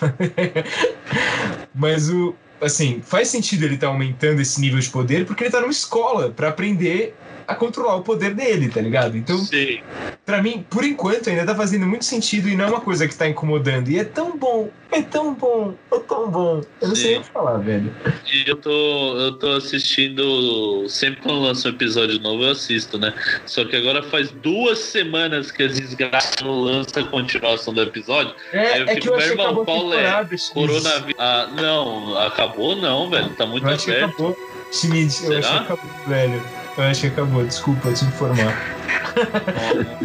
Mas 1.75 2.09
o. 2.09 2.35
Assim, 2.61 3.01
faz 3.03 3.29
sentido 3.29 3.65
ele 3.65 3.77
estar 3.77 3.87
aumentando 3.87 4.41
esse 4.41 4.61
nível 4.61 4.81
de 4.81 4.91
poder 4.91 5.25
porque 5.25 5.45
ele 5.45 5.51
tá 5.51 5.61
numa 5.61 5.71
escola 5.71 6.31
pra 6.31 6.49
aprender 6.49 7.15
a 7.49 7.55
controlar 7.55 7.97
o 7.97 8.03
poder 8.03 8.35
dele, 8.35 8.69
tá 8.69 8.79
ligado? 8.79 9.17
Então, 9.17 9.39
Sim. 9.39 9.81
pra 10.27 10.43
mim, 10.43 10.67
por 10.69 10.85
enquanto, 10.85 11.31
ainda 11.31 11.47
tá 11.47 11.55
fazendo 11.55 11.87
muito 11.87 12.05
sentido 12.05 12.47
e 12.47 12.55
não 12.55 12.67
é 12.67 12.69
uma 12.69 12.81
coisa 12.83 13.09
que 13.09 13.17
tá 13.17 13.27
incomodando. 13.27 13.89
E 13.89 13.99
é 13.99 14.05
tão 14.05 14.37
bom, 14.37 14.69
é 14.93 15.01
tão 15.01 15.33
bom, 15.33 15.73
é 15.91 15.99
tão 16.01 16.31
bom. 16.31 16.61
Eu 16.83 16.89
não 16.89 16.95
sei 16.95 17.05
Sim. 17.05 17.11
nem 17.13 17.19
o 17.21 17.23
que 17.23 17.31
falar, 17.31 17.57
velho. 17.57 17.91
E 18.31 18.51
eu 18.51 18.55
tô, 18.57 19.17
eu 19.19 19.33
tô 19.39 19.53
assistindo. 19.53 20.87
Sempre 20.91 21.23
quando 21.23 21.41
lança 21.41 21.69
um 21.69 21.71
episódio 21.71 22.21
novo, 22.21 22.45
eu 22.45 22.51
assisto, 22.51 22.99
né? 22.99 23.15
Só 23.47 23.65
que 23.65 23.75
agora 23.77 24.03
faz 24.03 24.31
duas 24.31 24.79
semanas 24.81 25.51
que 25.51 25.63
a 25.63 25.69
desgraça 25.69 26.35
não 26.43 26.61
lança 26.61 27.01
a 27.01 27.05
continuação 27.05 27.73
do 27.73 27.81
episódio. 27.81 28.35
Aí 28.53 28.59
É, 28.61 28.81
eu 28.81 28.85
é 28.89 28.95
fico, 28.95 29.01
que 29.01 29.09
eu 29.09 29.17
meu 29.17 29.27
irmão, 29.27 29.65
qual 29.65 29.95
é? 29.95 30.27
Coronavírus. 30.53 31.15
Ah, 31.19 31.49
não, 31.57 32.15
acabou 32.19 32.77
não, 32.77 33.09
velho. 33.09 33.31
Tá 33.31 33.47
muito 33.47 33.67
Eu 33.67 33.73
acho 33.75 33.87
que 33.87 33.91
aberto. 33.93 34.11
acabou. 34.13 34.37
Schmidt, 34.71 35.05
eu 35.05 35.11
Será? 35.33 35.39
acho 35.39 35.51
que 35.67 35.73
acabou, 35.73 35.91
velho. 36.07 36.58
Eu 36.79 36.85
acho 36.85 37.01
que 37.01 37.07
acabou, 37.09 37.45
desculpa 37.45 37.93
te 37.93 38.05
informar. 38.05 38.55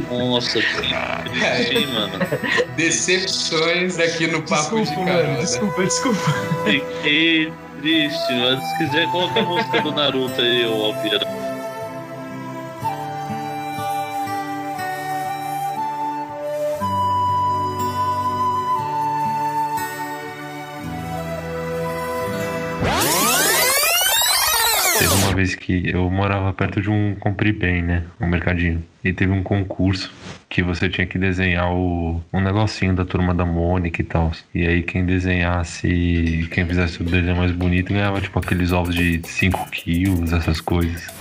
Nossa, 0.10 0.60
que 0.60 1.30
triste, 1.30 1.76
hein, 1.78 1.88
mano. 1.94 2.14
Decepções 2.76 4.00
aqui 4.00 4.26
no 4.26 4.42
Papo 4.42 4.80
Desculpa, 4.80 4.92
de 4.92 4.98
mano, 4.98 5.06
Carona. 5.22 5.38
desculpa, 5.40 5.84
desculpa. 5.84 6.32
Fiquei 6.66 7.54
triste, 7.80 8.34
mas 8.34 8.64
se 8.64 8.78
quiser, 8.80 9.08
coloca 9.12 9.40
a 9.40 9.44
música 9.44 9.82
do 9.82 9.92
Naruto 9.92 10.42
aí, 10.42 10.66
ô 10.66 10.86
Alvira. 10.86 11.20
Uma 25.34 25.38
vez 25.38 25.56
que 25.56 25.90
eu 25.90 26.10
morava 26.12 26.54
perto 26.54 26.80
de 26.80 26.92
um 26.92 27.16
Compre 27.16 27.52
Bem, 27.52 27.82
né? 27.82 28.04
Um 28.22 28.28
mercadinho. 28.28 28.84
E 29.04 29.12
teve 29.12 29.32
um 29.32 29.44
concurso 29.44 30.12
que 30.48 30.62
você 30.62 30.88
tinha 30.88 31.06
que 31.06 31.18
desenhar 31.18 31.74
o, 31.74 32.22
um 32.32 32.40
negocinho 32.40 32.96
da 32.96 33.04
turma 33.04 33.34
da 33.34 33.44
Mônica 33.44 34.02
e 34.02 34.06
tal. 34.06 34.32
E 34.54 34.66
aí 34.66 34.84
quem 34.84 35.06
desenhasse, 35.06 36.48
quem 36.52 36.66
fizesse 36.66 37.02
o 37.02 37.06
desenho 37.06 37.36
mais 37.36 37.52
bonito 37.52 37.92
ganhava 37.92 38.22
tipo 38.22 38.38
aqueles 38.40 38.72
ovos 38.72 38.96
de 38.96 39.20
5 39.24 39.72
quilos, 39.72 40.32
essas 40.32 40.62
coisas. 40.62 41.12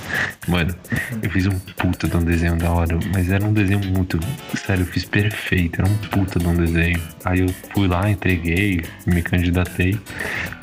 Mano, 0.46 0.74
eu 1.22 1.30
fiz 1.30 1.46
um 1.46 1.58
puta 1.58 2.06
de 2.06 2.16
um 2.16 2.22
desenho 2.22 2.56
da 2.56 2.70
hora, 2.70 2.98
mas 3.12 3.30
era 3.30 3.44
um 3.44 3.52
desenho 3.52 3.80
muito. 3.86 4.20
Sério, 4.54 4.82
eu 4.82 4.86
fiz 4.86 5.04
perfeito, 5.04 5.80
era 5.80 5.90
um 5.90 5.96
puta 5.96 6.38
de 6.38 6.46
um 6.46 6.54
desenho. 6.54 7.00
Aí 7.24 7.40
eu 7.40 7.48
fui 7.72 7.88
lá, 7.88 8.10
entreguei, 8.10 8.84
me 9.06 9.22
candidatei. 9.22 9.98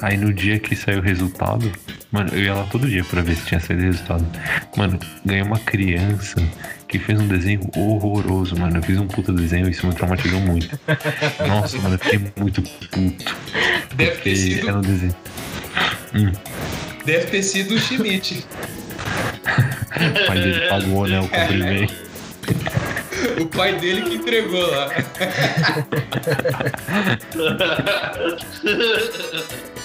Aí 0.02 0.16
no 0.16 0.34
dia 0.34 0.60
que 0.60 0.76
saiu 0.76 1.00
o 1.00 1.02
resultado, 1.02 1.72
mano, 2.12 2.30
eu 2.34 2.44
ia 2.44 2.54
lá 2.54 2.64
todo 2.66 2.88
dia 2.88 3.04
pra 3.04 3.22
ver 3.22 3.36
se 3.36 3.48
tinha 3.48 3.60
saído 3.60 3.82
o 3.84 3.86
resultado. 3.88 4.26
Mano, 4.78 5.00
ganhei 5.26 5.44
uma 5.44 5.60
criança 5.60 6.40
que 6.90 6.98
fez 6.98 7.20
um 7.20 7.28
desenho 7.28 7.62
horroroso, 7.78 8.58
mano. 8.58 8.78
Eu 8.78 8.84
fiz 8.84 8.98
um 8.98 9.08
puta 9.08 9.32
desenho 9.32 9.68
e 9.68 9.72
isso 9.72 9.86
me 9.86 9.94
traumatizou 9.94 10.40
muito. 10.42 10.68
Nossa, 11.48 11.78
mano, 11.78 11.94
eu 11.96 12.00
fiquei 12.00 12.20
muito 12.36 12.64
puto. 12.64 13.26
Deve 13.96 14.16
ter 14.22 14.36
sido, 14.36 14.68
era 14.68 14.78
um 14.80 14.82
desenho. 14.82 15.16
deve 17.06 17.28
ter 17.28 17.44
sido 17.44 17.76
o 17.76 17.80
Schmidt. 17.80 18.44
O 19.46 20.28
pai 20.28 20.40
dele 20.40 20.68
pagou, 20.68 21.08
né? 21.08 21.20
O 21.20 21.30
comprimento. 21.30 21.94
o 23.40 23.46
pai 23.46 23.80
dele 23.80 24.02
que 24.02 24.16
entregou 24.16 24.68
lá. 24.72 24.90